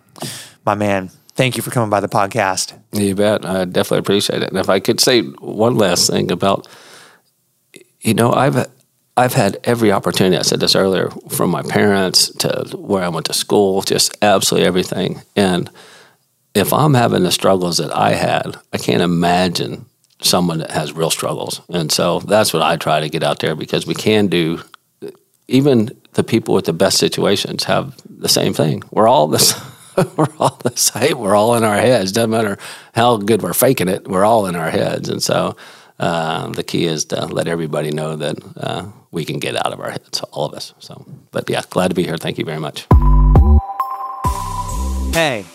My 0.65 0.75
man, 0.75 1.11
thank 1.35 1.55
you 1.55 1.63
for 1.63 1.71
coming 1.71 1.89
by 1.89 2.01
the 2.01 2.09
podcast. 2.09 2.77
You 2.91 3.15
bet. 3.15 3.45
I 3.45 3.63
definitely 3.63 3.99
appreciate 3.99 4.43
it. 4.43 4.49
And 4.49 4.57
if 4.57 4.67
I 4.67 4.81
could 4.81 4.99
say 4.99 5.21
one 5.21 5.77
last 5.77 6.09
thing 6.09 6.29
about, 6.29 6.67
you 8.01 8.13
know, 8.13 8.33
I've 8.33 8.67
I've 9.17 9.33
had 9.33 9.57
every 9.63 9.91
opportunity. 9.91 10.37
I 10.37 10.41
said 10.41 10.59
this 10.59 10.75
earlier, 10.75 11.09
from 11.29 11.49
my 11.49 11.61
parents 11.61 12.29
to 12.35 12.75
where 12.77 13.03
I 13.03 13.09
went 13.09 13.27
to 13.27 13.33
school, 13.33 13.81
just 13.81 14.17
absolutely 14.21 14.67
everything. 14.67 15.21
And 15.35 15.69
if 16.53 16.73
I'm 16.73 16.93
having 16.93 17.23
the 17.23 17.31
struggles 17.31 17.77
that 17.77 17.95
I 17.95 18.13
had, 18.13 18.57
I 18.73 18.77
can't 18.77 19.01
imagine 19.01 19.85
someone 20.21 20.57
that 20.59 20.71
has 20.71 20.93
real 20.93 21.09
struggles. 21.09 21.61
And 21.69 21.91
so 21.91 22.19
that's 22.19 22.53
what 22.53 22.61
I 22.61 22.75
try 22.75 22.99
to 22.99 23.09
get 23.09 23.23
out 23.23 23.39
there 23.39 23.55
because 23.55 23.87
we 23.87 23.95
can 23.95 24.27
do. 24.27 24.61
Even 25.47 25.91
the 26.13 26.23
people 26.23 26.55
with 26.55 26.65
the 26.65 26.73
best 26.73 26.97
situations 26.97 27.65
have 27.65 27.95
the 28.09 28.29
same 28.29 28.53
thing. 28.53 28.81
We're 28.89 29.07
all 29.07 29.27
this. 29.27 29.53
we're 30.17 30.27
all 30.39 30.59
the 30.63 30.75
same. 30.75 31.19
We're 31.19 31.35
all 31.35 31.55
in 31.55 31.63
our 31.63 31.77
heads. 31.77 32.11
Doesn't 32.11 32.31
matter 32.31 32.57
how 32.93 33.17
good 33.17 33.43
we're 33.43 33.53
faking 33.53 33.87
it. 33.87 34.07
We're 34.07 34.25
all 34.25 34.47
in 34.47 34.55
our 34.55 34.71
heads. 34.71 35.07
And 35.07 35.21
so 35.21 35.55
uh, 35.99 36.47
the 36.49 36.63
key 36.63 36.85
is 36.85 37.05
to 37.05 37.25
let 37.25 37.47
everybody 37.47 37.91
know 37.91 38.15
that 38.15 38.37
uh, 38.57 38.85
we 39.11 39.25
can 39.25 39.39
get 39.39 39.55
out 39.55 39.73
of 39.73 39.79
our 39.79 39.91
heads, 39.91 40.21
all 40.31 40.45
of 40.45 40.53
us. 40.53 40.73
So, 40.79 41.05
but 41.31 41.49
yeah, 41.49 41.61
glad 41.69 41.89
to 41.89 41.95
be 41.95 42.03
here. 42.03 42.17
Thank 42.17 42.37
you 42.37 42.45
very 42.45 42.59
much. 42.59 42.87
Hey, 45.13 45.45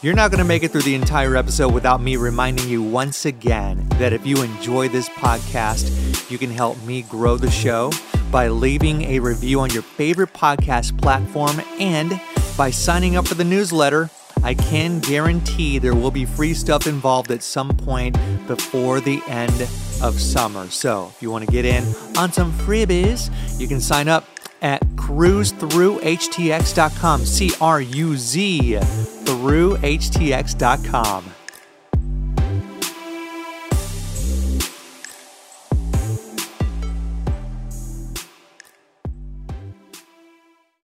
you're 0.00 0.14
not 0.14 0.30
going 0.30 0.38
to 0.38 0.44
make 0.44 0.62
it 0.62 0.70
through 0.70 0.82
the 0.82 0.94
entire 0.94 1.36
episode 1.36 1.72
without 1.72 2.00
me 2.00 2.16
reminding 2.16 2.68
you 2.68 2.82
once 2.82 3.26
again 3.26 3.86
that 3.98 4.12
if 4.12 4.26
you 4.26 4.42
enjoy 4.42 4.88
this 4.88 5.08
podcast, 5.10 6.30
you 6.30 6.38
can 6.38 6.50
help 6.50 6.82
me 6.84 7.02
grow 7.02 7.36
the 7.36 7.50
show 7.50 7.90
by 8.30 8.48
leaving 8.48 9.02
a 9.02 9.18
review 9.18 9.60
on 9.60 9.70
your 9.70 9.82
favorite 9.82 10.32
podcast 10.32 11.00
platform 11.00 11.60
and 11.78 12.20
by 12.56 12.70
signing 12.70 13.16
up 13.16 13.26
for 13.26 13.34
the 13.34 13.44
newsletter. 13.44 14.10
I 14.44 14.54
can 14.54 15.00
guarantee 15.00 15.78
there 15.78 15.94
will 15.94 16.10
be 16.10 16.26
free 16.26 16.52
stuff 16.52 16.86
involved 16.86 17.30
at 17.30 17.42
some 17.42 17.74
point 17.76 18.18
before 18.46 19.00
the 19.00 19.22
end 19.26 19.62
of 20.02 20.20
summer. 20.20 20.68
So, 20.68 21.10
if 21.16 21.22
you 21.22 21.30
want 21.30 21.46
to 21.46 21.50
get 21.50 21.64
in 21.64 21.82
on 22.18 22.30
some 22.30 22.52
freebies, 22.52 23.30
you 23.58 23.66
can 23.66 23.80
sign 23.80 24.06
up 24.06 24.28
at 24.60 24.82
cruzthroughhtx.com. 24.96 27.24
C 27.24 27.52
R 27.60 27.80
U 27.80 28.16
Z 28.16 28.78
through 29.24 29.76
htx.com. 29.78 31.24